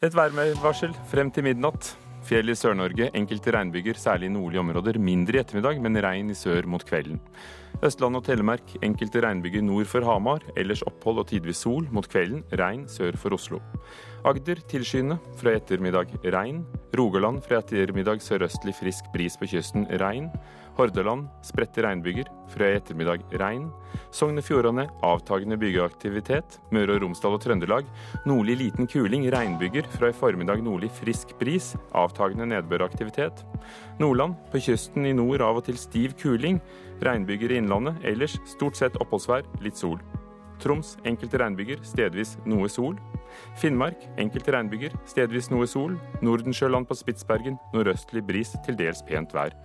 [0.03, 1.93] Et værvarsel frem til midnatt.
[2.23, 4.97] Fjell i Sør-Norge, enkelte regnbyger, særlig i nordlige områder.
[4.99, 7.19] Mindre i ettermiddag, men regn i sør mot kvelden.
[7.81, 10.43] Østland og Telemark, enkelte regnbyger nord for Hamar.
[10.59, 11.87] Ellers opphold og tidvis sol.
[11.91, 13.59] Mot kvelden regn sør for Oslo.
[14.23, 15.17] Agder tilskyende.
[15.39, 16.63] Fra ettermiddag regn.
[16.95, 19.87] Rogaland fra ettermiddag sørøstlig frisk bris på kysten.
[19.99, 20.29] Regn.
[20.77, 22.29] Hordaland spredte regnbyger.
[22.53, 23.67] Fra i ettermiddag regn.
[24.15, 26.59] Sogn og Fjordane avtagende byggeaktivitet.
[26.71, 27.89] Møre og Romsdal og Trøndelag
[28.29, 29.27] nordlig liten kuling.
[29.33, 29.89] Regnbyger.
[29.97, 31.73] Fra i formiddag nordlig frisk bris.
[31.91, 33.43] Avtagende nedbøraktivitet.
[33.99, 36.61] Nordland på kysten i nord av og til stiv kuling.
[37.01, 37.97] Regnbyger i innlandet.
[38.03, 39.97] Ellers stort sett oppholdsvær, litt sol.
[40.61, 42.95] Troms enkelte regnbyger, stedvis noe sol.
[43.59, 45.97] Finnmark enkelte regnbyger, stedvis noe sol.
[46.23, 49.55] Nordensjøland på Spitsbergen nordøstlig bris, til dels pent vær.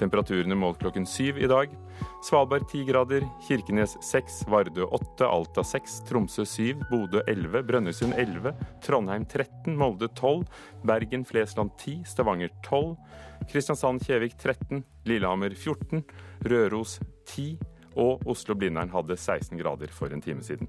[0.00, 1.72] Temperaturene målt klokken syv i dag.
[2.24, 8.54] Svalbard ti grader, Kirkenes seks, Vardø åtte, Alta seks, Tromsø syv, Bodø elleve, Brønnøysund elleve,
[8.84, 10.46] Trondheim 13, Molde 12,
[10.88, 12.96] Bergen Flesland 10, Stavanger 12,
[13.52, 16.00] Kristiansand-Kjevik 13, Lillehammer 14,
[16.46, 17.58] Røros 10
[18.00, 20.68] og Oslo-Blindern hadde 16 grader for en time siden.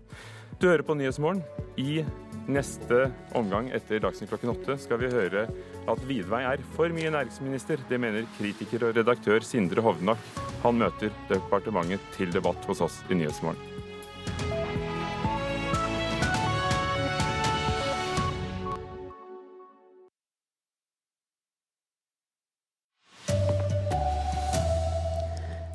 [0.62, 1.42] Du hører på Nyhetsmorgen.
[1.78, 2.04] I
[2.52, 3.08] neste
[3.38, 5.48] omgang etter Dagsnytt klokken åtte skal vi høre
[5.90, 7.82] at Vidvei er for mye næringsminister.
[7.90, 10.22] Det mener kritiker og redaktør Sindre Hovnak.
[10.66, 13.71] Han møter departementet til debatt hos oss i Nyhetsmorgen.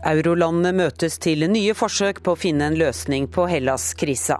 [0.06, 4.36] Eurolandene møtes til nye forsøk på å finne en løsning på Hellas-krisa.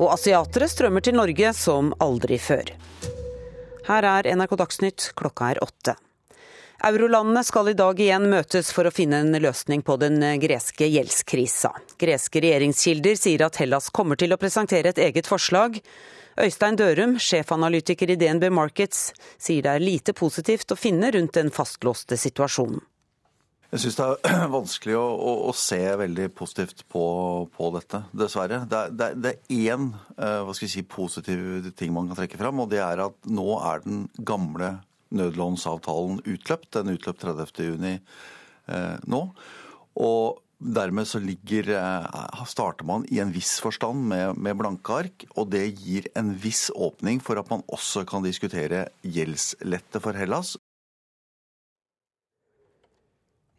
[0.00, 2.72] Og asiatere strømmer til Norge som aldri før.
[3.86, 5.94] Her er NRK Dagsnytt, klokka er åtte.
[6.88, 11.72] Eurolandene skal i dag igjen møtes for å finne en løsning på den greske gjeldskrisa.
[11.98, 15.78] Greske regjeringskilder sier at Hellas kommer til å presentere et eget forslag.
[16.38, 21.54] Øystein Dørum, sjefanalytiker i DNB Markets, sier det er lite positivt å finne rundt den
[21.54, 22.82] fastlåste situasjonen.
[23.68, 27.04] Jeg syns det er vanskelig å, å, å, se veldig positivt på,
[27.52, 28.62] på dette, dessverre.
[28.64, 32.40] Det er, det, det er én uh, hva skal si, positiv ting man kan trekke
[32.40, 34.78] fram, og det er at nå er den gamle
[35.12, 36.70] nødlånsavtalen utløpt.
[36.78, 37.88] Den utløp 30.6 uh,
[38.72, 39.22] eh, nå.
[40.00, 45.26] Og dermed så ligger, eh, starter man i en viss forstand med, med blanke ark,
[45.36, 50.56] og det gir en viss åpning for at man også kan diskutere gjeldslette for Hellas,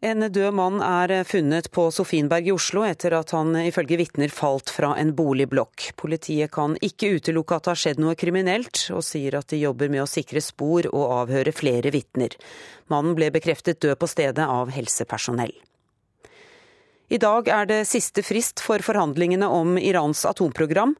[0.00, 4.72] en død mann er funnet på Sofienberg i Oslo etter at han ifølge vitner falt
[4.72, 5.90] fra en boligblokk.
[6.00, 9.92] Politiet kan ikke utelukke at det har skjedd noe kriminelt, og sier at de jobber
[9.92, 12.36] med å sikre spor og avhøre flere vitner.
[12.88, 15.52] Mannen ble bekreftet død på stedet av helsepersonell.
[17.10, 20.92] I dag er det siste frist for forhandlingene om Irans atomprogram.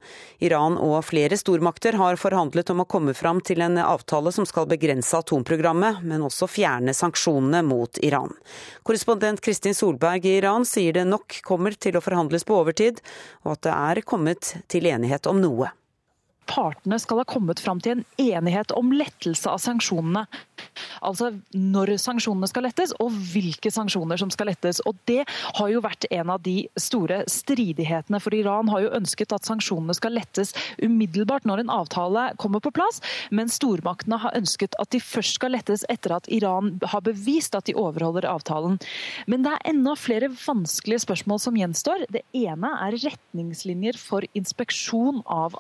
[0.42, 4.66] Iran og flere stormakter har forhandlet om å komme fram til en avtale som skal
[4.66, 8.34] begrense atomprogrammet, men også fjerne sanksjonene mot Iran.
[8.82, 12.98] Korrespondent Kristin Solberg i Iran sier det nok kommer til å forhandles på overtid,
[13.46, 15.70] og at det er kommet til enighet om noe
[16.48, 20.24] partene skal ha kommet fram til en enighet om lettelse av sanksjonene.
[21.04, 24.82] Altså når sanksjonene skal lettes, og hvilke sanksjoner som skal lettes.
[24.88, 28.20] Og Det har jo vært en av de store stridighetene.
[28.22, 32.72] For Iran har jo ønsket at sanksjonene skal lettes umiddelbart når en avtale kommer på
[32.74, 37.56] plass, men stormaktene har ønsket at de først skal lettes etter at Iran har bevist
[37.58, 38.78] at de overholder avtalen.
[39.30, 42.06] Men det er enda flere vanskelige spørsmål som gjenstår.
[42.12, 45.56] Det ene er retningslinjer for inspeksjon av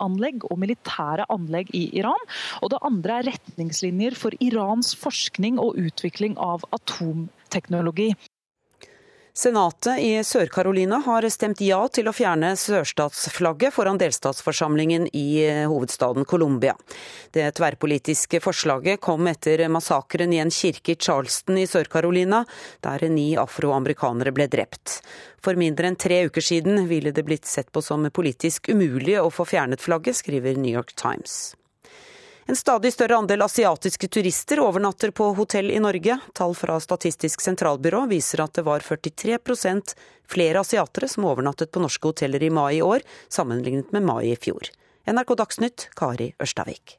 [0.00, 2.24] atomanlegg anlegg og militære anlegg i Iran.
[2.62, 8.12] Og det andre er retningslinjer for Irans forskning og utvikling av atomvåpen teknologi.
[9.32, 16.26] Senatet i Sør-Carolina har stemt ja til å fjerne sørstatsflagget foran delstatsforsamlingen i eh, hovedstaden
[16.26, 16.74] Colombia.
[17.30, 22.42] Det tverrpolitiske forslaget kom etter massakren i en kirke i Charleston i Sør-Carolina,
[22.82, 24.98] der ni afroamerikanere ble drept.
[25.40, 29.30] For mindre enn tre uker siden ville det blitt sett på som politisk umulig å
[29.30, 31.54] få fjernet flagget, skriver New York Times.
[32.50, 36.16] En stadig større andel asiatiske turister overnatter på hotell i Norge.
[36.34, 39.92] Tall fra Statistisk sentralbyrå viser at det var 43%
[40.26, 44.34] flere asiatere som overnattet på norske hoteller i mai i år, sammenlignet med mai i
[44.34, 44.66] fjor.
[45.06, 46.96] NRK Dagsnytt, Kari Ørstavik.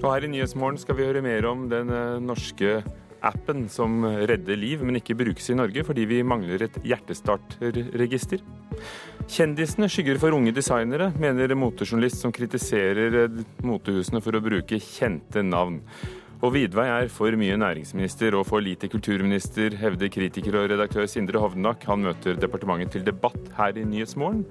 [0.00, 2.78] Og her i Nyhetsmorgen skal vi høre mer om den eh, norske
[3.24, 8.42] appen som redder liv, men ikke brukes i Norge fordi vi mangler et hjertestarterregister.
[9.30, 13.30] Kjendisene skygger for unge designere, mener motejournalist som kritiserer
[13.64, 15.80] motehusene for å bruke kjente navn.
[16.44, 21.40] Og Vidvei er for mye næringsminister og for lite kulturminister, hevder kritiker og redaktør Sindre
[21.40, 21.86] Hovnak.
[21.88, 24.44] Han møter departementet til debatt her i Nyhetsmorgen.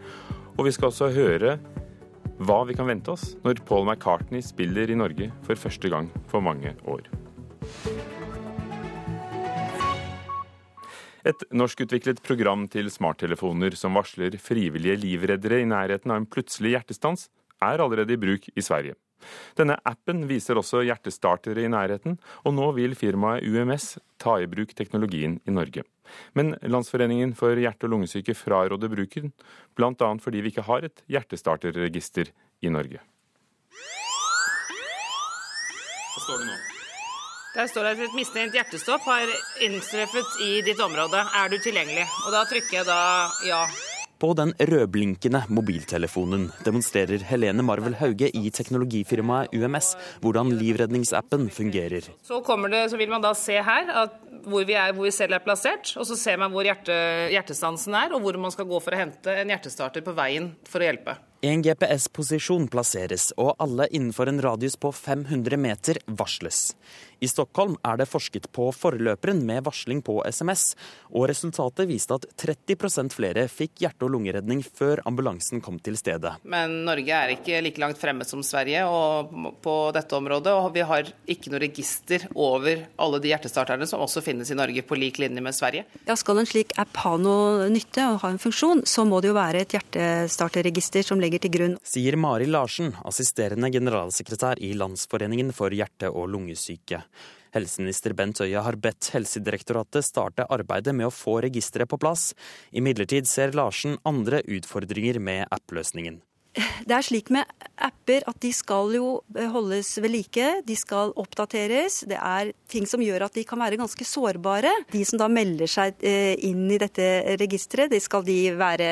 [0.57, 1.57] Og vi skal også høre
[2.41, 6.41] hva vi kan vente oss når Paul McCartney spiller i Norge for første gang for
[6.41, 7.05] mange år.
[11.23, 17.29] Et norskutviklet program til smarttelefoner som varsler frivillige livreddere i nærheten av en plutselig hjertestans,
[17.63, 18.97] er allerede i bruk i Sverige.
[19.55, 24.75] Denne appen viser også hjertestartere i nærheten, og nå vil firmaet UMS ta i bruk
[24.75, 25.85] teknologien i Norge.
[26.35, 29.31] Men Landsforeningen for hjerte- og lungesyke fraråder bruken,
[29.79, 30.11] bl.a.
[30.19, 32.99] fordi vi ikke har et hjertestarterregister i Norge.
[36.13, 36.72] Hva står det nå?
[37.53, 39.29] Der står det at et mistenkt hjertestopp har
[39.61, 41.19] inntreffet i ditt område.
[41.37, 42.07] Er du tilgjengelig?
[42.25, 43.01] Og da trykker jeg da
[43.45, 43.59] ja.
[44.23, 49.91] På den rødblinkende mobiltelefonen demonstrerer Helene Marvel Hauge i teknologifirmaet UMS
[50.23, 52.07] hvordan livredningsappen fungerer.
[52.23, 52.39] Så,
[52.71, 53.91] det, så, vil man da se her
[54.47, 56.95] hvor vi, er, hvor vi selv er plassert, og så ser man hvor hjerte,
[57.35, 60.81] hjertestansen er, og hvor man skal gå for å hente en hjertestarter på veien for
[60.81, 61.15] å hjelpe.
[61.43, 66.69] En GPS-posisjon plasseres, og alle innenfor en radius på 500 meter varsles.
[67.23, 70.73] I Stockholm er det forsket på forløperen med varsling på SMS,
[71.11, 76.35] og resultatet viste at 30% flere fikk hjerte- og lungeredning før ambulansen kom til stedet.
[76.47, 78.85] Men Norge er ikke like langt fremme som Sverige
[79.63, 84.23] på dette området, og vi har ikke noe register over alle de hjertestarterne som også
[84.23, 85.85] finnes i Norge, på lik linje med Sverige.
[86.07, 89.31] Ja, Skal en slik app ha noe nytte og ha en funksjon, så må det
[89.31, 91.77] jo være et hjertestarterregister som legger ligger til grunn.
[91.83, 97.03] Sier Mari Larsen, assisterende generalsekretær i Landsforeningen for hjerte- og lungesyke.
[97.53, 102.31] Helseminister Bent Høie har bedt Helsedirektoratet starte arbeidet med å få registeret på plass.
[102.73, 106.21] Imidlertid ser Larsen andre utfordringer med app-løsningen
[106.53, 107.49] det er slik med
[107.83, 109.07] apper at de skal jo
[109.53, 110.49] holdes ved like.
[110.67, 112.03] De skal oppdateres.
[112.09, 114.71] Det er ting som gjør at de kan være ganske sårbare.
[114.93, 117.07] De som da melder seg eh, inn i dette
[117.41, 118.87] registeret, de skal de være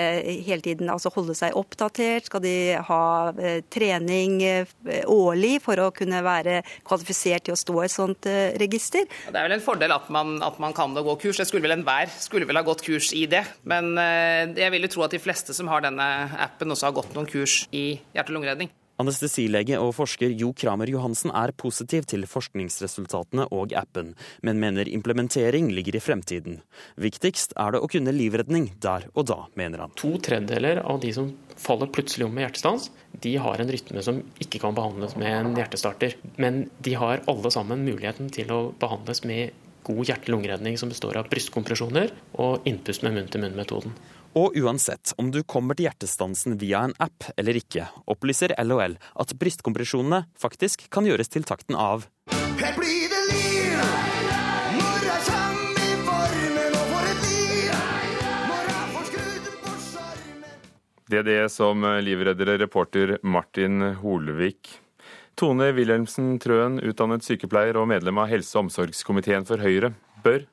[0.46, 2.32] hele tiden, altså holde seg oppdatert?
[2.32, 2.56] Skal de
[2.88, 3.04] ha
[3.38, 4.74] eh, trening eh,
[5.06, 8.30] årlig for å kunne være kvalifisert til å stå i et sånt
[8.62, 9.06] register?
[9.06, 11.38] Det er vel en fordel at man, at man kan gå kurs.
[11.38, 13.44] Det skulle vel enhver skulle vel ha gått kurs i det.
[13.70, 13.94] Men
[14.58, 16.08] jeg vil jo tro at de fleste som har denne
[16.42, 18.72] appen, også har gått noen kurs kurs i hjerte- og lungeredning.
[19.02, 25.72] Anestesilege og forsker Jo Kramer Johansen er positiv til forskningsresultatene og appen, men mener implementering
[25.74, 26.60] ligger i fremtiden.
[27.02, 29.96] Viktigst er det å kunne livredning der og da, mener han.
[29.98, 32.92] To tredjedeler av de som faller plutselig om med hjertestans,
[33.26, 36.20] de har en rytme som ikke kan behandles med en hjertestarter.
[36.38, 41.30] Men de har alle sammen muligheten til å behandles med god hjerte-lungeredning som består av
[41.32, 42.12] brystkompresjoner
[42.44, 43.96] og innpust med munn-til-munn-metoden.
[44.32, 49.34] Og uansett om du kommer til hjertestansen via en app eller ikke, opplyser LHL at
[49.36, 53.76] brystkompresjonene faktisk kan gjøres til takten av Her blir det liv!
[54.78, 57.76] Når jeg kommer i varmen og får et liv!
[58.48, 60.58] Når jeg får skrudd på skjermen
[61.12, 64.78] Det er det som livreddere reporter Martin Holevik
[65.36, 69.92] Tone Wilhelmsen Trøen, utdannet sykepleier og medlem av helse- og omsorgskomiteen for Høyre.
[70.24, 70.46] Bør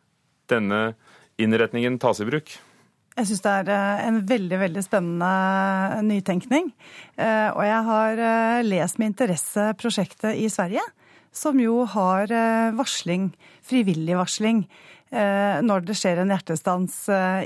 [0.50, 0.96] denne
[1.38, 2.58] innretningen tas i bruk?
[3.18, 6.68] Jeg syns det er eh, en veldig veldig spennende nytenkning.
[7.18, 10.84] Eh, og jeg har eh, lest med interesse prosjektet i Sverige,
[11.34, 12.30] som jo har
[12.74, 13.28] varsling,
[13.62, 14.62] frivillig varsling,
[15.12, 16.94] når det skjer en hjertestans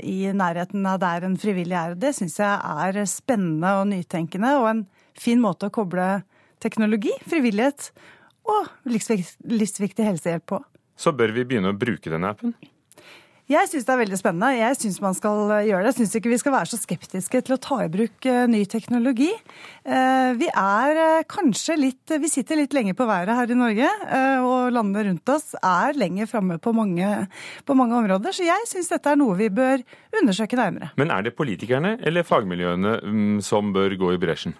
[0.07, 1.93] i nærheten av der en frivillig er.
[1.99, 4.81] Det syns jeg er spennende og nytenkende, og en
[5.19, 6.07] fin måte å koble
[6.63, 7.91] teknologi, frivillighet
[8.49, 10.63] og livsviktig helsehjelp på.
[10.95, 12.55] Så bør vi begynne å bruke denne appen?
[13.53, 14.49] Jeg syns det er veldig spennende.
[14.57, 15.91] Jeg syns man skal eh, gjøre det.
[15.91, 18.63] Jeg syns ikke vi skal være så skeptiske til å ta i bruk eh, ny
[18.69, 19.29] teknologi.
[19.83, 23.89] Eh, vi er kanskje litt Vi sitter litt lenge på været her i Norge,
[24.43, 28.35] og landene rundt oss er lenger framme på, på, mange områder.
[28.35, 29.83] Så jeg syns dette er noe vi bør
[30.21, 30.91] undersøke nærmere.
[30.99, 34.55] Men er det politikerne eller fagmiljøene mm, som bør gå i bresjen?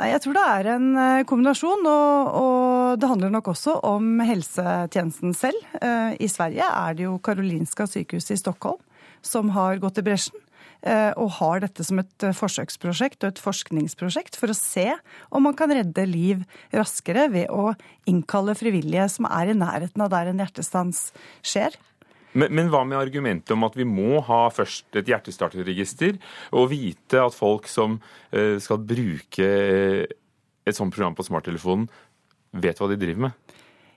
[0.00, 4.22] Nei, Jeg tror det er en eh, kombinasjon, og, og, det handler nok også om
[4.24, 5.58] helsetjenesten selv.
[5.76, 8.80] Eh, I Sverige er det jo Karolinska sykehuset i Stockholm
[9.20, 10.40] som har gått i bresjen.
[10.80, 14.86] Eh, og har dette som et forsøksprosjekt og et forskningsprosjekt for å se
[15.28, 17.74] om man kan redde liv raskere ved å
[18.08, 21.10] innkalle frivillige som er i nærheten av der en hjertestans
[21.44, 21.76] skjer.
[22.32, 26.18] Men, men, hva med argumentet om at vi må ha først et hjertestarterregister,
[26.54, 30.04] og vite at folk som uh, skal bruke eh,
[30.66, 31.88] et sånt program på smarttelefonen,
[32.62, 33.49] vet hva de driver med?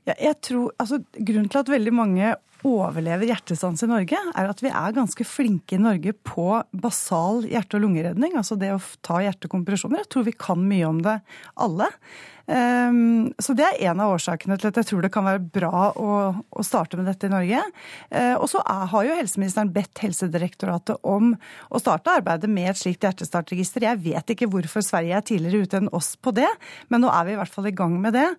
[0.10, 2.34] Ja, jeg tror, altså, grunnen til at veldig mange
[2.68, 7.78] overlever hjertestans i Norge, er at vi er ganske flinke i Norge på basal hjerte-
[7.78, 8.38] og lungeredning.
[8.40, 10.04] Altså det å ta hjertekompresjoner.
[10.04, 11.18] Jeg tror vi kan mye om det
[11.60, 11.90] alle.
[12.48, 15.92] Ehm, så det er en av årsakene til at jeg tror det kan være bra
[15.96, 17.62] å, å starte med dette i Norge.
[18.12, 21.34] Eh, og så har jo helseministeren bedt Helsedirektoratet om
[21.70, 23.88] å starte arbeidet med et slikt hjertestartregister.
[23.88, 26.50] Jeg vet ikke hvorfor Sverige er tidligere ute enn oss på det,
[26.92, 28.30] men nå er vi i hvert fall i gang med det.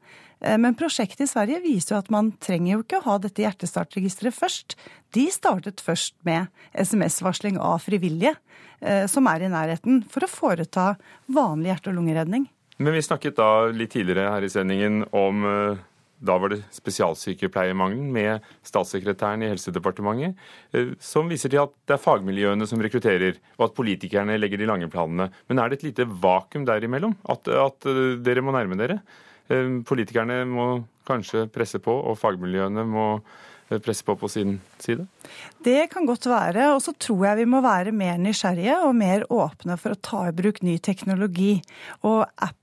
[0.40, 3.44] Eh, men prosjektet i Sverige viser jo at man trenger jo ikke å ha dette
[3.44, 4.76] hjertestartregisteret først.
[5.14, 8.34] De startet først med SMS-varsling av frivillige
[8.80, 10.92] eh, som er i nærheten, for å foreta
[11.32, 12.46] vanlig hjerte- og lungeredning.
[12.82, 15.82] Men vi snakket da litt tidligere her i sendingen om eh,
[16.24, 20.38] da var det spesialsykepleiermangelen med statssekretæren i Helsedepartementet,
[21.02, 24.88] som viser til at det er fagmiljøene som rekrutterer, og at politikerne legger de lange
[24.88, 25.26] planene.
[25.50, 27.18] Men er det et lite vakuum derimellom?
[27.28, 27.90] At, at
[28.24, 29.02] dere må nærme dere?
[29.52, 30.68] Eh, politikerne må
[31.08, 35.06] kanskje presse på, og fagmiljøene må eh, presse på på sin side?
[35.64, 36.70] Det kan godt være.
[36.74, 40.26] Og så tror jeg vi må være mer nysgjerrige og mer åpne for å ta
[40.28, 41.58] i bruk ny teknologi.
[42.02, 42.58] Og app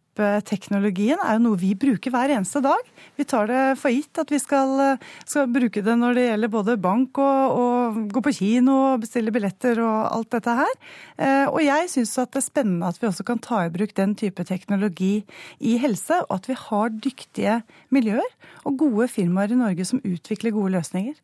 [0.45, 2.81] teknologien er jo noe vi bruker hver eneste dag.
[3.15, 6.75] Vi tar det for gitt at vi skal, skal bruke det når det gjelder både
[6.81, 10.75] bank og, og, gå på kino og bestille billetter og alt dette her.
[11.15, 14.17] Eh, og jeg syns det er spennende at vi også kan ta i bruk den
[14.19, 15.23] type teknologi
[15.59, 17.57] i helse, og at vi har dyktige
[17.93, 18.27] miljøer
[18.65, 21.15] og gode firmaer i Norge som utvikler gode løsninger.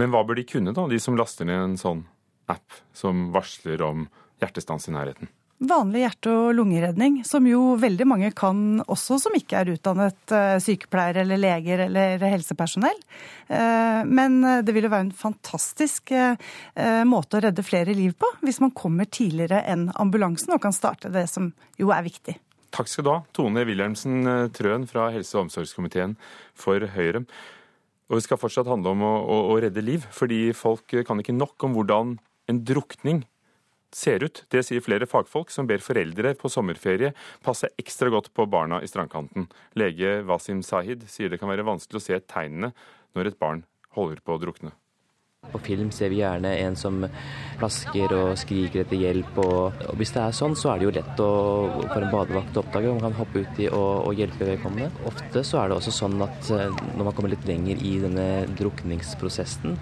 [0.00, 2.04] Men hva bør de kunne, da, de som laster ned en sånn
[2.50, 4.08] app som varsler om
[4.42, 5.30] hjertestans i nærheten?
[5.58, 10.62] Vanlig hjerte- og lungeredning, som jo veldig mange kan også som ikke er utdannet sykepleier
[10.64, 12.98] sykepleiere eller leger eller helsepersonell.
[13.48, 16.36] Eh, men det ville være en fantastisk eh,
[17.06, 21.12] måte å redde flere liv på, hvis man kommer tidligere enn ambulansen og kan starte
[21.14, 22.36] det som jo er viktig.
[22.74, 26.16] Takk skal du ha, Tone Wilhelmsen Trøen fra helse- og omsorgskomiteen
[26.58, 27.22] for Høyre.
[28.10, 31.36] Og Det skal fortsatt handle om å, å, å redde liv, fordi folk kan ikke
[31.36, 32.16] nok om hvordan
[32.50, 33.22] en drukning
[33.96, 34.44] ser ut.
[34.52, 37.14] Det sier flere fagfolk som ber foreldre på sommerferie
[37.44, 39.48] passe ekstra godt på barna i strandkanten.
[39.78, 42.74] Lege Wasim Sahid sier det kan være vanskelig å se tegnene
[43.14, 44.74] når et barn holder på å drukne.
[45.52, 47.02] På film ser vi gjerne en som
[47.58, 49.36] plasker og skriker etter hjelp.
[49.42, 51.30] Og, og hvis det er sånn, så er det jo lett å,
[51.90, 52.94] for en badevakt å oppdage.
[52.94, 54.88] Man kan hoppe uti og, og hjelpe vedkommende.
[55.10, 58.28] Ofte så er det også sånn at eh, når man kommer litt lenger i denne
[58.56, 59.76] drukningsprosessen,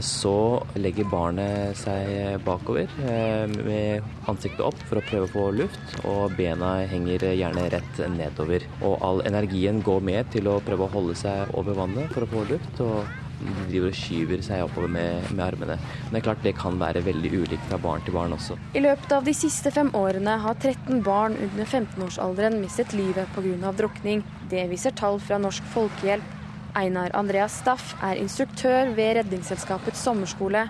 [0.00, 5.96] så legger barnet seg bakover eh, med ansiktet opp for å prøve å få luft,
[6.08, 8.64] og bena henger gjerne rett nedover.
[8.80, 12.32] Og all energien går med til å prøve å holde seg over vannet for å
[12.32, 12.80] få luft.
[12.84, 15.76] og de driver og skyver seg oppover med, med, armene.
[15.76, 18.58] Men det er klart det kan være veldig ulikt fra barn til barn også.
[18.78, 23.72] I løpet av de siste fem årene har 13 barn under 15-årsalderen mistet livet pga.
[23.82, 24.22] drukning.
[24.50, 26.38] Det viser tall fra Norsk Folkehjelp.
[26.74, 30.64] Einar Andreas Staff er instruktør ved Redningsselskapets sommerskole.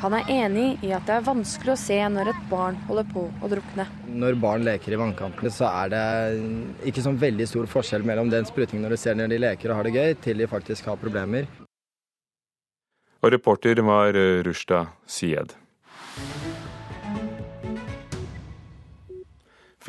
[0.00, 3.24] Han er enig i at det er vanskelig å se når et barn holder på
[3.28, 3.84] å drukne.
[4.08, 6.04] Når barn leker i vannkantene, så er det
[6.88, 9.80] ikke sånn veldig stor forskjell mellom den sprutingen når du ser når de leker og
[9.80, 11.50] har det gøy, til de faktisk har problemer.
[13.20, 14.16] Og reporter var
[14.46, 15.52] Rushda Syed.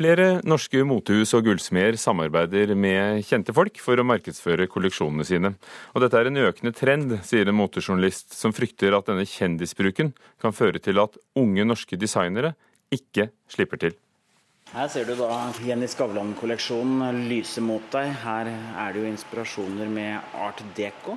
[0.02, 5.52] Flere norske motehus og gullsmeder samarbeider med kjente folk for å markedsføre kolleksjonene sine.
[5.94, 10.10] Og dette er en økende trend, sier en motejournalist, som frykter at denne kjendisbruken
[10.42, 12.56] kan føre til at unge norske designere
[12.90, 13.94] ikke slipper til.
[14.72, 18.10] Her ser du da Jenny Skavlan-kolleksjonen lyse mot deg.
[18.24, 21.14] Her er det jo inspirasjoner med art deco.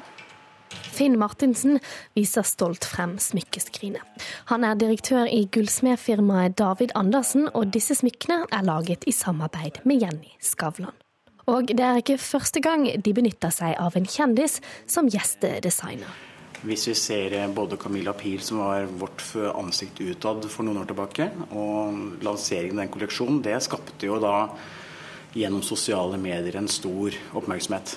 [0.95, 1.79] Finn Martinsen
[2.15, 4.03] viser stolt frem smykkeskrinet.
[4.51, 10.05] Han er direktør i gullsmedfirmaet David Andersen, og disse smykkene er laget i samarbeid med
[10.05, 10.95] Jenny Skavlan.
[11.45, 14.57] Og det er ikke første gang de benytter seg av en kjendis
[14.89, 16.23] som gjestedesigner.
[16.65, 19.21] Hvis vi ser både Camilla Pil, som var vårt
[19.51, 24.47] ansikt utad for noen år tilbake, og lanseringen av den kolleksjonen, det skapte jo da
[25.35, 27.93] gjennom sosiale medier en stor oppmerksomhet.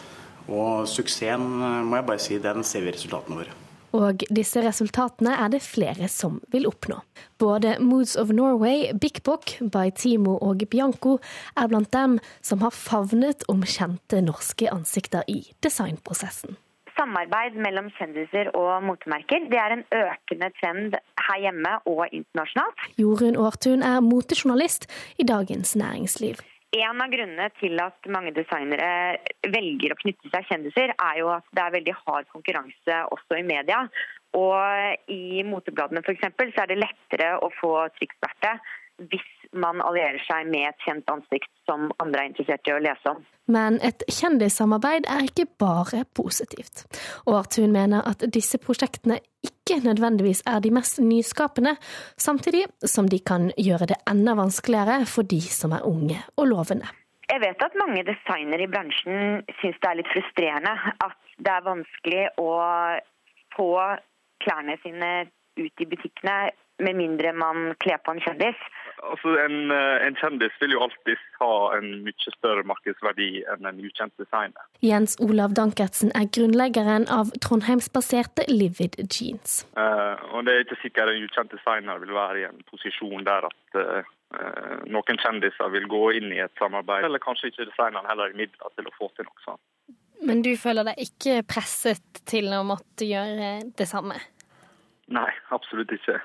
[0.48, 1.48] Og suksessen,
[1.84, 3.56] må jeg bare si, den ser vi resultatene våre.
[3.96, 7.00] Og disse resultatene er det flere som vil oppnå.
[7.40, 11.18] Både Moods of Norway, Big Book, by Timo og Bianco
[11.56, 16.58] er blant dem som har favnet om kjente norske ansikter i designprosessen.
[16.98, 22.86] Samarbeid mellom kjendiser og motemerker det er en økende trend her hjemme og internasjonalt.
[22.98, 26.42] Jorunn Aartun er motejournalist i Dagens Næringsliv.
[26.76, 29.16] En av grunnene til at mange designere
[29.48, 33.46] velger å knytte seg kjendiser, er jo at det er veldig hard konkurranse også i
[33.46, 33.86] media.
[34.36, 36.26] Og i motebladene f.eks.
[36.52, 38.58] så er det lettere å få trykksverte
[39.08, 43.12] hvis man allierer seg med et kjent ansikt som andre er interessert i å lese
[43.12, 43.24] om.
[43.48, 46.84] Men et kjendissamarbeid er ikke bare positivt.
[47.24, 51.76] Og Artun mener at disse prosjektene ikke nødvendigvis er de mest nyskapende,
[52.20, 56.90] samtidig som de kan gjøre det enda vanskeligere for de som er unge og lovende.
[57.28, 60.72] Jeg vet at mange designere i bransjen syns det er litt frustrerende
[61.04, 62.52] at det er vanskelig å
[63.56, 63.72] få
[64.44, 65.10] klærne sine
[65.58, 66.38] ut i butikkene
[66.84, 68.58] med mindre man kler på en kjendis.
[69.02, 73.80] Altså, en, eh, en, kjendis vil jo alltid ha en mye større markedsverdi enn en
[73.84, 74.64] ukjent designer.
[74.84, 79.62] Jens Olav Dankertsen er grunnleggeren av trondheimsbaserte Livid Jeans.
[79.78, 83.48] Uh, og Det er ikke sikkert en ukjent designer vil være i en posisjon der
[83.50, 84.14] at uh,
[84.90, 88.74] noen kjendiser vil gå inn i et samarbeid, eller kanskje ikke designeren heller i midler
[88.76, 89.62] til å få til noe sånt.
[90.26, 94.18] Men du føler deg ikke presset til å måtte gjøre det samme?
[95.14, 96.18] Nei, absolutt ikke.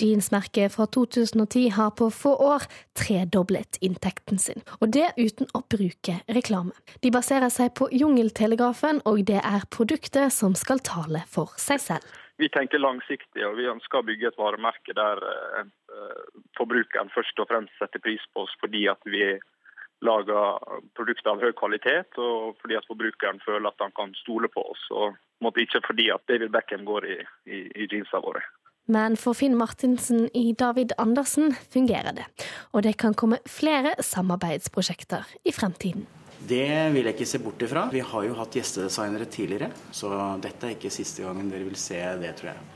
[0.00, 2.66] Jeansmerket fra 2010 har på få år
[2.98, 6.74] tredoblet inntekten sin, og det uten å bruke reklame.
[7.02, 12.20] De baserer seg på Jungeltelegrafen, og det er produktet som skal tale for seg selv.
[12.42, 15.68] Vi tenker langsiktig, og vi ønsker å bygge et varemerke der eh,
[16.58, 19.36] forbrukeren først og fremst setter pris på oss fordi at vi
[20.04, 20.58] lager
[20.98, 24.82] produkter av høy kvalitet, og fordi at forbrukeren føler at han kan stole på oss.
[24.90, 25.14] og
[25.60, 27.16] ikke fordi at David Beckham går i,
[27.46, 28.42] i, i jeansene våre.
[28.86, 32.26] Men for Finn Martinsen i David Andersen fungerer det,
[32.76, 36.04] og det kan komme flere samarbeidsprosjekter i fremtiden.
[36.44, 37.86] Det vil jeg ikke se bort ifra.
[37.92, 40.12] Vi har jo hatt gjestedesignere tidligere, så
[40.44, 42.70] dette er ikke siste gangen dere vil se det, tror jeg.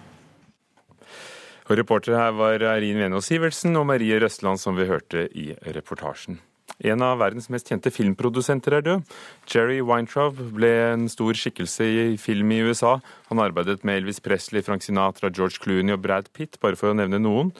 [1.69, 6.41] Og Reportere her var Eirin Venås Sivertsen og Marie Røstland, som vi hørte i reportasjen.
[6.79, 9.15] En av verdens mest kjente filmprodusenter er død.
[9.51, 12.99] Jerry Weintraub ble en stor skikkelse i film i USA.
[13.33, 16.99] Han arbeidet med Elvis Presley, Frank Sinatra, George Clooney og Brad Pitt, bare for å
[16.99, 17.55] nevne noen.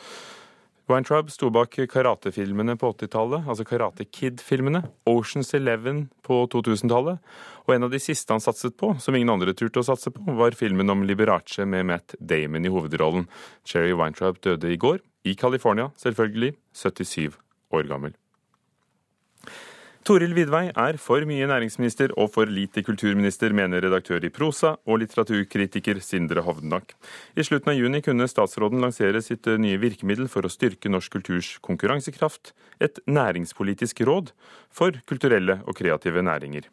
[0.89, 4.81] Weintraub sto bak karatefilmene på 80-tallet, altså Karate Kid-filmene,
[5.11, 7.19] Oceans Eleven på 2000-tallet,
[7.67, 10.23] og en av de siste han satset på, som ingen andre turte å satse på,
[10.39, 13.29] var filmen om Liberace med Matt Damon i hovedrollen.
[13.69, 17.37] Jerry Weintraub døde i går, i California, selvfølgelig, 77
[17.77, 18.17] år gammel.
[20.09, 25.03] Toril Vidvei er for mye næringsminister og for lite kulturminister, mener redaktør i Prosa og
[25.03, 26.95] litteraturkritiker Sindre Hovdenak.
[27.37, 31.53] I slutten av juni kunne statsråden lansere sitt nye virkemiddel for å styrke norsk kulturs
[31.61, 34.33] konkurransekraft, et næringspolitisk råd
[34.73, 36.73] for kulturelle og kreative næringer.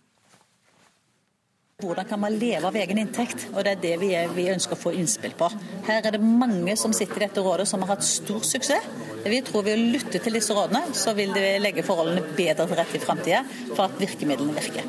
[1.83, 3.49] Hvordan kan man leve av egen inntekt?
[3.51, 5.49] Og Det er det vi, er, vi, ønsker å få innspill på.
[5.83, 8.85] Her er det mange som sitter i dette rådet som har hatt stor suksess.
[9.25, 12.79] Vi tror ved å lytte til disse rådene, så vil det legge forholdene bedre til
[12.79, 13.41] rette i framtida
[13.73, 14.87] for at virkemidlene virker.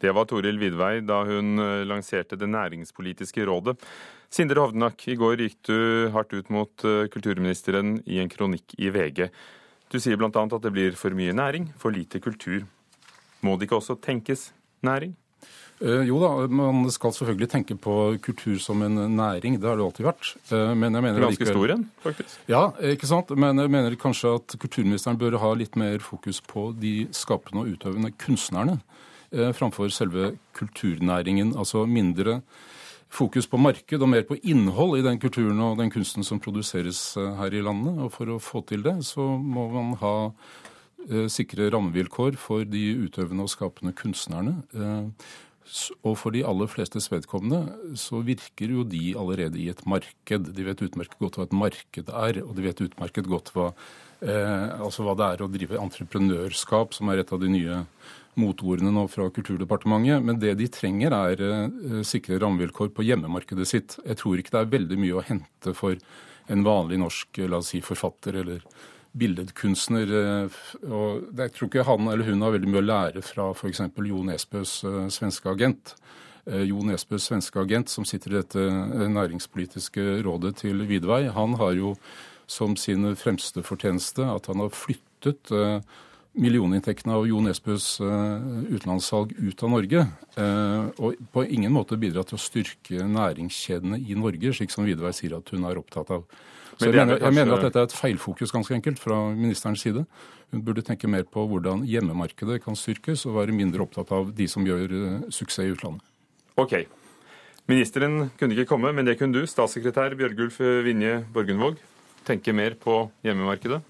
[0.00, 3.78] Det var Toril Vidvei da hun eh, lanserte Det næringspolitiske rådet.
[4.28, 5.80] Sindre Hovdenak, i går gikk du
[6.12, 9.30] hardt ut mot eh, kulturministeren i en kronikk i VG.
[9.88, 10.28] Du sier bl.a.
[10.28, 12.68] at det blir for mye næring, for lite kultur.
[13.40, 14.50] Må det ikke også tenkes
[14.84, 15.16] næring?
[15.80, 19.56] Eh, jo da, man skal selvfølgelig tenke på kultur som en næring.
[19.60, 20.32] Det har det alltid vært.
[20.52, 22.34] Eh, men jeg mener Ganske stor en, faktisk.
[22.52, 23.32] Ja, ikke sant.
[23.32, 27.72] Men jeg mener kanskje at kulturministeren bør ha litt mer fokus på de skapende og
[27.72, 28.76] utøvende kunstnerne
[29.32, 31.56] eh, framfor selve kulturnæringen.
[31.56, 32.42] Altså mindre
[33.08, 37.16] fokus på marked og mer på innhold i den kulturen og den kunsten som produseres
[37.16, 37.96] her i landet.
[38.04, 40.16] Og for å få til det, så må man ha
[41.32, 44.60] sikre rammevilkår for de utøvende og skapende kunstnerne.
[46.02, 50.48] Og for de aller flestes vedkommende så virker jo de allerede i et marked.
[50.56, 53.68] De vet utmerket godt hva et marked er, og de vet utmerket godt hva,
[54.24, 57.82] eh, altså hva det er å drive entreprenørskap, som er et av de nye
[58.40, 60.24] motordene nå fra Kulturdepartementet.
[60.26, 63.98] Men det de trenger, er eh, sikre rammevilkår på hjemmemarkedet sitt.
[64.06, 66.00] Jeg tror ikke det er veldig mye å hente for
[66.50, 68.64] en vanlig norsk la oss si, forfatter eller
[69.12, 70.14] billedkunstner.
[70.20, 70.60] Eh,
[70.90, 73.82] og Jeg tror ikke han eller hun har veldig mye å lære fra f.eks.
[74.10, 75.94] Jo Nesbøs uh, svenske agent.
[76.46, 81.56] Eh, Jo Nesbøs svenske agent, som sitter i dette eh, næringspolitiske rådet til Vidvei, han
[81.60, 81.94] har jo
[82.50, 85.82] som sin fremste fortjeneste at han har flyttet eh,
[86.40, 90.04] millioninntektene av Jo Nesbøs utenlandssalg ut av Norge.
[91.02, 95.34] Og på ingen måte bidratt til å styrke næringskjedene i Norge, slik som Vidvei sier
[95.40, 96.22] at hun er opptatt av.
[96.80, 100.06] Så jeg mener, jeg mener, at dette er et feilfokus ganske enkelt fra ministerens side.
[100.50, 104.46] Hun burde tenke mer på hvordan hjemmemarkedet kan styrkes, og være mindre opptatt av de
[104.48, 104.94] som gjør
[105.28, 106.00] suksess i utlandet.
[106.56, 106.78] Ok.
[107.70, 109.44] Ministeren kunne ikke komme, men det kunne du.
[109.46, 111.76] Statssekretær Bjørgulf Vinje Borgundvåg.
[112.26, 113.82] Tenke mer på hjemmemarkedet?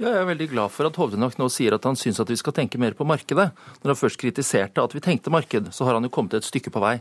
[0.00, 2.38] Ja, jeg er veldig glad for at Hovdenak nå sier at han syns at vi
[2.40, 3.50] skal tenke mer på markedet.
[3.82, 6.72] Når han først kritiserte at vi tenkte marked, så har han jo kommet et stykke
[6.72, 6.94] på vei.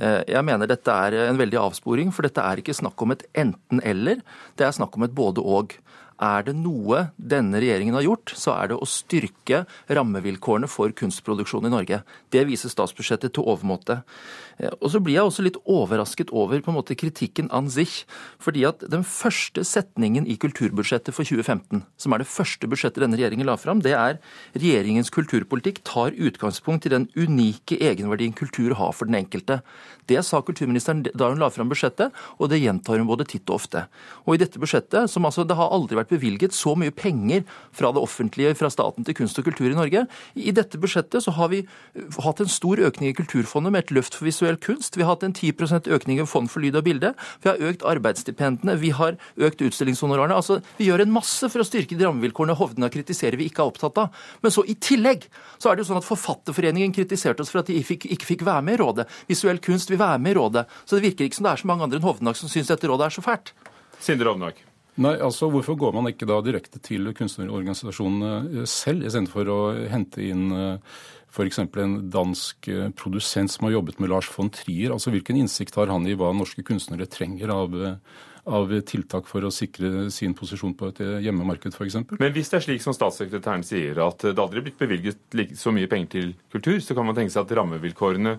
[0.00, 3.26] Eh, jeg mener dette er en veldig avsporing, for dette er ikke snakk om et
[3.44, 4.24] enten-eller,
[4.56, 5.76] det er snakk om et både-og.
[6.20, 11.64] Er det noe denne regjeringen har gjort, så er det å styrke rammevilkårene for kunstproduksjon
[11.64, 12.02] i Norge.
[12.28, 14.02] Det viser statsbudsjettet til overmåte.
[14.60, 18.02] Eh, og så blir jeg også litt overrasket over på en måte kritikken an sich.
[18.42, 23.16] Fordi at den første setningen i kulturbudsjettet for 2015, som er det første budsjettet denne
[23.16, 24.20] regjeringen la fram, det er
[24.52, 29.62] regjeringens kulturpolitikk tar utgangspunkt i den unike egenverdien kultur har for den enkelte.
[30.10, 33.60] Det sa kulturministeren da hun la fram budsjettet, og det gjentar hun både titt og
[33.60, 33.86] ofte.
[34.26, 37.44] Og i dette budsjettet, som altså det har aldri vært bevilget så mye penger
[37.76, 40.04] fra det offentlige, fra staten til kunst og kultur i Norge,
[40.34, 41.62] i dette budsjettet så har vi
[42.20, 44.96] hatt en stor økning i Kulturfondet med et løft for visuell kunst.
[44.96, 47.12] Vi har hatt en 10% økning i Fond for lyd og bilde.
[47.42, 48.76] Vi har økt arbeidsstipendene.
[48.80, 50.36] Vi har økt utstillingshonorarene.
[50.36, 53.72] Altså, vi gjør en masse for å styrke de rammevilkårene Hovdena kritiserer vi ikke er
[53.72, 54.22] opptatt av.
[54.44, 55.26] Men så i tillegg
[55.58, 58.64] så er det jo sånn at Forfatterforeningen kritiserte oss for at de ikke fikk være
[58.66, 59.08] med i rådet.
[59.30, 60.66] Visuell kunst vil være med i rådet.
[60.84, 62.90] Så det virker ikke som det er så mange andre enn Hovdenak som syns dette
[62.90, 63.54] rådet er så fælt.
[64.00, 64.69] Sindre Hovdenak.
[65.00, 70.50] Nei, altså Hvorfor går man ikke da direkte til kunstnerorganisasjonene selv, istedenfor å hente inn
[71.30, 71.62] f.eks.
[71.62, 72.68] en dansk
[73.00, 74.92] produsent som har jobbet med Lars von Trier?
[74.92, 77.78] Altså Hvilken innsikt har han i hva norske kunstnere trenger av,
[78.44, 82.02] av tiltak for å sikre sin posisjon på et hjemmemarked f.eks.?
[82.20, 85.72] Men hvis det er slik som statssekretæren sier, at det aldri er blitt bevilget så
[85.72, 88.36] mye penger til kultur, så kan man tenke seg at rammevilkårene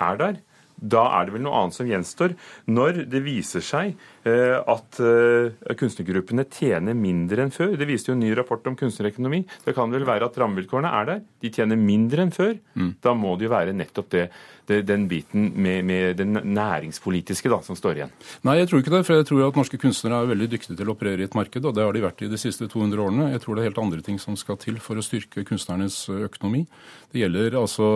[0.00, 0.40] er der?
[0.80, 2.34] Da er det vel noe annet som gjenstår.
[2.72, 8.16] Når det viser seg eh, at eh, kunstnergruppene tjener mindre enn før, det viste jo
[8.18, 11.80] en ny rapport om kunstnerøkonomi, det kan vel være at rammevilkårene er der, de tjener
[11.80, 12.56] mindre enn før.
[12.74, 12.94] Mm.
[13.00, 14.26] Da må det jo være nettopp det,
[14.68, 18.12] det den biten med, med den næringspolitiske da, som står igjen.
[18.46, 19.02] Nei, jeg tror ikke det.
[19.08, 21.64] For jeg tror at norske kunstnere er veldig dyktige til å operere i et marked,
[21.64, 23.30] og det har de vært i de siste 200 årene.
[23.32, 26.66] Jeg tror det er helt andre ting som skal til for å styrke kunstnernes økonomi.
[27.10, 27.86] Det gjelder altså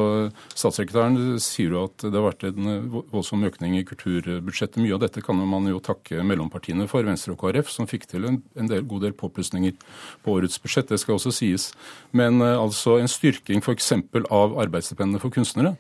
[0.55, 4.80] Statssekretæren sier jo at det har vært en voldsom økning i kulturbudsjettet.
[4.82, 8.28] Mye av dette kan man jo takke mellompartiene for, Venstre og KrF, som fikk til
[8.28, 9.74] en, del, god del påplussinger
[10.23, 10.93] på årets budsjett.
[10.93, 11.70] Det skal også sies.
[12.12, 13.93] Men altså en styrking f.eks.
[14.31, 15.74] av arbeidsstipendene for kunstnere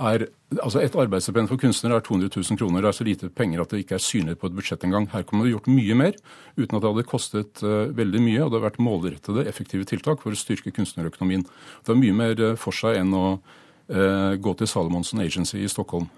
[0.00, 0.26] er,
[0.62, 2.80] altså Et arbeidsstipend for kunstnere er 200 000 kroner.
[2.80, 5.08] Det er så lite penger at det ikke er synlig på et budsjett engang.
[5.12, 6.12] Her kunne man gjort mye mer
[6.56, 8.44] uten at det hadde kostet uh, veldig mye.
[8.44, 11.44] Og det har vært målrettede, effektive tiltak for å styrke kunstnerøkonomien.
[11.84, 15.70] Det er mye mer uh, for seg enn å uh, gå til Salomonsen Agency i
[15.70, 16.08] Stockholm.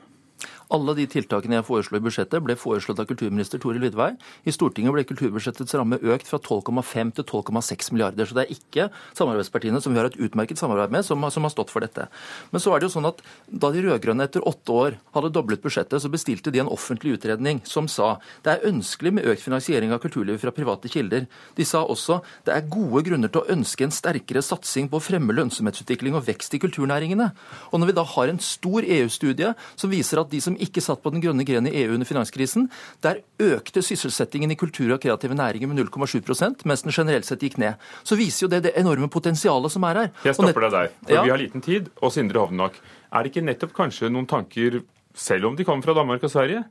[0.72, 4.14] Alle de tiltakene jeg foreslo i budsjettet, ble foreslått av kulturminister Toril Vidvei.
[4.48, 8.28] I Stortinget ble kulturbudsjettets ramme økt fra 12,5 til 12,6 milliarder.
[8.28, 8.86] Så det er ikke
[9.18, 12.06] samarbeidspartiene, som vi har et utmerket samarbeid med, som, som, har stått for dette.
[12.54, 13.20] Men så er det jo sånn at
[13.52, 17.60] da de rød-grønne etter åtte år hadde doblet budsjettet, så bestilte de en offentlig utredning
[17.68, 18.14] som sa
[18.46, 21.28] det er ønskelig med økt finansiering av kulturlivet fra private kilder.
[21.58, 25.04] De sa også det er gode grunner til å ønske en sterkere satsing på å
[25.04, 27.28] fremme lønnsomhetsutvikling og vekst i kulturnæringene.
[27.72, 31.02] Og når vi da har en stor EU-studie som viser at de som ikke satt
[31.02, 32.68] på den grønne grenen i EU under finanskrisen.
[33.04, 37.58] Der økte sysselsettingen i kultur og kreative næringer med 0,7% mens den generelt sett gikk
[37.62, 37.80] ned.
[38.06, 40.12] Så viser jo det det enorme potensialet som er her.
[40.26, 41.26] Jeg stopper deg der, for ja.
[41.26, 41.92] vi har liten tid.
[42.00, 42.78] Og Sindre Hovnak,
[43.12, 44.82] er det ikke nettopp kanskje noen tanker,
[45.14, 46.64] selv om de kommer fra Danmark og Sverige,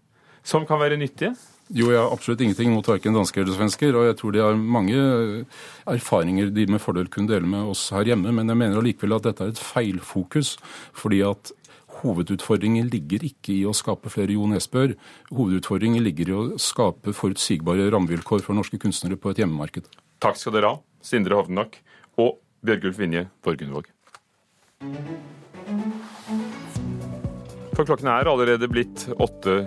[0.44, 1.36] som kan være nyttige?
[1.72, 3.96] Jo, jeg har absolutt ingenting mot verken dansker eller svensker.
[3.96, 4.98] Og jeg tror de har mange
[5.88, 8.34] erfaringer de med fordel kunne dele med oss her hjemme.
[8.36, 10.58] Men jeg mener allikevel at dette er et feilfokus.
[10.98, 11.54] Fordi at
[12.02, 14.88] Hovedutfordringen ligger ikke i å skape flere Jo Nesbø.
[15.30, 19.90] Hovedutfordringen ligger i å skape forutsigbare rammevilkår for norske kunstnere på et hjemmemarked.
[20.22, 21.78] Takk skal dere ha, Sindre Hovdenak
[22.22, 23.92] og Bjørgulf Vinje Borgundvåg.
[27.78, 29.62] For klokken er allerede blitt åtte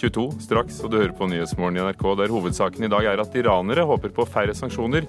[0.00, 3.36] 22 straks, og du hører på Nyhetsmorgen i NRK, der hovedsaken i dag er at
[3.36, 5.06] iranere håper på færre sanksjoner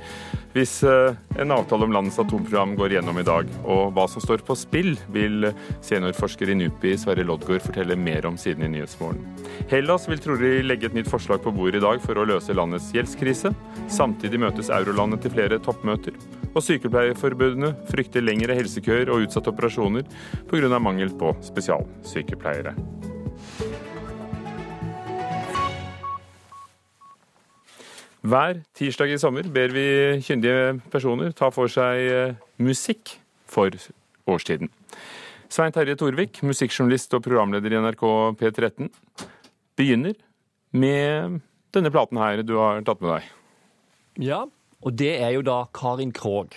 [0.51, 3.47] hvis eh, en avtale om landets atomprogram går gjennom i dag.
[3.63, 5.47] Og hva som står på spill, vil
[5.85, 9.23] seniorforsker i NUPI Sverre Loddgaard fortelle mer om siden i Nyhetsmorgen.
[9.71, 12.91] Hellas vil trolig legge et nytt forslag på bordet i dag for å løse landets
[12.95, 13.53] gjeldskrise.
[13.91, 16.17] Samtidig møtes eurolandet til flere toppmøter.
[16.51, 20.03] Og Sykepleierforbundet frykter lengre helsekøer og utsatte operasjoner
[20.51, 20.79] pga.
[20.79, 22.75] mangel på spesialsykepleiere.
[28.21, 29.83] Hver tirsdag i sommer ber vi
[30.21, 33.15] kyndige personer ta for seg eh, musikk
[33.49, 33.73] for
[34.29, 34.69] årstiden.
[35.51, 38.03] Svein Terje Torvik, musikkjournalist og programleder i NRK
[38.37, 38.91] P13,
[39.75, 40.13] begynner
[40.71, 41.41] med
[41.73, 43.31] denne platen her du har tatt med deg.
[44.29, 44.43] Ja,
[44.85, 46.53] og det er jo da Karin Krog.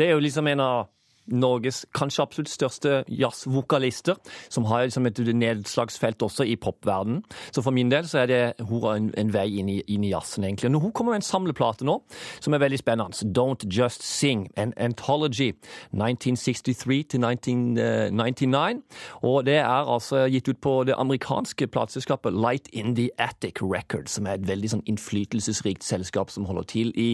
[0.00, 0.88] Det er jo liksom en av
[1.32, 4.18] Norges kanskje absolutt største jazzvokalister,
[4.48, 7.22] som har liksom et nedslagsfelt også i popverdenen.
[7.52, 10.12] Så for min del så er det hun en, en vei inn i, inn i,
[10.12, 10.70] jazzen, egentlig.
[10.70, 11.98] Nå, hun kommer med en samleplate nå
[12.44, 13.28] som er veldig spennende.
[13.34, 15.52] Don't Just Sing, an anthology
[15.94, 18.82] 1963 til 1999.
[19.22, 24.16] Og det er altså gitt ut på det amerikanske plateselskapet Light in the Attic Records,
[24.18, 27.10] som er et veldig sånn innflytelsesrikt selskap som holder til i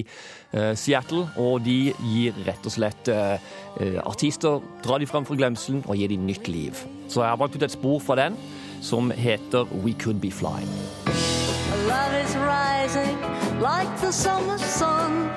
[0.55, 3.39] uh, Seattle, og de gir rett og slett uh,
[4.07, 6.77] artister dra de frem fra glemselen og gi dem nytt liv.
[7.09, 8.37] Så jeg har valgt ut et spor fra den
[8.83, 10.71] som heter We Could Be Flying.
[11.89, 13.17] Love is rising
[13.61, 15.31] like the summer sun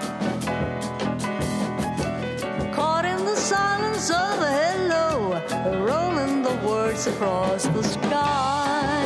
[2.73, 5.39] Caught in the silence of a hello
[5.85, 9.02] Rolling the words across the sky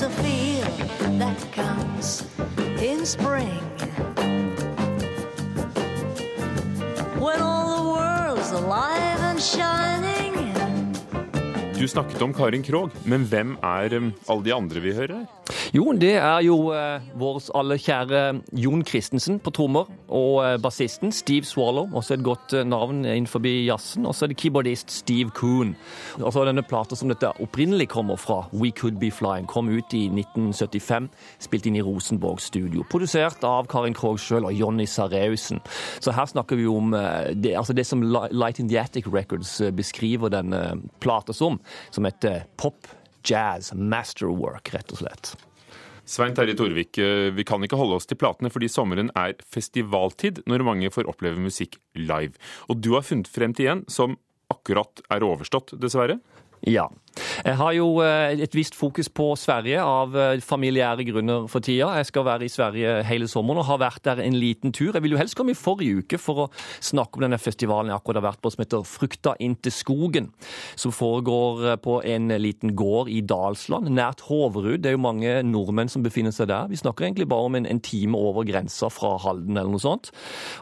[0.00, 2.24] There's a feel that comes
[2.80, 3.60] in spring
[7.20, 10.09] when all the world's alive and shining.
[11.80, 15.40] Du snakket om Karin Krog, men hvem er um, alle de andre vi hører her?
[15.74, 18.20] Jo, det er jo eh, vår alle kjære
[18.58, 23.42] Jon Christensen på trommer, og eh, bassisten Steve Swallow, også et godt eh, navn innenfor
[23.46, 24.06] jazzen.
[24.06, 25.74] Og så er det keyboardist Steve Coon.
[26.18, 30.04] Så denne plata som dette opprinnelig kommer fra, We Could Be Flying, kom ut i
[30.10, 31.08] 1975,
[31.46, 32.84] spilt inn i Rosenborg studio.
[32.90, 35.62] Produsert av Karin Krog sjøl og Jonny Sareusen.
[36.00, 39.60] Så her snakker vi om eh, det, altså det som Light in the Attic Records
[39.60, 41.60] eh, beskriver denne plata som,
[41.94, 42.88] som et eh, pop
[43.26, 45.34] jazz masterwork, rett og slett.
[46.10, 50.42] Svein Terje Torvik, eh, vi kan ikke holde oss til platene fordi sommeren er festivaltid
[50.50, 52.34] når mange får oppleve musikk live.
[52.68, 54.18] Og du har funnet frem til en som
[54.50, 56.18] akkurat er overstått, dessverre?
[56.66, 56.88] Ja.
[57.44, 61.90] Jeg har jo eh, et visst fokus på Sverige av eh, familiære grunner for tida.
[61.98, 64.92] Jeg skal være i Sverige hele sommeren og har vært der en liten tur.
[64.94, 66.48] Jeg ville jo helst komme i forrige uke for å
[66.84, 70.30] snakke om denne festivalen jeg akkurat har vært på, som heter Frukta inntil skogen.
[70.80, 74.82] Som foregår eh, på en liten gård i Dalsland, nært Hoverud.
[74.82, 76.70] Det er jo mange nordmenn som befinner seg der.
[76.70, 80.12] Vi snakker egentlig bare om en, en time over grensa fra Halden eller noe sånt.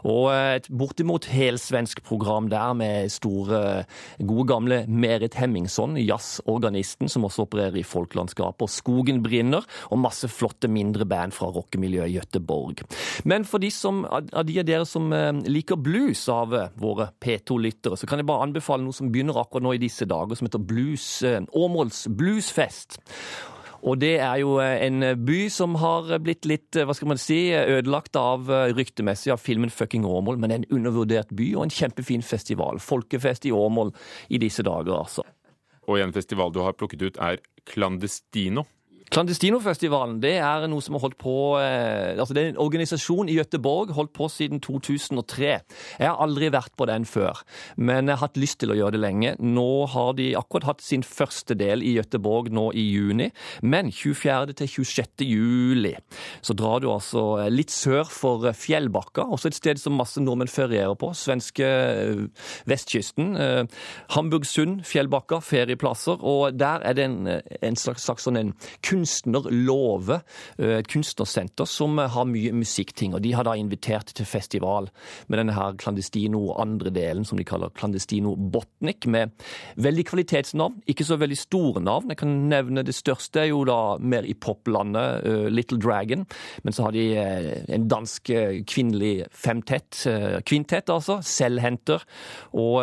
[0.09, 3.85] Og et bortimot helsvensk program der med store,
[4.23, 10.03] gode gamle Merit Hemmingsson, jazzorganist organisten, som også opererer i folklandskapet, og Skogen brinner, og
[10.03, 12.85] masse flotte mindre band fra rockemiljøet i Gøteborg.
[13.29, 17.11] Men for de, som, av de av dere som eh, liker blues av eh, våre
[17.23, 20.49] P2-lyttere, så kan jeg bare anbefale noe som begynner akkurat nå i disse dager, som
[20.49, 23.01] heter Blues, eh, Åmåls Bluesfest.
[23.87, 28.19] Og det er jo en by som har blitt litt hva skal man si, ødelagt
[28.19, 32.83] av ryktemessig av filmen 'Fucking Åmål', men en undervurdert by og en kjempefin festival.
[32.83, 33.95] Folkefest i Åmål
[34.35, 35.23] i disse dager, altså.
[35.89, 38.67] Og en festival du har plukket ut, er Clandestino.
[39.15, 43.37] Clandestinofestivalen det er noe som har holdt på eh, altså Det er en organisasjon i
[43.39, 45.53] Gøteborg, holdt på siden 2003.
[45.99, 47.41] Jeg har aldri vært på den før,
[47.77, 49.35] men jeg har hatt lyst til å gjøre det lenge.
[49.41, 53.31] Nå har de akkurat hatt sin første del i Gøteborg nå i juni,
[53.63, 54.57] men 24.
[54.59, 55.25] til 26.
[55.29, 55.95] juli
[56.45, 60.97] så drar du altså litt sør for Fjellbakka, også et sted som masse nordmenn ferierer
[60.99, 61.13] på.
[61.17, 62.25] Svenske eh,
[62.69, 63.33] vestkysten.
[63.41, 63.63] Eh,
[64.15, 66.21] Hamburgsund, Fjellbakka, ferieplasser.
[66.21, 67.19] Og der er det en,
[67.63, 68.55] en slags, slags sånn en
[68.99, 70.21] Kunstnerlåve,
[70.59, 73.15] eh, et kunstnersenter som har mye musikkting.
[73.15, 74.89] og De har da invitert til festival
[75.29, 79.31] med denne her Clandestino andre delen, som de kaller Clandestino Botnik, med
[79.77, 80.83] veldig kvalitetsnavn.
[80.89, 82.09] Ikke så veldig store navn.
[82.09, 86.27] Jeg kan nevne det største er jo da mer i poplandet, uh, Little Dragon.
[86.65, 87.15] Men så har de
[87.69, 88.31] en dansk
[88.67, 90.07] kvinnelig femtett,
[90.45, 92.03] kvintett altså, Selvhenter.
[92.53, 92.83] Og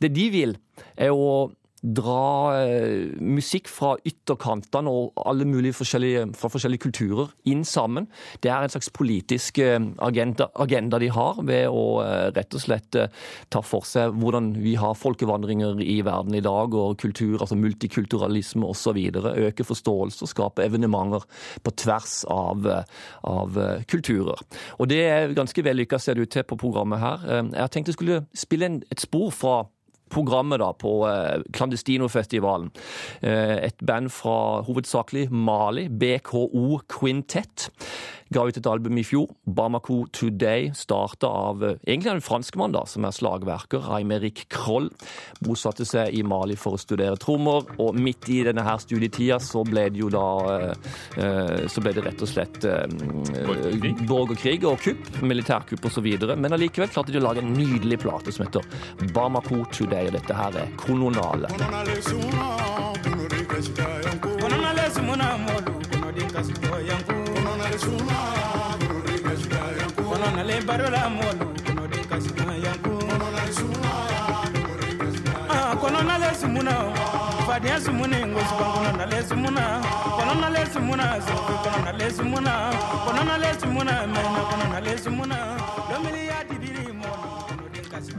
[0.00, 0.56] det de vil,
[0.96, 1.50] er å
[1.82, 8.08] dra eh, musikk fra ytterkantene og alle mulige forskjellige, fra forskjellige kulturer inn sammen.
[8.42, 12.64] Det er en slags politisk eh, agenda, agenda, de har ved å eh, rett og
[12.64, 12.98] slett
[13.52, 18.66] ta for seg hvordan vi har folkevandringer i verden i dag, og kultur, altså multikulturalisme
[18.66, 18.98] osv.
[19.48, 21.24] Øke forståelse og skape evenementer
[21.62, 22.66] på tvers av,
[23.28, 23.58] av
[23.90, 24.42] kulturer.
[24.78, 27.26] Og det er ganske vellykka, ser det ut til, på programmet her.
[27.28, 29.58] Jeg har tenkt jeg skulle spille en, et spor fra
[30.10, 32.70] programmet da på eh, Clandestinofestivalen.
[33.20, 37.68] Eh, et band fra hovedsakelig Mali, BKO Quintet.
[38.34, 39.28] Ga ut et album i fjor.
[39.44, 44.90] Bamako Today starta av eh, egentlig en franskmann da, som er slagverker, Aymeric Kroll.
[45.44, 49.64] Bosatte seg i Mali for å studere trommer, og midt i denne her studietida så
[49.68, 50.26] ble det jo da
[50.58, 52.64] eh, Så ble det rett og slett
[54.08, 56.08] borgerkrig og kupp, militærkupp osv.
[56.36, 58.62] Men allikevel klarte de å lage en nydelig plate som heter
[59.14, 60.68] Bamako Today, og dette her er
[70.08, 70.58] Kononale.
[75.80, 76.72] kononale sumuna
[77.46, 79.64] fadenya sumuni ngosi kononale sumuna
[80.18, 82.54] kononale sumuna sofi kononale sumuna
[83.06, 85.38] kononale sumuna mena kononale sumuna
[85.90, 86.92] lomili ya dibiri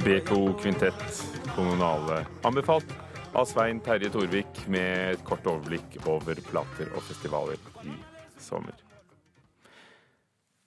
[0.03, 0.29] BK
[0.61, 1.23] Kvintett
[1.55, 2.85] Kommunale anbefalt
[3.33, 7.93] av Svein Terje Torvik med et kort overblikk over plater og festivaler i
[8.39, 8.88] sommer.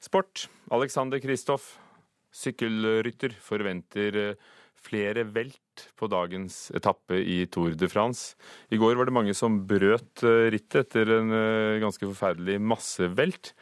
[0.03, 0.49] Sport.
[0.75, 1.77] Alexander Kristoff,
[2.35, 4.35] sykkelrytter, forventer
[4.83, 8.35] flere velt på dagens etappe i Tour de France.
[8.75, 11.31] I går var det mange som brøt rittet etter en
[11.85, 13.53] ganske forferdelig massevelt.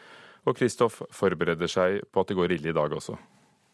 [0.49, 3.19] Og Kristoff forbereder seg på at det går ille i dag også.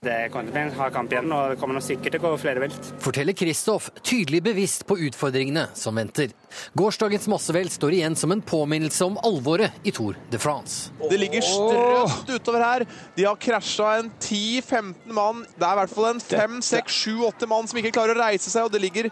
[0.05, 2.21] Det kommer til å bli en hard kamp igjen, og det kommer nok sikkert til
[2.21, 2.89] å gå flere velt.
[3.01, 6.35] Forteller Kristoff, tydelig bevisst på utfordringene som venter.
[6.77, 10.93] Gårsdagens massevelt står igjen som en påminnelse om alvoret i Tour de France.
[11.01, 12.85] Det ligger strøtt utover her.
[13.17, 15.41] De har krasja en 10-15 mann.
[15.57, 16.23] Det er i hvert fall en
[16.61, 19.09] 5-6-7-8 mann som ikke klarer å reise seg, og det ligger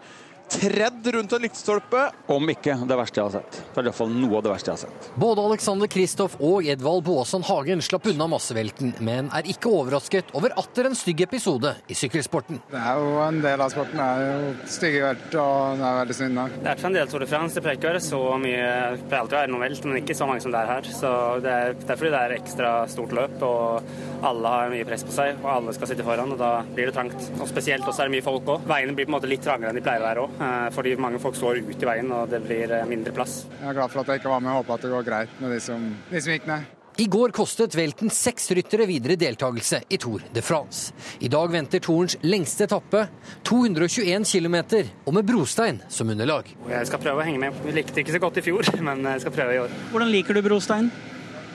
[0.51, 2.03] tredd rundt en lyktestolpe.
[2.31, 3.59] Om ikke det verste jeg har sett.
[3.75, 5.09] Det er i hvert fall noe av det verste jeg har sett.
[5.21, 10.55] Både Alexander Kristoff og Edvald Boasson Hagen slapp unna massevelten, men er ikke overrasket over
[10.61, 12.61] atter en stygg episode i sykkelsporten.
[12.71, 14.01] Det er jo en del av sporten.
[14.01, 16.41] Det er jo stygge velt, og det er veldig synd.
[16.55, 17.55] Det er ikke en del Tour de France.
[17.59, 18.65] Det pleier ikke å være så mye
[18.95, 20.91] Det pleier alltid å være noe velt, men ikke så mange som det er her.
[21.01, 21.13] Så
[21.45, 25.05] det er, det er fordi det er ekstra stort løp, og alle har mye press
[25.05, 27.29] på seg, og alle skal sitte foran, og da blir det trangt.
[27.41, 28.67] Og spesielt også er det mye folk òg.
[28.71, 30.34] Veiene blir på en måte litt trangere enn de pleier å være òg.
[30.75, 33.45] Fordi mange folk står ut i veien, og det blir mindre plass.
[33.61, 35.37] Jeg er glad for at jeg ikke var med og håper at det går greit
[35.43, 36.73] med de som, de som gikk ned.
[36.97, 40.93] I går kostet velten seks ryttere videre deltakelse i Tour de France.
[41.27, 43.01] I dag venter Tourens lengste etappe,
[43.43, 44.57] 221 km,
[45.03, 46.53] og med brostein som underlag.
[46.71, 47.57] Jeg skal prøve å henge med.
[47.67, 49.75] Vi likte ikke så godt i fjor, men jeg skal prøve i år.
[49.91, 50.93] Hvordan liker du brostein?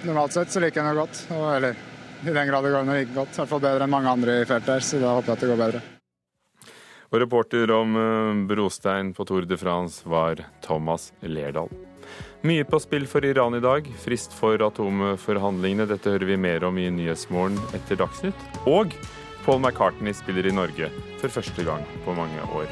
[0.03, 1.23] Normalt sett så liker jeg den godt.
[1.56, 1.80] Eller
[2.19, 3.31] i den grad det går an å like godt.
[3.31, 5.47] I hvert fall bedre enn mange andre i feltet her, så da håper jeg at
[5.47, 5.85] det går bedre.
[7.10, 7.95] Og reporter om
[8.49, 11.72] brostein på Tour de France var Thomas Lerdal.
[12.45, 13.90] Mye på spill for Iran i dag.
[13.99, 15.90] Frist for atomforhandlingene.
[15.90, 18.45] Dette hører vi mer om i Nyhetsmorgen etter Dagsnytt.
[18.69, 18.94] Og
[19.44, 22.69] Paul McCartney spiller i Norge for første gang på mange år.